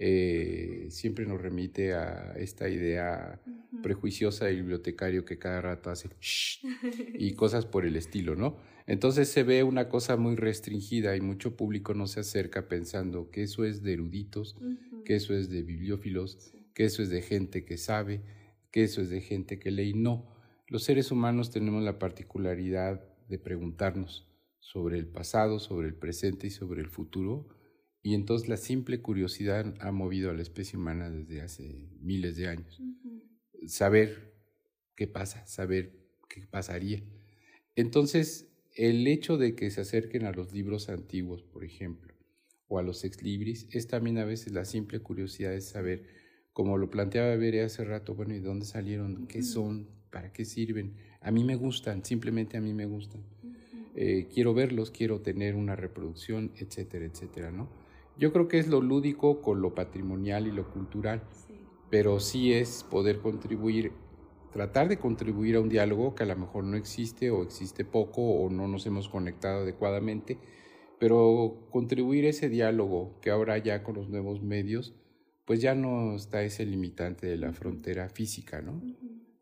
eh, 0.00 0.86
siempre 0.90 1.26
nos 1.26 1.40
remite 1.40 1.92
a 1.92 2.34
esta 2.36 2.68
idea 2.68 3.40
prejuiciosa 3.82 4.46
del 4.46 4.58
bibliotecario 4.58 5.24
que 5.24 5.38
cada 5.38 5.60
rato 5.60 5.90
hace 5.90 6.08
y 7.18 7.32
cosas 7.32 7.66
por 7.66 7.84
el 7.84 7.96
estilo, 7.96 8.36
¿no? 8.36 8.56
Entonces 8.86 9.28
se 9.28 9.42
ve 9.42 9.64
una 9.64 9.88
cosa 9.88 10.16
muy 10.16 10.36
restringida 10.36 11.16
y 11.16 11.20
mucho 11.20 11.56
público 11.56 11.94
no 11.94 12.06
se 12.06 12.20
acerca 12.20 12.68
pensando 12.68 13.30
que 13.30 13.42
eso 13.42 13.64
es 13.64 13.82
de 13.82 13.94
eruditos, 13.94 14.56
que 15.04 15.16
eso 15.16 15.34
es 15.34 15.50
de 15.50 15.62
bibliófilos, 15.62 16.54
que 16.74 16.84
eso 16.84 17.02
es 17.02 17.10
de 17.10 17.20
gente 17.20 17.64
que 17.64 17.76
sabe, 17.76 18.22
que 18.70 18.84
eso 18.84 19.02
es 19.02 19.10
de 19.10 19.20
gente 19.20 19.58
que 19.58 19.72
lee. 19.72 19.94
No, 19.94 20.26
los 20.68 20.84
seres 20.84 21.10
humanos 21.10 21.50
tenemos 21.50 21.82
la 21.82 21.98
particularidad 21.98 23.04
de 23.28 23.38
preguntarnos 23.38 24.27
sobre 24.58 24.98
el 24.98 25.06
pasado, 25.06 25.58
sobre 25.58 25.88
el 25.88 25.94
presente 25.94 26.46
y 26.46 26.50
sobre 26.50 26.80
el 26.80 26.88
futuro. 26.88 27.48
Y 28.02 28.14
entonces 28.14 28.48
la 28.48 28.56
simple 28.56 29.00
curiosidad 29.00 29.74
ha 29.80 29.92
movido 29.92 30.30
a 30.30 30.34
la 30.34 30.42
especie 30.42 30.78
humana 30.78 31.10
desde 31.10 31.42
hace 31.42 31.90
miles 32.00 32.36
de 32.36 32.48
años. 32.48 32.80
Saber 33.66 34.34
qué 34.94 35.06
pasa, 35.06 35.46
saber 35.46 35.92
qué 36.28 36.46
pasaría. 36.46 37.02
Entonces, 37.76 38.48
el 38.74 39.06
hecho 39.06 39.36
de 39.36 39.54
que 39.54 39.70
se 39.70 39.80
acerquen 39.80 40.24
a 40.24 40.32
los 40.32 40.52
libros 40.52 40.88
antiguos, 40.88 41.42
por 41.42 41.64
ejemplo, 41.64 42.14
o 42.68 42.78
a 42.78 42.82
los 42.82 43.04
ex 43.04 43.22
libris, 43.22 43.66
es 43.70 43.88
también 43.88 44.18
a 44.18 44.24
veces 44.24 44.52
la 44.52 44.64
simple 44.64 45.00
curiosidad 45.00 45.50
de 45.50 45.60
saber, 45.60 46.04
como 46.52 46.76
lo 46.76 46.90
planteaba 46.90 47.34
Bere 47.36 47.62
hace 47.62 47.84
rato, 47.84 48.14
bueno, 48.14 48.34
¿y 48.34 48.40
dónde 48.40 48.66
salieron? 48.66 49.26
¿Qué 49.26 49.42
son? 49.42 49.88
¿Para 50.10 50.32
qué 50.32 50.44
sirven? 50.44 50.94
A 51.20 51.30
mí 51.30 51.44
me 51.44 51.56
gustan, 51.56 52.04
simplemente 52.04 52.56
a 52.56 52.60
mí 52.60 52.72
me 52.72 52.86
gustan. 52.86 53.22
Eh, 54.00 54.28
quiero 54.32 54.54
verlos, 54.54 54.92
quiero 54.92 55.22
tener 55.22 55.56
una 55.56 55.74
reproducción, 55.74 56.52
etcétera, 56.54 57.04
etcétera, 57.04 57.50
¿no? 57.50 57.68
Yo 58.16 58.32
creo 58.32 58.46
que 58.46 58.60
es 58.60 58.68
lo 58.68 58.80
lúdico 58.80 59.42
con 59.42 59.60
lo 59.60 59.74
patrimonial 59.74 60.46
y 60.46 60.52
lo 60.52 60.70
cultural, 60.70 61.24
pero 61.90 62.20
sí 62.20 62.52
es 62.52 62.84
poder 62.88 63.18
contribuir, 63.18 63.90
tratar 64.52 64.88
de 64.88 65.00
contribuir 65.00 65.56
a 65.56 65.60
un 65.60 65.68
diálogo 65.68 66.14
que 66.14 66.22
a 66.22 66.26
lo 66.26 66.36
mejor 66.36 66.62
no 66.62 66.76
existe 66.76 67.32
o 67.32 67.42
existe 67.42 67.84
poco 67.84 68.22
o 68.22 68.48
no 68.50 68.68
nos 68.68 68.86
hemos 68.86 69.08
conectado 69.08 69.62
adecuadamente, 69.62 70.38
pero 71.00 71.66
contribuir 71.72 72.26
a 72.26 72.28
ese 72.28 72.48
diálogo 72.48 73.18
que 73.20 73.30
ahora 73.30 73.58
ya 73.58 73.82
con 73.82 73.96
los 73.96 74.08
nuevos 74.08 74.40
medios, 74.40 74.94
pues 75.44 75.60
ya 75.60 75.74
no 75.74 76.14
está 76.14 76.44
ese 76.44 76.64
limitante 76.64 77.26
de 77.26 77.36
la 77.36 77.52
frontera 77.52 78.08
física, 78.10 78.62
¿no? 78.62 78.80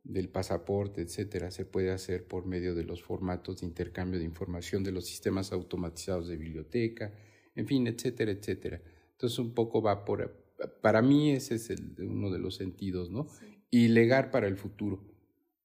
Del 0.08 0.28
pasaporte, 0.28 1.02
etcétera, 1.02 1.50
se 1.50 1.64
puede 1.64 1.90
hacer 1.90 2.26
por 2.26 2.46
medio 2.46 2.74
de 2.74 2.84
los 2.84 3.02
formatos 3.02 3.60
de 3.60 3.66
intercambio 3.66 4.18
de 4.18 4.24
información 4.24 4.84
de 4.84 4.92
los 4.92 5.06
sistemas 5.06 5.52
automatizados 5.52 6.28
de 6.28 6.36
biblioteca, 6.36 7.12
en 7.56 7.66
fin, 7.66 7.86
etcétera, 7.86 8.30
etcétera. 8.30 8.80
Entonces, 9.12 9.38
un 9.38 9.54
poco 9.54 9.82
va 9.82 10.04
por. 10.04 10.44
Para 10.80 11.02
mí, 11.02 11.32
ese 11.32 11.56
es 11.56 11.70
uno 11.98 12.30
de 12.30 12.38
los 12.38 12.54
sentidos, 12.54 13.10
¿no? 13.10 13.26
Y 13.70 13.88
legar 13.88 14.30
para 14.30 14.46
el 14.46 14.56
futuro. 14.56 15.02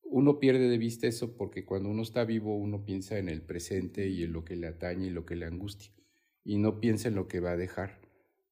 Uno 0.04 0.40
pierde 0.40 0.68
de 0.68 0.78
vista 0.78 1.08
eso 1.08 1.38
porque 1.38 1.64
cuando 1.64 1.90
uno 1.90 2.02
está 2.02 2.26
vivo, 2.26 2.58
uno 2.58 2.84
piensa 2.84 3.18
en 3.20 3.30
el 3.30 3.42
presente 3.42 4.10
y 4.10 4.24
en 4.24 4.34
lo 4.34 4.44
que 4.44 4.56
le 4.56 4.68
atañe 4.68 5.08
y 5.08 5.12
lo 5.12 5.26
que 5.26 5.36
le 5.36 5.46
angustia. 5.46 5.94
Y 6.44 6.58
no 6.58 6.80
piensa 6.80 7.08
en 7.10 7.16
lo 7.16 7.28
que 7.28 7.40
va 7.40 7.52
a 7.52 7.58
dejar, 7.58 8.02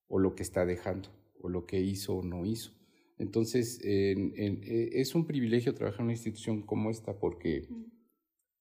o 0.07 0.19
lo 0.19 0.35
que 0.35 0.43
está 0.43 0.65
dejando, 0.65 1.09
o 1.41 1.49
lo 1.49 1.65
que 1.65 1.81
hizo 1.81 2.17
o 2.17 2.23
no 2.23 2.45
hizo. 2.45 2.78
Entonces, 3.19 3.79
e, 3.83 4.89
es 4.93 5.13
un 5.13 5.27
privilegio 5.27 5.75
trabajar 5.75 5.99
en 5.99 6.05
una 6.05 6.13
institución 6.13 6.61
como 6.61 6.89
esta 6.89 7.19
porque 7.19 7.67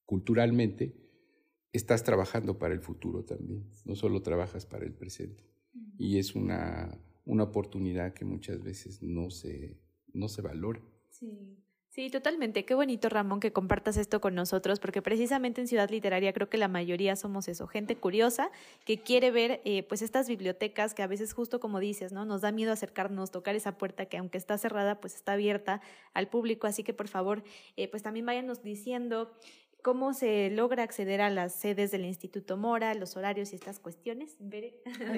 culturalmente 0.05 0.95
estás 1.73 2.03
trabajando 2.03 2.59
para 2.59 2.75
el 2.75 2.81
futuro 2.81 3.25
también, 3.25 3.71
no 3.85 3.95
solo 3.95 4.21
trabajas 4.21 4.67
para 4.67 4.85
el 4.85 4.93
presente. 4.93 5.45
Y 5.97 6.19
es 6.19 6.35
una, 6.35 7.01
una 7.25 7.45
oportunidad 7.45 8.15
que 8.15 8.25
muchas 8.25 8.63
veces 8.63 9.03
no 9.03 9.31
se, 9.31 9.81
no 10.13 10.29
se 10.29 10.43
valora. 10.43 10.83
Sí. 11.11 11.57
Sí, 11.91 12.11
totalmente. 12.11 12.67
Qué 12.67 12.75
bonito, 12.75 13.09
Ramón, 13.09 13.41
que 13.41 13.53
compartas 13.53 13.97
esto 13.97 14.21
con 14.21 14.35
nosotros, 14.35 14.79
porque 14.79 15.01
precisamente 15.01 15.63
en 15.63 15.67
Ciudad 15.67 15.89
Literaria 15.89 16.35
creo 16.35 16.49
que 16.51 16.59
la 16.59 16.69
mayoría 16.69 17.17
somos 17.17 17.49
eso, 17.49 17.67
gente 17.67 17.97
curiosa 17.97 18.51
que 18.85 18.99
quiere 19.01 19.31
ver 19.31 19.63
eh, 19.65 19.83
pues 19.85 20.03
estas 20.03 20.29
bibliotecas 20.29 20.93
que 20.93 21.03
a 21.03 21.07
veces 21.07 21.33
justo 21.33 21.61
como 21.61 21.81
dices, 21.81 22.13
¿no? 22.13 22.27
Nos 22.27 22.43
da 22.43 22.53
miedo 22.53 22.73
acercarnos, 22.73 23.31
tocar 23.31 23.55
esa 23.57 23.79
puerta 23.79 24.05
que 24.05 24.19
aunque 24.19 24.37
está 24.37 24.59
cerrada, 24.59 25.01
pues 25.01 25.15
está 25.15 25.33
abierta 25.33 25.81
al 26.13 26.29
público. 26.29 26.67
Así 26.67 26.85
que 26.85 26.93
por 26.93 27.09
favor, 27.09 27.43
eh, 27.77 27.89
pues 27.89 28.03
también 28.03 28.27
váyanos 28.27 28.63
diciendo 28.63 29.33
¿Cómo 29.83 30.13
se 30.13 30.51
logra 30.51 30.83
acceder 30.83 31.21
a 31.21 31.31
las 31.31 31.55
sedes 31.55 31.93
del 31.93 32.05
Instituto 32.05 32.57
Mora, 32.57 32.95
los 32.95 33.17
horarios 33.17 33.53
y 33.53 33.57
estas 33.57 33.79
cuestiones? 33.79 34.37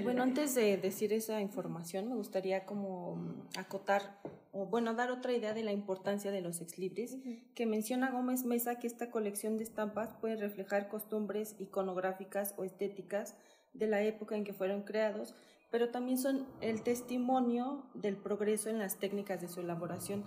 Bueno, 0.03 0.23
antes 0.23 0.55
de 0.55 0.77
decir 0.77 1.15
esa 1.15 1.41
información, 1.41 2.09
me 2.09 2.15
gustaría 2.15 2.67
como 2.67 3.17
mm, 3.17 3.59
acotar, 3.59 4.21
o 4.53 4.67
bueno, 4.67 4.95
dar 4.95 5.11
otra 5.11 5.33
idea 5.33 5.55
de 5.55 5.63
la 5.63 5.73
importancia 5.73 6.31
de 6.31 6.43
los 6.43 6.61
exlibris, 6.61 7.17
que 7.55 7.65
menciona 7.65 8.11
Gómez 8.11 8.45
Mesa 8.45 8.79
que 8.79 8.87
esta 8.87 9.11
colección 9.11 9.57
de 9.57 9.65
estampas 9.65 10.15
puede 10.21 10.37
reflejar 10.37 10.89
costumbres 10.89 11.57
iconográficas 11.59 12.55
o 12.59 12.65
estéticas 12.65 13.37
de 13.73 13.87
la 13.87 14.03
época 14.03 14.37
en 14.37 14.45
que 14.45 14.53
fueron 14.53 14.83
creados, 14.83 15.35
pero 15.71 15.91
también 15.91 16.19
son 16.19 16.47
el 16.61 16.83
testimonio 16.83 17.85
del 17.95 18.17
progreso 18.17 18.69
en 18.71 18.79
las 18.79 18.97
técnicas 18.97 19.41
de 19.41 19.49
su 19.49 19.61
elaboración. 19.61 20.25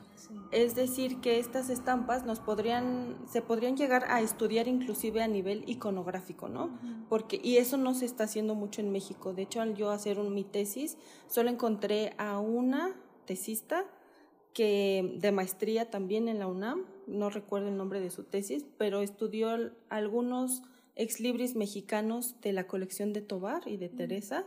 Es 0.52 0.74
decir, 0.74 1.20
que 1.20 1.38
estas 1.38 1.70
estampas 1.70 2.26
nos 2.26 2.40
podrían, 2.40 3.18
se 3.28 3.42
podrían 3.42 3.76
llegar 3.76 4.06
a 4.08 4.22
estudiar 4.22 4.70
inclusive 4.70 5.22
a 5.22 5.28
nivel 5.28 5.64
iconográfico, 5.68 6.48
¿no? 6.48 6.80
Porque, 7.10 7.42
y 7.44 7.58
eso 7.58 7.76
no 7.76 7.94
se 7.94 8.06
está 8.06 8.24
haciendo 8.24 8.56
mucho 8.56 8.80
en 8.80 8.92
México. 8.92 9.34
De 9.34 9.42
hecho, 9.42 9.60
al 9.60 9.76
yo 9.76 9.92
hacer 9.92 10.18
un, 10.18 10.34
mi 10.34 10.46
tesis, 10.46 10.98
solo 11.28 11.50
encontré 11.50 12.14
a 12.18 12.40
una 12.40 12.96
tesista 13.26 13.86
que 14.54 15.18
de 15.20 15.32
maestría 15.32 15.90
también 15.90 16.30
en 16.30 16.40
la 16.40 16.48
UNAM, 16.48 16.86
no 17.08 17.30
recuerdo 17.30 17.68
el 17.68 17.76
nombre 17.76 18.00
de 18.00 18.12
su 18.12 18.24
tesis, 18.24 18.66
pero 18.78 19.02
estudió 19.02 19.50
algunos 19.90 20.62
exlibris 20.96 21.56
mexicanos 21.56 22.40
de 22.42 22.54
la 22.54 22.68
colección 22.68 23.12
de 23.12 23.22
Tobar 23.22 23.68
y 23.68 23.78
de 23.78 23.90
Teresa 23.90 24.46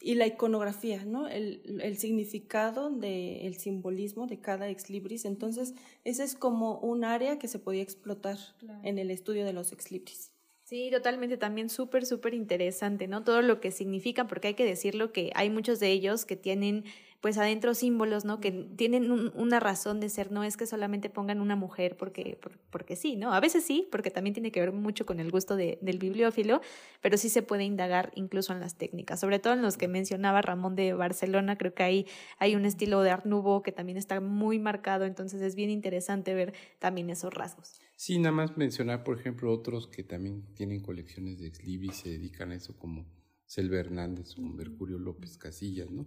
y 0.00 0.14
la 0.14 0.26
iconografía, 0.26 1.04
¿no? 1.04 1.28
El, 1.28 1.80
el 1.82 1.96
significado 1.98 2.90
del 2.90 3.46
el 3.46 3.56
simbolismo 3.56 4.26
de 4.26 4.40
cada 4.40 4.68
exlibris. 4.68 5.24
Entonces, 5.24 5.74
ese 6.04 6.24
es 6.24 6.34
como 6.34 6.78
un 6.78 7.04
área 7.04 7.38
que 7.38 7.48
se 7.48 7.58
podía 7.58 7.82
explotar 7.82 8.38
en 8.82 8.98
el 8.98 9.10
estudio 9.10 9.44
de 9.44 9.52
los 9.52 9.72
exlibris. 9.72 10.32
Sí, 10.68 10.90
totalmente, 10.92 11.38
también 11.38 11.70
súper, 11.70 12.04
súper 12.04 12.34
interesante, 12.34 13.08
¿no? 13.08 13.24
Todo 13.24 13.40
lo 13.40 13.58
que 13.58 13.70
significan, 13.70 14.28
porque 14.28 14.48
hay 14.48 14.54
que 14.54 14.66
decirlo 14.66 15.12
que 15.12 15.32
hay 15.34 15.48
muchos 15.48 15.80
de 15.80 15.90
ellos 15.90 16.26
que 16.26 16.36
tienen 16.36 16.84
pues 17.20 17.36
adentro 17.36 17.74
símbolos, 17.74 18.24
¿no? 18.24 18.40
Que 18.40 18.52
tienen 18.52 19.10
una 19.10 19.58
razón 19.58 19.98
de 19.98 20.08
ser, 20.08 20.30
no 20.30 20.44
es 20.44 20.56
que 20.56 20.66
solamente 20.66 21.10
pongan 21.10 21.40
una 21.40 21.56
mujer 21.56 21.96
porque, 21.96 22.38
porque 22.70 22.94
sí, 22.94 23.16
¿no? 23.16 23.32
A 23.32 23.40
veces 23.40 23.64
sí, 23.64 23.88
porque 23.90 24.10
también 24.10 24.34
tiene 24.34 24.52
que 24.52 24.60
ver 24.60 24.72
mucho 24.72 25.04
con 25.04 25.18
el 25.18 25.30
gusto 25.30 25.56
de, 25.56 25.78
del 25.82 25.98
bibliófilo, 25.98 26.60
pero 27.00 27.16
sí 27.16 27.28
se 27.28 27.42
puede 27.42 27.64
indagar 27.64 28.12
incluso 28.14 28.52
en 28.52 28.60
las 28.60 28.76
técnicas, 28.76 29.18
sobre 29.18 29.40
todo 29.40 29.54
en 29.54 29.62
los 29.62 29.76
que 29.76 29.88
mencionaba 29.88 30.42
Ramón 30.42 30.76
de 30.76 30.92
Barcelona, 30.92 31.58
creo 31.58 31.74
que 31.74 31.82
ahí 31.82 32.06
hay 32.38 32.54
un 32.54 32.64
estilo 32.64 33.02
de 33.02 33.10
Art 33.10 33.24
Nouveau 33.24 33.62
que 33.62 33.72
también 33.72 33.98
está 33.98 34.20
muy 34.20 34.60
marcado, 34.60 35.04
entonces 35.04 35.42
es 35.42 35.56
bien 35.56 35.70
interesante 35.70 36.34
ver 36.34 36.54
también 36.78 37.10
esos 37.10 37.34
rasgos. 37.34 37.80
Sí, 37.96 38.18
nada 38.18 38.30
más 38.30 38.56
mencionar, 38.56 39.02
por 39.02 39.18
ejemplo, 39.18 39.52
otros 39.52 39.88
que 39.88 40.04
también 40.04 40.44
tienen 40.54 40.80
colecciones 40.80 41.40
de 41.40 41.48
ex 41.48 41.58
y 41.66 41.88
se 41.90 42.10
dedican 42.10 42.52
a 42.52 42.54
eso, 42.54 42.78
como 42.78 43.06
Selva 43.44 43.78
Hernández 43.78 44.38
o 44.38 44.42
Mercurio 44.42 44.98
López 44.98 45.36
Casillas, 45.36 45.90
¿no? 45.90 46.06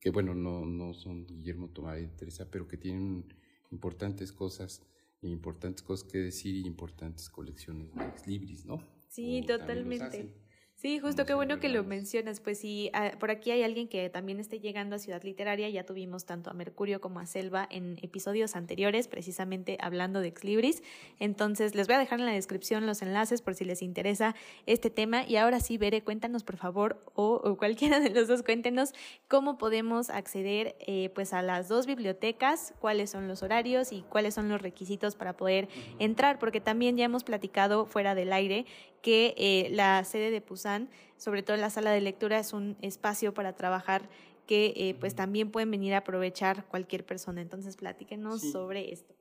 Que 0.00 0.10
bueno, 0.10 0.34
no, 0.34 0.64
no 0.64 0.94
son 0.94 1.26
Guillermo 1.26 1.68
Tomás 1.68 2.00
y 2.00 2.08
Teresa, 2.08 2.48
pero 2.50 2.66
que 2.66 2.76
tienen 2.76 3.24
importantes 3.70 4.32
cosas, 4.32 4.82
importantes 5.22 5.82
cosas 5.82 6.08
que 6.08 6.18
decir 6.18 6.54
y 6.54 6.66
importantes 6.66 7.28
colecciones 7.28 7.94
de 7.94 8.04
ex 8.04 8.26
libris, 8.26 8.64
¿no? 8.64 8.82
Sí, 9.08 9.42
totalmente. 9.46 10.45
Sí, 10.78 10.98
justo 10.98 11.24
qué 11.24 11.32
bueno 11.32 11.58
que 11.58 11.70
lo 11.70 11.82
mencionas. 11.84 12.40
Pues 12.40 12.58
si 12.58 12.90
ah, 12.92 13.12
por 13.18 13.30
aquí 13.30 13.50
hay 13.50 13.62
alguien 13.62 13.88
que 13.88 14.10
también 14.10 14.38
esté 14.38 14.60
llegando 14.60 14.94
a 14.94 14.98
Ciudad 14.98 15.22
Literaria, 15.22 15.70
ya 15.70 15.86
tuvimos 15.86 16.26
tanto 16.26 16.50
a 16.50 16.52
Mercurio 16.52 17.00
como 17.00 17.18
a 17.18 17.24
Selva 17.24 17.66
en 17.70 17.96
episodios 18.02 18.56
anteriores, 18.56 19.08
precisamente 19.08 19.78
hablando 19.80 20.20
de 20.20 20.28
Exlibris. 20.28 20.82
Entonces 21.18 21.74
les 21.74 21.86
voy 21.86 21.96
a 21.96 21.98
dejar 21.98 22.20
en 22.20 22.26
la 22.26 22.32
descripción 22.32 22.84
los 22.84 23.00
enlaces 23.00 23.40
por 23.40 23.54
si 23.54 23.64
les 23.64 23.80
interesa 23.80 24.34
este 24.66 24.90
tema. 24.90 25.26
Y 25.26 25.36
ahora 25.36 25.60
sí, 25.60 25.78
Bere, 25.78 26.02
cuéntanos 26.02 26.44
por 26.44 26.58
favor, 26.58 27.00
o, 27.14 27.56
cualquiera 27.56 27.98
de 27.98 28.10
los 28.10 28.28
dos, 28.28 28.42
cuéntenos 28.42 28.92
cómo 29.28 29.56
podemos 29.56 30.10
acceder 30.10 30.76
eh, 30.80 31.10
pues 31.14 31.32
a 31.32 31.40
las 31.40 31.68
dos 31.68 31.86
bibliotecas, 31.86 32.74
cuáles 32.80 33.08
son 33.08 33.28
los 33.28 33.42
horarios 33.42 33.92
y 33.92 34.02
cuáles 34.02 34.34
son 34.34 34.50
los 34.50 34.60
requisitos 34.60 35.16
para 35.16 35.38
poder 35.38 35.70
entrar, 35.98 36.38
porque 36.38 36.60
también 36.60 36.98
ya 36.98 37.06
hemos 37.06 37.24
platicado 37.24 37.86
fuera 37.86 38.14
del 38.14 38.30
aire 38.34 38.66
que 39.06 39.36
eh, 39.38 39.68
la 39.70 40.02
sede 40.02 40.32
de 40.32 40.40
Pusan, 40.40 40.88
sobre 41.16 41.44
todo 41.44 41.56
la 41.56 41.70
sala 41.70 41.92
de 41.92 42.00
lectura, 42.00 42.40
es 42.40 42.52
un 42.52 42.76
espacio 42.82 43.32
para 43.34 43.54
trabajar 43.54 44.08
que 44.48 44.74
eh, 44.74 44.96
pues 44.98 45.14
también 45.14 45.52
pueden 45.52 45.70
venir 45.70 45.94
a 45.94 45.98
aprovechar 45.98 46.66
cualquier 46.66 47.06
persona. 47.06 47.40
Entonces, 47.40 47.76
platíquenos 47.76 48.50
sobre 48.50 48.92
esto. 48.92 49.14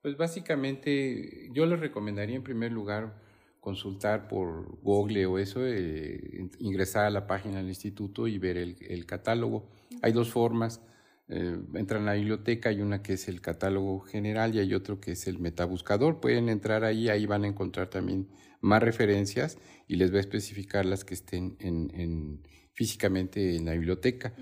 Pues 0.00 0.16
básicamente 0.16 1.50
yo 1.52 1.66
les 1.66 1.78
recomendaría 1.78 2.34
en 2.34 2.44
primer 2.44 2.72
lugar 2.72 3.20
consultar 3.60 4.26
por 4.26 4.80
Google 4.80 5.26
o 5.26 5.38
eso, 5.38 5.60
eh, 5.66 6.48
ingresar 6.58 7.04
a 7.04 7.10
la 7.10 7.26
página 7.26 7.58
del 7.58 7.68
instituto 7.68 8.28
y 8.28 8.38
ver 8.38 8.56
el, 8.56 8.78
el 8.88 9.04
catálogo. 9.04 9.68
Hay 10.00 10.12
dos 10.12 10.30
formas. 10.30 10.80
Eh, 11.28 11.58
entran 11.74 12.02
a 12.02 12.12
la 12.12 12.14
biblioteca, 12.14 12.68
hay 12.68 12.80
una 12.80 13.02
que 13.02 13.14
es 13.14 13.26
el 13.26 13.40
catálogo 13.40 13.98
general 14.00 14.54
y 14.54 14.60
hay 14.60 14.74
otro 14.74 15.00
que 15.00 15.12
es 15.12 15.26
el 15.26 15.38
metabuscador. 15.38 16.20
Pueden 16.20 16.48
entrar 16.48 16.84
ahí, 16.84 17.08
ahí 17.08 17.26
van 17.26 17.44
a 17.44 17.48
encontrar 17.48 17.88
también 17.88 18.28
más 18.60 18.82
referencias 18.82 19.58
y 19.88 19.96
les 19.96 20.12
va 20.12 20.18
a 20.18 20.20
especificar 20.20 20.86
las 20.86 21.04
que 21.04 21.14
estén 21.14 21.56
en, 21.58 22.42
físicamente 22.72 23.56
en 23.56 23.64
la 23.64 23.72
biblioteca. 23.72 24.34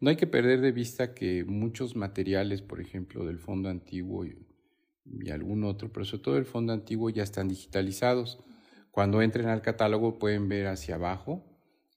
No 0.00 0.10
hay 0.10 0.16
que 0.16 0.26
perder 0.26 0.60
de 0.60 0.72
vista 0.72 1.14
que 1.14 1.44
muchos 1.44 1.94
materiales, 1.94 2.60
por 2.60 2.80
ejemplo, 2.80 3.24
del 3.24 3.38
fondo 3.38 3.68
antiguo 3.68 4.24
y, 4.24 4.36
algún 5.30 5.64
otro, 5.64 5.92
pero 5.92 6.04
sobre 6.04 6.22
todo 6.22 6.38
el 6.38 6.44
fondo 6.44 6.72
antiguo 6.72 7.10
ya 7.10 7.22
están 7.22 7.48
digitalizados. 7.48 8.38
Cuando 8.90 9.20
entren 9.20 9.48
al 9.48 9.62
catálogo 9.62 10.18
pueden 10.18 10.48
ver 10.48 10.66
hacia 10.68 10.94
abajo 10.94 11.51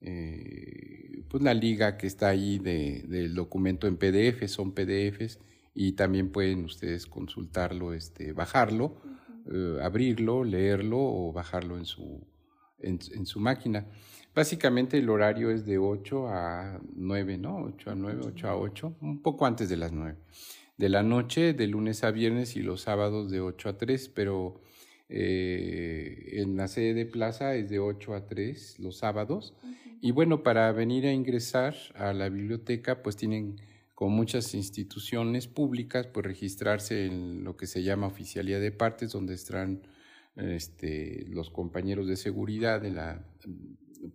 eh, 0.06 1.24
pues 1.30 1.42
la 1.42 1.54
liga 1.54 1.98
que 1.98 2.06
está 2.06 2.30
ahí 2.30 2.60
de, 2.60 3.04
del 3.08 3.34
documento 3.34 3.88
en 3.88 3.98
PDF, 3.98 4.48
son 4.48 4.72
PDFs 4.74 5.40
y 5.74 5.94
también 5.94 6.32
pueden 6.32 6.64
ustedes 6.64 7.08
consultarlo, 7.08 7.94
este, 7.94 8.32
bajarlo, 8.32 9.02
eh, 9.52 9.80
abrirlo, 9.82 10.44
leerlo 10.44 11.00
o 11.00 11.34
bajarlo 11.34 11.78
en 11.78 11.86
su, 11.86 12.22
en, 12.80 13.26
su 13.26 13.40
máquina. 13.40 13.88
Básicamente 14.36 15.00
el 15.00 15.10
horario 15.10 15.50
es 15.50 15.66
de 15.66 15.80
8 15.80 16.28
a 16.28 16.80
9, 16.96 17.38
¿no? 17.40 17.64
8 17.64 17.92
a 17.92 17.96
9, 17.96 18.22
8 18.28 18.48
a 18.48 18.58
8, 18.58 18.98
un 19.02 19.22
poco 19.24 19.48
antes 19.48 19.68
de 19.70 19.78
las 19.78 19.92
9 19.92 20.16
de 20.78 20.90
la 20.90 21.04
noche, 21.04 21.54
de 21.54 21.68
lunes 21.68 22.04
a 22.04 22.12
viernes 22.12 22.56
y 22.56 22.62
los 22.62 22.82
sábados 22.82 23.32
de 23.32 23.40
8 23.40 23.70
a 23.70 23.78
3, 23.78 24.10
pero 24.10 24.62
eh, 25.08 26.34
en 26.34 26.58
la 26.58 26.68
sede 26.68 26.94
de 26.94 27.06
plaza 27.06 27.56
es 27.56 27.70
de 27.70 27.80
8 27.80 28.14
a 28.14 28.28
3 28.28 28.80
los 28.80 28.98
sábados. 28.98 29.54
Y 30.02 30.12
bueno, 30.12 30.44
para 30.44 30.72
venir 30.72 31.06
a 31.06 31.12
ingresar 31.12 31.76
a 31.96 32.14
la 32.14 32.30
biblioteca, 32.30 33.02
pues 33.02 33.16
tienen 33.16 33.62
con 33.94 34.12
muchas 34.12 34.54
instituciones 34.54 35.48
públicas, 35.48 36.08
pues 36.08 36.26
registrarse 36.26 37.06
en 37.06 37.44
lo 37.44 37.56
que 37.56 37.66
se 37.66 37.82
llama 37.82 38.08
oficialía 38.08 38.60
de 38.60 38.72
partes, 38.72 39.12
donde 39.12 39.34
están 39.34 39.88
este, 40.36 41.26
los 41.30 41.50
compañeros 41.50 42.08
de 42.08 42.18
seguridad 42.18 42.82
de 42.82 42.92
la 42.92 43.26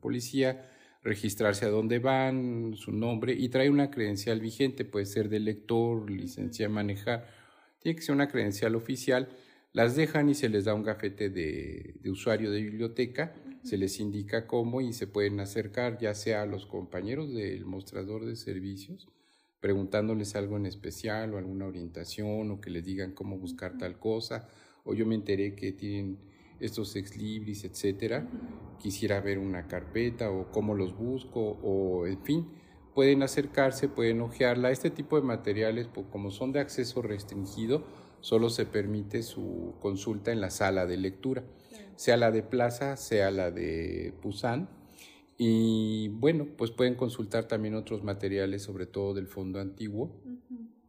policía, 0.00 0.68
registrarse 1.02 1.64
a 1.64 1.70
dónde 1.70 1.98
van, 1.98 2.74
su 2.76 2.92
nombre 2.92 3.32
y 3.32 3.48
trae 3.48 3.70
una 3.70 3.90
credencial 3.90 4.40
vigente, 4.40 4.84
puede 4.84 5.06
ser 5.06 5.30
de 5.30 5.40
lector, 5.40 6.10
licencia 6.10 6.66
de 6.66 6.74
manejar, 6.74 7.26
tiene 7.78 7.96
que 7.96 8.02
ser 8.02 8.14
una 8.14 8.28
credencial 8.28 8.74
oficial 8.74 9.30
las 9.72 9.94
dejan 9.94 10.28
y 10.28 10.34
se 10.34 10.48
les 10.48 10.64
da 10.64 10.74
un 10.74 10.82
gafete 10.82 11.30
de, 11.30 12.00
usuario 12.10 12.50
de 12.50 12.62
biblioteca, 12.62 13.34
se 13.62 13.76
les 13.76 14.00
indica 14.00 14.46
cómo 14.46 14.80
y 14.80 14.92
se 14.92 15.06
pueden 15.06 15.38
acercar 15.38 15.98
ya 15.98 16.14
sea 16.14 16.42
a 16.42 16.46
los 16.46 16.66
compañeros 16.66 17.32
del 17.32 17.64
mostrador 17.66 18.24
de 18.24 18.36
servicios, 18.36 19.08
preguntándoles 19.60 20.34
algo 20.34 20.56
en 20.56 20.66
especial 20.66 21.34
o 21.34 21.38
alguna 21.38 21.66
orientación 21.66 22.50
o 22.50 22.60
que 22.60 22.70
les 22.70 22.84
digan 22.84 23.12
cómo 23.12 23.38
buscar 23.38 23.78
tal 23.78 23.98
cosa, 23.98 24.48
o 24.84 24.94
yo 24.94 25.06
me 25.06 25.14
enteré 25.14 25.54
que 25.54 25.72
tienen 25.72 26.18
estos 26.58 26.96
ex 26.96 27.16
libris, 27.16 27.64
etcétera, 27.64 28.28
quisiera 28.78 29.20
ver 29.20 29.38
una 29.38 29.68
carpeta 29.68 30.30
o 30.30 30.50
cómo 30.50 30.74
los 30.74 30.96
busco 30.96 31.40
o 31.40 32.06
en 32.06 32.22
fin, 32.22 32.48
pueden 32.94 33.22
acercarse, 33.22 33.88
pueden 33.88 34.20
ojearla. 34.20 34.70
Este 34.70 34.90
tipo 34.90 35.16
de 35.16 35.22
materiales, 35.22 35.88
como 36.10 36.30
son 36.30 36.52
de 36.52 36.60
acceso 36.60 37.02
restringido, 37.02 37.84
solo 38.20 38.50
se 38.50 38.66
permite 38.66 39.22
su 39.22 39.74
consulta 39.80 40.32
en 40.32 40.40
la 40.40 40.50
sala 40.50 40.86
de 40.86 40.96
lectura, 40.96 41.44
sea 41.96 42.16
la 42.16 42.30
de 42.30 42.42
Plaza, 42.42 42.96
sea 42.96 43.30
la 43.30 43.50
de 43.50 44.14
Pusan. 44.22 44.68
Y 45.36 46.08
bueno, 46.08 46.46
pues 46.56 46.70
pueden 46.70 46.94
consultar 46.94 47.44
también 47.44 47.74
otros 47.74 48.04
materiales, 48.04 48.62
sobre 48.62 48.86
todo 48.86 49.14
del 49.14 49.26
fondo 49.26 49.58
antiguo, 49.58 50.20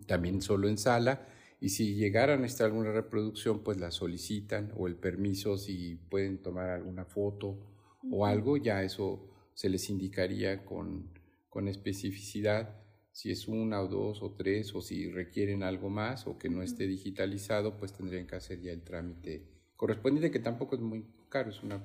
también 0.08 0.42
solo 0.42 0.68
en 0.68 0.78
sala. 0.78 1.26
Y 1.62 1.70
si 1.70 1.96
llegaran 1.96 2.44
a 2.44 2.48
estar 2.48 2.66
alguna 2.66 2.92
reproducción, 2.92 3.64
pues 3.64 3.78
la 3.78 3.92
solicitan 3.92 4.72
o 4.76 4.88
el 4.88 4.96
permiso 4.96 5.58
si 5.58 5.96
pueden 5.96 6.42
tomar 6.42 6.70
alguna 6.70 7.06
foto 7.06 7.58
o 8.12 8.26
algo, 8.26 8.58
ya 8.58 8.84
eso 8.84 9.30
se 9.54 9.70
les 9.70 9.90
indicaría 9.90 10.66
con, 10.66 11.12
con 11.50 11.68
especificidad 11.68 12.81
si 13.12 13.32
es 13.32 13.48
una 13.48 13.82
o 13.82 13.88
dos 13.88 14.22
o 14.24 14.34
tres 14.34 14.74
o 14.74 14.82
si 14.82 15.10
requieren 15.10 15.64
algo 15.64 15.90
más 15.90 16.28
o 16.28 16.38
que 16.38 16.50
no 16.50 16.64
esté 16.64 16.88
digitalizado, 16.88 17.78
pues 17.78 17.94
tendrían 17.94 18.26
que 18.26 18.36
hacer 18.36 18.62
ya 18.62 18.72
el 18.72 18.84
trámite 18.84 19.44
correspondiente, 19.76 20.32
que 20.32 20.40
tampoco 20.40 20.76
es 20.76 20.82
muy 20.82 21.06
caro, 21.30 21.50
es 21.50 21.62
una 21.64 21.84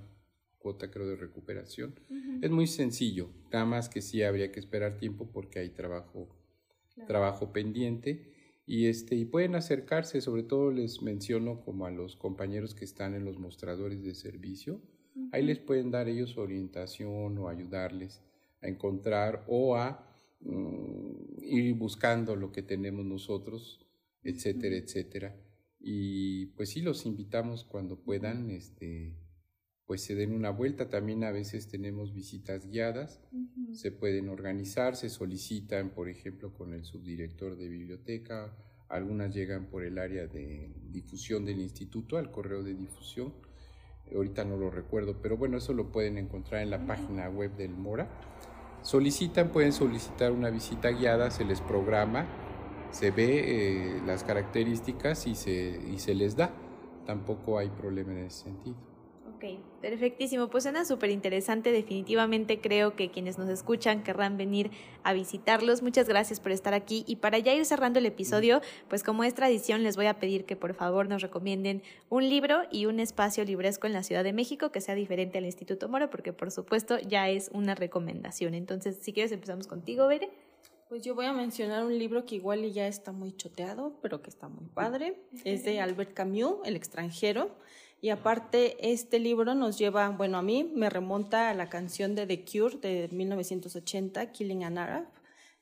cuota 0.59 0.91
creo 0.91 1.07
de 1.07 1.16
recuperación. 1.16 1.95
Es 2.43 2.51
muy 2.51 2.66
sencillo, 2.66 3.31
nada 3.53 3.64
más 3.64 3.89
que 3.89 4.03
sí 4.03 4.22
habría 4.22 4.53
que 4.53 4.61
esperar 4.61 4.99
tiempo 4.99 5.31
porque 5.33 5.61
hay 5.61 5.70
trabajo, 5.70 6.29
trabajo 7.07 7.53
pendiente. 7.53 8.33
Y, 8.66 8.87
este, 8.87 9.14
y 9.14 9.24
pueden 9.24 9.55
acercarse, 9.55 10.20
sobre 10.20 10.43
todo 10.43 10.72
les 10.72 11.01
menciono 11.01 11.61
como 11.61 11.87
a 11.87 11.91
los 11.93 12.16
compañeros 12.16 12.74
que 12.74 12.85
están 12.85 13.14
en 13.14 13.24
los 13.24 13.39
mostradores 13.39 14.03
de 14.03 14.14
servicio, 14.16 14.81
ahí 15.31 15.45
les 15.45 15.61
pueden 15.61 15.93
dar 15.93 16.09
ellos 16.09 16.37
orientación 16.37 17.39
o 17.39 17.49
ayudarles 17.49 18.22
a 18.61 18.66
encontrar 18.66 19.45
o 19.47 19.77
a 19.77 20.06
Mm, 20.41 21.43
ir 21.43 21.74
buscando 21.74 22.37
lo 22.37 22.53
que 22.53 22.62
tenemos 22.62 23.05
nosotros, 23.05 23.80
etcétera, 24.22 24.76
etcétera. 24.76 25.37
Y 25.80 26.47
pues 26.57 26.70
sí, 26.70 26.80
los 26.80 27.07
invitamos 27.07 27.64
cuando 27.64 28.03
puedan, 28.03 28.51
este, 28.51 29.16
pues 29.87 30.03
se 30.03 30.14
den 30.14 30.32
una 30.32 30.51
vuelta. 30.51 30.91
También 30.91 31.24
a 31.24 31.30
veces 31.30 31.68
tenemos 31.68 32.12
visitas 32.12 32.66
guiadas, 32.66 33.22
se 33.72 33.93
pueden 33.93 34.28
organizar, 34.28 34.97
se 34.97 35.09
solicitan, 35.09 35.91
por 35.91 36.09
ejemplo, 36.09 36.53
con 36.55 36.74
el 36.74 36.84
subdirector 36.84 37.57
de 37.57 37.68
biblioteca, 37.68 38.57
algunas 38.89 39.34
llegan 39.34 39.66
por 39.66 39.84
el 39.84 39.99
área 39.99 40.26
de 40.26 40.72
difusión 40.91 41.45
del 41.45 41.61
instituto, 41.61 42.18
al 42.18 42.30
correo 42.30 42.62
de 42.62 42.74
difusión, 42.74 43.34
ahorita 44.14 44.45
no 44.45 44.57
lo 44.57 44.70
recuerdo, 44.70 45.20
pero 45.20 45.37
bueno, 45.37 45.59
eso 45.59 45.72
lo 45.72 45.91
pueden 45.91 46.18
encontrar 46.18 46.62
en 46.62 46.70
la 46.70 46.87
página 46.87 47.28
web 47.28 47.57
del 47.57 47.70
Mora. 47.70 48.09
Solicitan, 48.87 49.49
pueden 49.49 49.72
solicitar 49.72 50.30
una 50.30 50.49
visita 50.49 50.91
guiada, 50.91 51.32
se 51.32 51.45
les 51.45 51.61
programa, 51.61 52.24
se 52.93 53.11
ve 53.11 53.97
eh, 53.97 54.01
las 54.07 54.22
características 54.22 55.26
y 55.26 55.34
se, 55.34 55.80
y 55.93 55.99
se 55.99 56.14
les 56.14 56.37
da. 56.37 56.53
Tampoco 57.05 57.59
hay 57.59 57.68
problema 57.68 58.12
en 58.12 58.18
ese 58.18 58.45
sentido. 58.45 58.76
Ok, 59.37 59.45
perfectísimo. 59.82 60.49
Pues 60.49 60.64
suena 60.64 60.87
súper 60.87 61.11
interesante. 61.11 61.70
Definitivamente 61.70 62.59
creo 62.59 62.97
que 62.97 63.11
quienes 63.11 63.37
nos 63.37 63.51
escuchan 63.51 64.03
querrán 64.03 64.39
venir 64.39 64.70
a 65.03 65.12
visitarlos. 65.12 65.82
Muchas 65.82 66.09
gracias 66.09 66.41
por 66.41 66.53
estar 66.53 66.72
aquí. 66.72 67.05
Y 67.07 67.16
para 67.16 67.39
ya 67.39 67.53
ir 67.53 67.66
cerrando 67.66 67.99
el 67.99 68.07
episodio, 68.07 68.62
pues 68.89 69.03
como 69.03 69.24
es 69.24 69.34
tradición, 69.34 69.82
les 69.82 69.97
voy 69.97 70.07
a 70.07 70.18
pedir 70.18 70.47
que 70.47 70.57
por 70.57 70.72
favor 70.72 71.07
nos 71.11 71.20
recomienden 71.20 71.82
un 72.09 72.26
libro 72.26 72.62
y 72.72 72.87
un 72.87 72.99
espacio 72.99 73.45
libresco 73.45 73.87
en 73.87 73.93
la 73.93 74.03
Ciudad 74.03 74.24
de 74.24 74.32
México 74.32 74.72
que 74.72 74.80
sea 74.80 74.95
diferente 74.95 75.37
al 75.37 75.45
Instituto 75.45 75.87
Moro, 75.91 76.09
porque 76.09 76.32
por 76.32 76.51
supuesto 76.51 76.99
ya 76.99 77.28
es 77.28 77.51
una 77.53 77.74
recomendación. 77.74 78.55
Entonces, 78.55 78.97
si 79.03 79.12
quieres, 79.12 79.32
empezamos 79.32 79.66
contigo, 79.66 80.07
Bere. 80.07 80.30
Pues 80.89 81.03
yo 81.03 81.14
voy 81.14 81.26
a 81.26 81.34
mencionar 81.34 81.84
un 81.84 81.99
libro 81.99 82.24
que 82.24 82.37
igual 82.37 82.72
ya 82.72 82.87
está 82.87 83.12
muy 83.12 83.32
choteado, 83.37 83.99
pero 84.01 84.22
que 84.22 84.30
está 84.30 84.49
muy 84.49 84.66
padre. 84.66 85.20
Es 85.45 85.62
de 85.64 85.78
Albert 85.80 86.14
Camus, 86.14 86.61
El 86.64 86.74
extranjero. 86.74 87.51
Y 88.01 88.11
aparte, 88.11 88.92
este 88.92 89.18
libro 89.18 89.55
nos 89.55 89.78
lleva, 89.78 90.09
bueno, 90.11 90.38
a 90.38 90.42
mí 90.42 90.70
me 90.74 90.90
remonta 90.90 91.51
a 91.51 91.55
la 91.55 91.68
canción 91.68 92.14
de 92.14 92.26
The 92.26 92.44
Cure 92.44 92.76
de 92.76 93.09
1980, 93.11 94.32
Killing 94.32 94.64
an 94.64 94.78
Arab. 94.78 95.07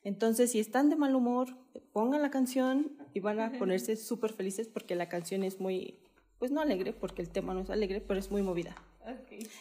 Entonces, 0.03 0.53
si 0.53 0.59
están 0.59 0.91
de 0.91 0.97
mal 0.97 1.15
humor, 1.15 1.57
pongan 1.93 2.23
la 2.23 2.31
canción 2.31 2.93
y 3.15 3.21
van 3.21 3.41
a 3.41 3.53
ponerse 3.59 3.97
súper 3.97 4.33
felices 4.33 4.69
porque 4.69 4.97
la 4.97 5.09
canción 5.09 5.45
es 5.45 5.61
muy, 5.61 5.99
pues 6.39 6.51
no 6.51 6.61
alegre, 6.61 6.93
porque 6.93 7.23
el 7.23 7.31
tema 7.31 7.55
no 7.55 7.61
es 7.61 7.71
alegre, 7.71 8.01
pero 8.01 8.21
es 8.21 8.31
muy 8.31 8.43
movida. 8.43 8.75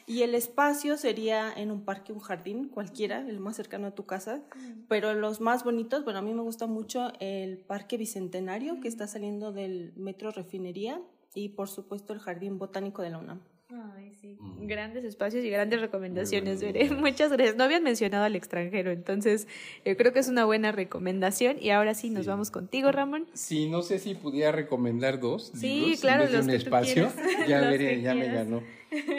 Y 0.05 0.21
el 0.23 0.35
espacio 0.35 0.97
sería 0.97 1.51
en 1.55 1.71
un 1.71 1.85
parque, 1.85 2.11
un 2.11 2.19
jardín, 2.19 2.69
cualquiera, 2.69 3.21
el 3.27 3.39
más 3.39 3.55
cercano 3.55 3.87
a 3.87 3.95
tu 3.95 4.05
casa. 4.05 4.41
Pero 4.87 5.13
los 5.13 5.41
más 5.41 5.63
bonitos, 5.63 6.03
bueno, 6.03 6.19
a 6.19 6.21
mí 6.21 6.33
me 6.33 6.41
gusta 6.41 6.65
mucho 6.65 7.11
el 7.19 7.59
Parque 7.59 7.97
Bicentenario, 7.97 8.79
que 8.81 8.87
está 8.87 9.07
saliendo 9.07 9.51
del 9.51 9.93
Metro 9.95 10.31
Refinería 10.31 11.01
y 11.33 11.49
por 11.49 11.69
supuesto 11.69 12.13
el 12.13 12.19
Jardín 12.19 12.59
Botánico 12.59 13.01
de 13.01 13.09
la 13.09 13.19
UNAM. 13.19 13.41
Ay, 13.69 14.13
sí. 14.15 14.37
Mm. 14.39 14.67
Grandes 14.67 15.03
espacios 15.03 15.43
y 15.43 15.49
grandes 15.49 15.81
recomendaciones, 15.81 16.61
Veré. 16.61 16.89
Muchas 16.91 17.31
gracias. 17.31 17.55
No 17.55 17.63
habían 17.63 17.83
mencionado 17.83 18.23
al 18.23 18.35
extranjero, 18.35 18.91
entonces 18.91 19.47
yo 19.83 19.97
creo 19.97 20.13
que 20.13 20.19
es 20.19 20.27
una 20.27 20.45
buena 20.45 20.71
recomendación. 20.71 21.57
Y 21.59 21.71
ahora 21.71 21.95
sí, 21.95 22.09
nos 22.09 22.27
vamos 22.27 22.51
contigo, 22.51 22.91
Ramón. 22.91 23.25
Sí, 23.33 23.67
no 23.67 23.81
sé 23.81 23.99
si 23.99 24.13
pudiera 24.13 24.51
recomendar 24.51 25.19
dos. 25.19 25.51
Sí, 25.55 25.95
claro, 25.99 26.29
los 26.29 26.45
un 26.45 26.51
espacio. 26.51 27.11
ya 27.47 27.61
veré, 27.61 28.01
ya 28.01 28.13
me 28.13 28.27
ganó. 28.27 28.61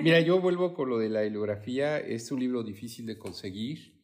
Mira, 0.03 0.21
yo 0.21 0.41
vuelvo 0.41 0.75
con 0.75 0.89
lo 0.89 0.99
de 0.99 1.09
la 1.09 1.23
bibliografía. 1.23 1.99
Es 1.99 2.31
un 2.31 2.39
libro 2.39 2.63
difícil 2.63 3.07
de 3.07 3.19
conseguir. 3.19 3.95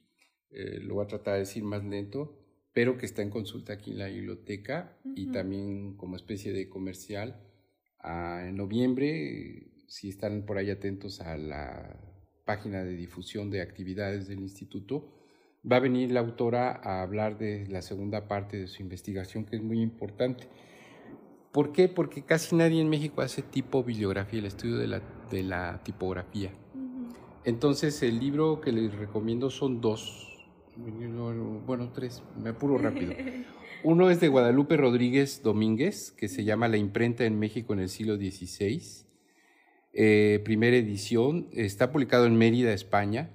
Eh, 0.50 0.80
lo 0.80 0.96
voy 0.96 1.04
a 1.04 1.08
tratar 1.08 1.34
de 1.34 1.40
decir 1.40 1.62
más 1.62 1.84
lento, 1.84 2.36
pero 2.72 2.98
que 2.98 3.06
está 3.06 3.22
en 3.22 3.30
consulta 3.30 3.74
aquí 3.74 3.92
en 3.92 3.98
la 3.98 4.06
biblioteca 4.06 4.98
y 5.14 5.30
también 5.30 5.96
como 5.96 6.16
especie 6.16 6.52
de 6.52 6.68
comercial 6.68 7.40
en 8.04 8.56
noviembre, 8.56 9.68
si 9.86 10.08
están 10.08 10.44
por 10.46 10.58
ahí 10.58 10.70
atentos 10.70 11.20
a 11.20 11.36
la 11.36 11.96
página 12.44 12.82
de 12.82 12.96
difusión 12.96 13.50
de 13.50 13.60
actividades 13.60 14.28
del 14.28 14.40
instituto, 14.40 15.12
va 15.70 15.76
a 15.76 15.80
venir 15.80 16.10
la 16.10 16.20
autora 16.20 16.80
a 16.82 17.02
hablar 17.02 17.38
de 17.38 17.66
la 17.68 17.82
segunda 17.82 18.26
parte 18.28 18.56
de 18.56 18.66
su 18.66 18.82
investigación, 18.82 19.44
que 19.44 19.56
es 19.56 19.62
muy 19.62 19.80
importante. 19.80 20.48
¿Por 21.52 21.72
qué? 21.72 21.88
Porque 21.88 22.22
casi 22.22 22.54
nadie 22.56 22.80
en 22.80 22.88
México 22.88 23.22
hace 23.22 23.42
tipo 23.42 23.82
bibliografía, 23.82 24.38
el 24.38 24.46
estudio 24.46 24.76
de 24.76 24.86
la, 24.86 25.02
de 25.30 25.42
la 25.42 25.82
tipografía. 25.82 26.52
Entonces, 27.44 28.02
el 28.02 28.20
libro 28.20 28.60
que 28.60 28.72
les 28.72 28.94
recomiendo 28.94 29.50
son 29.50 29.80
dos, 29.80 30.48
bueno, 31.66 31.90
tres, 31.92 32.22
me 32.40 32.50
apuro 32.50 32.78
rápido. 32.78 33.14
Uno 33.82 34.10
es 34.10 34.20
de 34.20 34.28
Guadalupe 34.28 34.76
Rodríguez 34.76 35.42
Domínguez, 35.42 36.12
que 36.12 36.28
se 36.28 36.44
llama 36.44 36.68
La 36.68 36.76
imprenta 36.76 37.24
en 37.24 37.38
México 37.38 37.72
en 37.72 37.80
el 37.80 37.88
siglo 37.88 38.16
XVI. 38.16 39.06
Eh, 39.94 40.42
primera 40.44 40.76
edición, 40.76 41.48
está 41.52 41.90
publicado 41.90 42.26
en 42.26 42.36
Mérida, 42.36 42.74
España, 42.74 43.30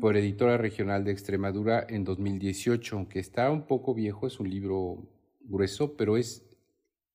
por 0.00 0.16
Editora 0.16 0.58
Regional 0.58 1.04
de 1.04 1.12
Extremadura 1.12 1.86
en 1.88 2.02
2018, 2.02 2.96
aunque 2.96 3.20
está 3.20 3.48
un 3.52 3.68
poco 3.68 3.94
viejo, 3.94 4.26
es 4.26 4.40
un 4.40 4.50
libro 4.50 5.08
grueso, 5.42 5.96
pero 5.96 6.16
es 6.16 6.44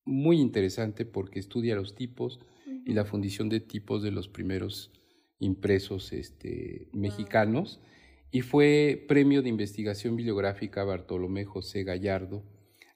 muy 0.05 0.39
interesante 0.39 1.03
porque 1.03 1.39
estudia 1.39 1.75
los 1.75 1.93
tipos 1.93 2.39
y 2.85 2.93
la 2.93 3.03
fundición 3.03 3.49
de 3.49 3.59
tipos 3.59 4.01
de 4.01 4.11
los 4.11 4.29
primeros 4.29 4.93
impresos 5.39 6.13
este, 6.13 6.87
mexicanos. 6.93 7.81
Y 8.31 8.41
fue 8.41 9.03
premio 9.09 9.41
de 9.41 9.49
investigación 9.49 10.15
bibliográfica 10.15 10.85
Bartolomé 10.85 11.43
José 11.43 11.83
Gallardo 11.83 12.45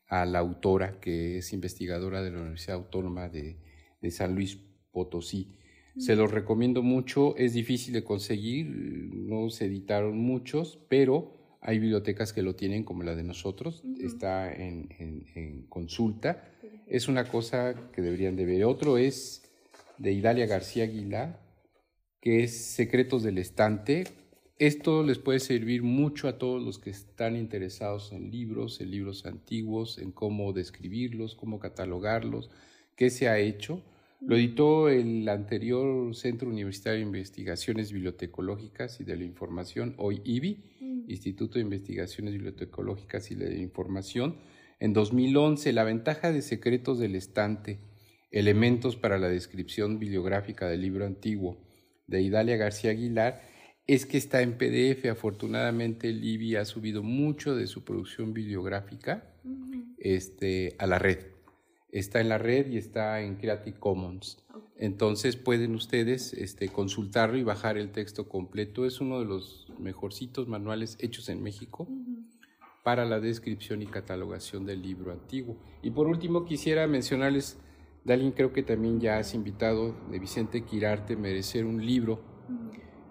a 0.07 0.25
la 0.25 0.39
autora, 0.39 0.99
que 0.99 1.39
es 1.39 1.53
investigadora 1.53 2.21
de 2.21 2.31
la 2.31 2.39
Universidad 2.39 2.77
Autónoma 2.77 3.29
de, 3.29 3.57
San 4.11 4.35
Luis 4.35 4.59
Potosí. 4.91 5.57
Se 5.97 6.15
los 6.15 6.29
recomiendo 6.29 6.83
mucho, 6.83 7.35
es 7.37 7.53
difícil 7.53 7.93
de 7.93 8.03
conseguir, 8.03 8.67
no 8.67 9.49
se 9.49 9.65
editaron 9.65 10.17
muchos, 10.17 10.77
pero 10.89 11.57
hay 11.61 11.79
bibliotecas 11.79 12.33
que 12.33 12.43
lo 12.43 12.55
tienen 12.55 12.83
como 12.83 13.01
la 13.01 13.15
de 13.15 13.23
nosotros, 13.23 13.83
está 13.99 14.53
en, 14.53 15.65
consulta. 15.69 16.43
Es 16.85 17.07
una 17.07 17.27
cosa 17.27 17.89
que 17.91 18.03
deberían 18.03 18.35
de 18.35 18.45
ver. 18.45 18.65
Otro 18.65 18.99
es 18.99 19.41
de 19.97 20.11
Idalia 20.11 20.45
García 20.45 20.83
Aguilar, 20.83 21.41
que 22.21 22.43
es 22.43 22.55
Secretos 22.55 23.23
del 23.23 23.39
Estante, 23.39 24.03
esto 24.57 25.03
les 25.03 25.19
puede 25.19 25.39
servir 25.39 25.83
mucho 25.83 26.29
a 26.29 26.37
todos 26.37 26.63
los 26.63 26.79
que 26.79 26.89
están 26.89 27.35
interesados 27.35 28.13
en 28.13 28.31
libros, 28.31 28.79
en 28.79 28.91
libros 28.91 29.25
antiguos, 29.25 29.97
en 29.97 30.11
cómo 30.11 30.53
describirlos, 30.53 31.35
cómo 31.35 31.59
catalogarlos, 31.59 32.49
qué 32.95 33.09
se 33.09 33.27
ha 33.27 33.37
hecho. 33.37 33.81
Lo 34.21 34.37
editó 34.37 34.87
el 34.87 35.27
anterior 35.27 36.15
Centro 36.15 36.49
Universitario 36.49 36.99
de 36.99 37.05
Investigaciones 37.05 37.91
Bibliotecológicas 37.91 39.01
y 39.01 39.03
de 39.03 39.17
la 39.17 39.25
Información, 39.25 39.93
hoy 39.97 40.21
IBI, 40.23 40.63
mm. 40.79 41.09
Instituto 41.09 41.55
de 41.55 41.61
Investigaciones 41.61 42.33
Bibliotecológicas 42.33 43.29
y 43.31 43.35
de 43.35 43.49
la 43.49 43.61
Información. 43.61 44.37
En 44.79 44.93
2011, 44.93 45.73
La 45.73 45.83
ventaja 45.83 46.31
de 46.31 46.41
secretos 46.41 46.97
del 46.97 47.15
estante, 47.15 47.79
elementos 48.31 48.95
para 48.95 49.17
la 49.17 49.27
descripción 49.27 49.99
bibliográfica 49.99 50.69
del 50.69 50.81
libro 50.81 51.05
antiguo, 51.05 51.57
de 52.07 52.21
Idalia 52.21 52.55
García 52.55 52.91
Aguilar, 52.91 53.41
es 53.87 54.05
que 54.05 54.17
está 54.17 54.41
en 54.41 54.57
PDF. 54.57 55.05
Afortunadamente, 55.09 56.11
Libby 56.11 56.55
ha 56.55 56.65
subido 56.65 57.03
mucho 57.03 57.55
de 57.55 57.67
su 57.67 57.83
producción 57.83 58.33
bibliográfica 58.33 59.31
este, 59.97 60.75
a 60.79 60.87
la 60.87 60.99
red. 60.99 61.19
Está 61.91 62.19
en 62.19 62.29
la 62.29 62.37
red 62.37 62.67
y 62.71 62.77
está 62.77 63.21
en 63.21 63.35
Creative 63.35 63.79
Commons. 63.79 64.43
Entonces 64.77 65.37
pueden 65.37 65.75
ustedes 65.75 66.33
este, 66.33 66.67
consultarlo 66.69 67.37
y 67.37 67.43
bajar 67.43 67.77
el 67.77 67.91
texto 67.91 68.27
completo. 68.27 68.85
Es 68.85 68.99
uno 68.99 69.19
de 69.19 69.25
los 69.25 69.67
mejorcitos 69.79 70.47
manuales 70.47 70.97
hechos 70.99 71.29
en 71.29 71.41
México 71.41 71.87
para 72.83 73.05
la 73.05 73.19
descripción 73.19 73.81
y 73.81 73.87
catalogación 73.87 74.65
del 74.65 74.81
libro 74.81 75.11
antiguo. 75.11 75.57
Y 75.81 75.91
por 75.91 76.07
último 76.07 76.43
quisiera 76.43 76.85
mencionarles, 76.87 77.57
Dalín, 78.03 78.31
creo 78.31 78.51
que 78.51 78.61
también 78.61 78.99
ya 78.99 79.17
has 79.17 79.33
invitado 79.33 79.95
de 80.11 80.19
Vicente 80.19 80.65
Quirarte 80.65 81.15
merecer 81.15 81.65
un 81.65 81.83
libro 81.83 82.34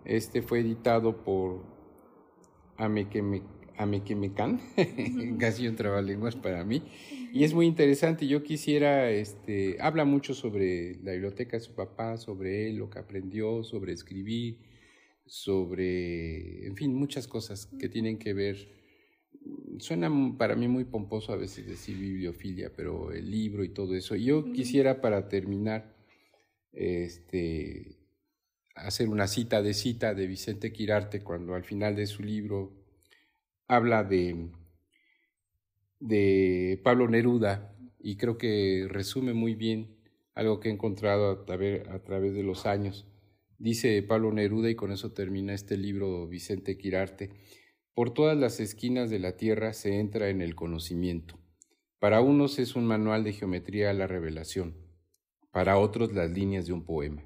este 0.05 0.43
fue 0.43 0.61
editado 0.61 1.25
por 1.25 1.65
Amequemecan, 2.77 4.61
casi 5.39 5.67
un 5.67 5.77
trabalenguas 5.77 6.37
para 6.37 6.65
mí, 6.65 6.83
y 7.33 7.45
es 7.45 7.55
muy 7.55 7.67
interesante. 7.67 8.27
Yo 8.27 8.43
quisiera, 8.43 9.11
este, 9.11 9.77
habla 9.81 10.05
mucho 10.05 10.35
sobre 10.35 10.97
la 11.03 11.13
biblioteca 11.13 11.57
de 11.57 11.63
su 11.63 11.75
papá, 11.75 12.17
sobre 12.17 12.69
él, 12.69 12.77
lo 12.77 12.91
que 12.91 12.99
aprendió, 12.99 13.65
sobre 13.65 13.93
escribir, 13.93 14.59
sobre, 15.27 16.67
en 16.67 16.77
fin, 16.77 16.95
muchas 16.95 17.27
cosas 17.27 17.67
que 17.67 17.89
tienen 17.89 18.19
que 18.19 18.35
ver. 18.35 18.69
Suena 19.79 20.11
para 20.39 20.55
mí 20.55 20.69
muy 20.69 20.85
pomposo 20.85 21.33
a 21.33 21.37
veces 21.37 21.67
decir 21.67 21.99
bibliofilia, 21.99 22.73
pero 22.75 23.13
el 23.13 23.31
libro 23.31 23.65
y 23.65 23.71
todo 23.71 23.95
eso. 23.95 24.15
Yo 24.15 24.53
quisiera 24.53 25.01
para 25.01 25.29
terminar, 25.29 25.97
este, 26.73 27.94
hacer 28.75 29.09
una 29.09 29.27
cita 29.27 29.63
de 29.63 29.75
cita 29.75 30.15
de 30.15 30.27
Vicente 30.27 30.73
Quirarte 30.73 31.23
cuando 31.23 31.55
al 31.55 31.65
final 31.65 31.97
de 31.97 32.07
su 32.07 32.23
libro 32.23 32.73
habla 33.67 34.05
de, 34.05 34.51
de 36.01 36.81
Pablo 36.83 37.09
Neruda 37.09 37.75
y 38.01 38.17
creo 38.17 38.37
que 38.37 38.87
resume 38.89 39.33
muy 39.33 39.55
bien 39.55 39.97
algo 40.35 40.61
que 40.61 40.69
he 40.69 40.73
encontrado 40.73 41.31
a, 41.31 41.95
a 41.95 41.99
través 42.03 42.35
de 42.35 42.43
los 42.43 42.67
años. 42.67 43.07
Dice 43.59 44.03
Pablo 44.03 44.33
Neruda 44.33 44.69
y 44.69 44.75
con 44.75 44.93
eso 44.93 45.13
termina 45.13 45.55
este 45.55 45.77
libro 45.77 46.27
Vicente 46.27 46.77
Quirarte. 46.77 47.31
Por 47.95 48.13
todas 48.13 48.37
las 48.37 48.59
esquinas 48.59 49.09
de 49.09 49.21
la 49.21 49.37
tierra 49.37 49.73
se 49.73 50.01
entra 50.01 50.29
en 50.29 50.43
el 50.43 50.57
conocimiento. 50.57 51.39
Para 52.01 52.21
unos 52.21 52.59
es 52.59 52.75
un 52.75 52.87
manual 52.87 53.25
de 53.25 53.33
geometría 53.33 53.91
a 53.91 53.95
la 53.95 54.09
revelación, 54.09 54.77
para 55.53 55.79
otros 55.79 56.13
las 56.13 56.31
líneas 56.31 56.67
de 56.67 56.73
un 56.73 56.85
poema. 56.85 57.23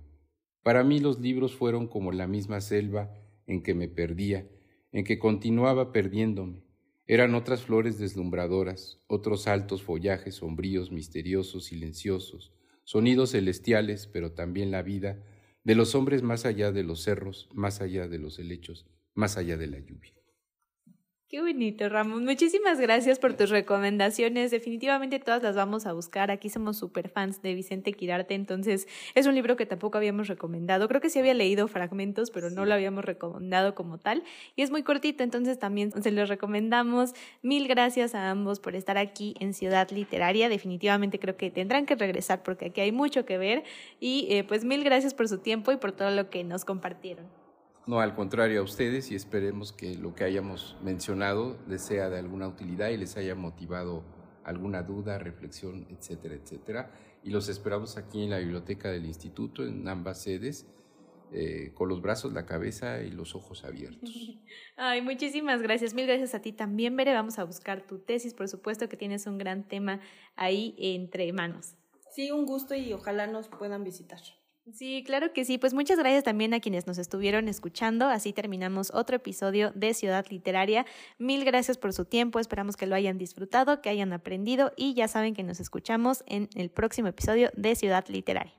Para 0.62 0.84
mí 0.84 1.00
los 1.00 1.20
libros 1.20 1.54
fueron 1.54 1.86
como 1.86 2.12
la 2.12 2.26
misma 2.26 2.60
selva 2.60 3.14
en 3.46 3.62
que 3.62 3.74
me 3.74 3.88
perdía, 3.88 4.46
en 4.92 5.04
que 5.04 5.18
continuaba 5.18 5.92
perdiéndome. 5.92 6.62
Eran 7.06 7.34
otras 7.34 7.62
flores 7.62 7.98
deslumbradoras, 7.98 9.00
otros 9.06 9.48
altos 9.48 9.82
follajes 9.82 10.36
sombríos, 10.36 10.92
misteriosos, 10.92 11.64
silenciosos, 11.64 12.52
sonidos 12.84 13.32
celestiales, 13.32 14.06
pero 14.06 14.32
también 14.32 14.70
la 14.70 14.82
vida 14.82 15.22
de 15.64 15.74
los 15.74 15.94
hombres 15.94 16.22
más 16.22 16.44
allá 16.44 16.72
de 16.72 16.82
los 16.82 17.02
cerros, 17.02 17.48
más 17.54 17.80
allá 17.80 18.08
de 18.08 18.18
los 18.18 18.38
helechos, 18.38 18.86
más 19.14 19.36
allá 19.36 19.56
de 19.56 19.68
la 19.68 19.78
lluvia. 19.78 20.17
Qué 21.28 21.42
bonito, 21.42 21.86
Ramón. 21.90 22.24
Muchísimas 22.24 22.80
gracias 22.80 23.18
por 23.18 23.34
tus 23.34 23.50
recomendaciones. 23.50 24.50
Definitivamente 24.50 25.18
todas 25.18 25.42
las 25.42 25.54
vamos 25.54 25.84
a 25.84 25.92
buscar. 25.92 26.30
Aquí 26.30 26.48
somos 26.48 26.78
super 26.78 27.10
fans 27.10 27.42
de 27.42 27.52
Vicente 27.52 27.92
Quirarte, 27.92 28.32
entonces 28.32 28.88
es 29.14 29.26
un 29.26 29.34
libro 29.34 29.54
que 29.54 29.66
tampoco 29.66 29.98
habíamos 29.98 30.28
recomendado. 30.28 30.88
Creo 30.88 31.02
que 31.02 31.10
sí 31.10 31.18
había 31.18 31.34
leído 31.34 31.68
fragmentos, 31.68 32.30
pero 32.30 32.48
no 32.48 32.64
lo 32.64 32.72
habíamos 32.72 33.04
recomendado 33.04 33.74
como 33.74 33.98
tal. 33.98 34.24
Y 34.56 34.62
es 34.62 34.70
muy 34.70 34.82
cortito, 34.82 35.22
entonces 35.22 35.58
también 35.58 35.92
se 36.02 36.12
los 36.12 36.30
recomendamos. 36.30 37.12
Mil 37.42 37.68
gracias 37.68 38.14
a 38.14 38.30
ambos 38.30 38.58
por 38.58 38.74
estar 38.74 38.96
aquí 38.96 39.34
en 39.38 39.52
Ciudad 39.52 39.90
Literaria. 39.90 40.48
Definitivamente 40.48 41.18
creo 41.18 41.36
que 41.36 41.50
tendrán 41.50 41.84
que 41.84 41.94
regresar 41.94 42.42
porque 42.42 42.68
aquí 42.68 42.80
hay 42.80 42.92
mucho 42.92 43.26
que 43.26 43.36
ver. 43.36 43.64
Y 44.00 44.28
eh, 44.30 44.44
pues 44.44 44.64
mil 44.64 44.82
gracias 44.82 45.12
por 45.12 45.28
su 45.28 45.36
tiempo 45.40 45.72
y 45.72 45.76
por 45.76 45.92
todo 45.92 46.10
lo 46.10 46.30
que 46.30 46.42
nos 46.42 46.64
compartieron. 46.64 47.26
No, 47.88 48.00
al 48.00 48.14
contrario 48.14 48.60
a 48.60 48.64
ustedes 48.64 49.10
y 49.10 49.14
esperemos 49.14 49.72
que 49.72 49.94
lo 49.94 50.14
que 50.14 50.22
hayamos 50.22 50.76
mencionado 50.82 51.56
les 51.66 51.80
sea 51.80 52.10
de 52.10 52.18
alguna 52.18 52.46
utilidad 52.46 52.90
y 52.90 52.98
les 52.98 53.16
haya 53.16 53.34
motivado 53.34 54.04
alguna 54.44 54.82
duda, 54.82 55.18
reflexión, 55.18 55.86
etcétera, 55.88 56.34
etcétera. 56.34 56.90
Y 57.24 57.30
los 57.30 57.48
esperamos 57.48 57.96
aquí 57.96 58.24
en 58.24 58.28
la 58.28 58.40
biblioteca 58.40 58.90
del 58.90 59.06
instituto, 59.06 59.64
en 59.64 59.88
ambas 59.88 60.20
sedes, 60.20 60.66
eh, 61.32 61.72
con 61.72 61.88
los 61.88 62.02
brazos, 62.02 62.34
la 62.34 62.44
cabeza 62.44 63.00
y 63.00 63.10
los 63.10 63.34
ojos 63.34 63.64
abiertos. 63.64 64.10
Ay, 64.76 65.00
muchísimas 65.00 65.62
gracias. 65.62 65.94
Mil 65.94 66.06
gracias 66.06 66.34
a 66.34 66.42
ti 66.42 66.52
también, 66.52 66.94
Bere. 66.94 67.14
Vamos 67.14 67.38
a 67.38 67.44
buscar 67.44 67.86
tu 67.86 68.00
tesis. 68.00 68.34
Por 68.34 68.48
supuesto 68.48 68.90
que 68.90 68.98
tienes 68.98 69.26
un 69.26 69.38
gran 69.38 69.66
tema 69.66 70.00
ahí 70.36 70.74
entre 70.76 71.32
manos. 71.32 71.74
Sí, 72.10 72.32
un 72.32 72.44
gusto 72.44 72.74
y 72.74 72.92
ojalá 72.92 73.26
nos 73.26 73.48
puedan 73.48 73.82
visitar. 73.82 74.20
Sí, 74.74 75.02
claro 75.04 75.32
que 75.32 75.44
sí. 75.44 75.58
Pues 75.58 75.72
muchas 75.72 75.98
gracias 75.98 76.24
también 76.24 76.52
a 76.52 76.60
quienes 76.60 76.86
nos 76.86 76.98
estuvieron 76.98 77.48
escuchando. 77.48 78.06
Así 78.06 78.32
terminamos 78.32 78.92
otro 78.92 79.16
episodio 79.16 79.72
de 79.74 79.94
Ciudad 79.94 80.26
Literaria. 80.28 80.84
Mil 81.18 81.44
gracias 81.44 81.78
por 81.78 81.92
su 81.92 82.04
tiempo. 82.04 82.38
Esperamos 82.38 82.76
que 82.76 82.86
lo 82.86 82.94
hayan 82.94 83.18
disfrutado, 83.18 83.80
que 83.80 83.88
hayan 83.88 84.12
aprendido 84.12 84.72
y 84.76 84.94
ya 84.94 85.08
saben 85.08 85.34
que 85.34 85.42
nos 85.42 85.60
escuchamos 85.60 86.22
en 86.26 86.48
el 86.54 86.70
próximo 86.70 87.08
episodio 87.08 87.50
de 87.56 87.74
Ciudad 87.76 88.04
Literaria. 88.08 88.54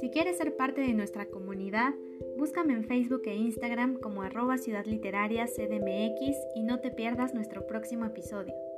Si 0.00 0.10
quieres 0.10 0.38
ser 0.38 0.56
parte 0.56 0.80
de 0.80 0.94
nuestra 0.94 1.26
comunidad, 1.26 1.92
búscame 2.36 2.72
en 2.72 2.84
Facebook 2.84 3.22
e 3.26 3.36
Instagram 3.36 4.00
como 4.00 4.22
arroba 4.22 4.58
Ciudad 4.58 4.86
Literaria 4.86 5.46
CDMX 5.46 6.36
y 6.56 6.62
no 6.62 6.80
te 6.80 6.90
pierdas 6.90 7.34
nuestro 7.34 7.66
próximo 7.66 8.06
episodio. 8.06 8.69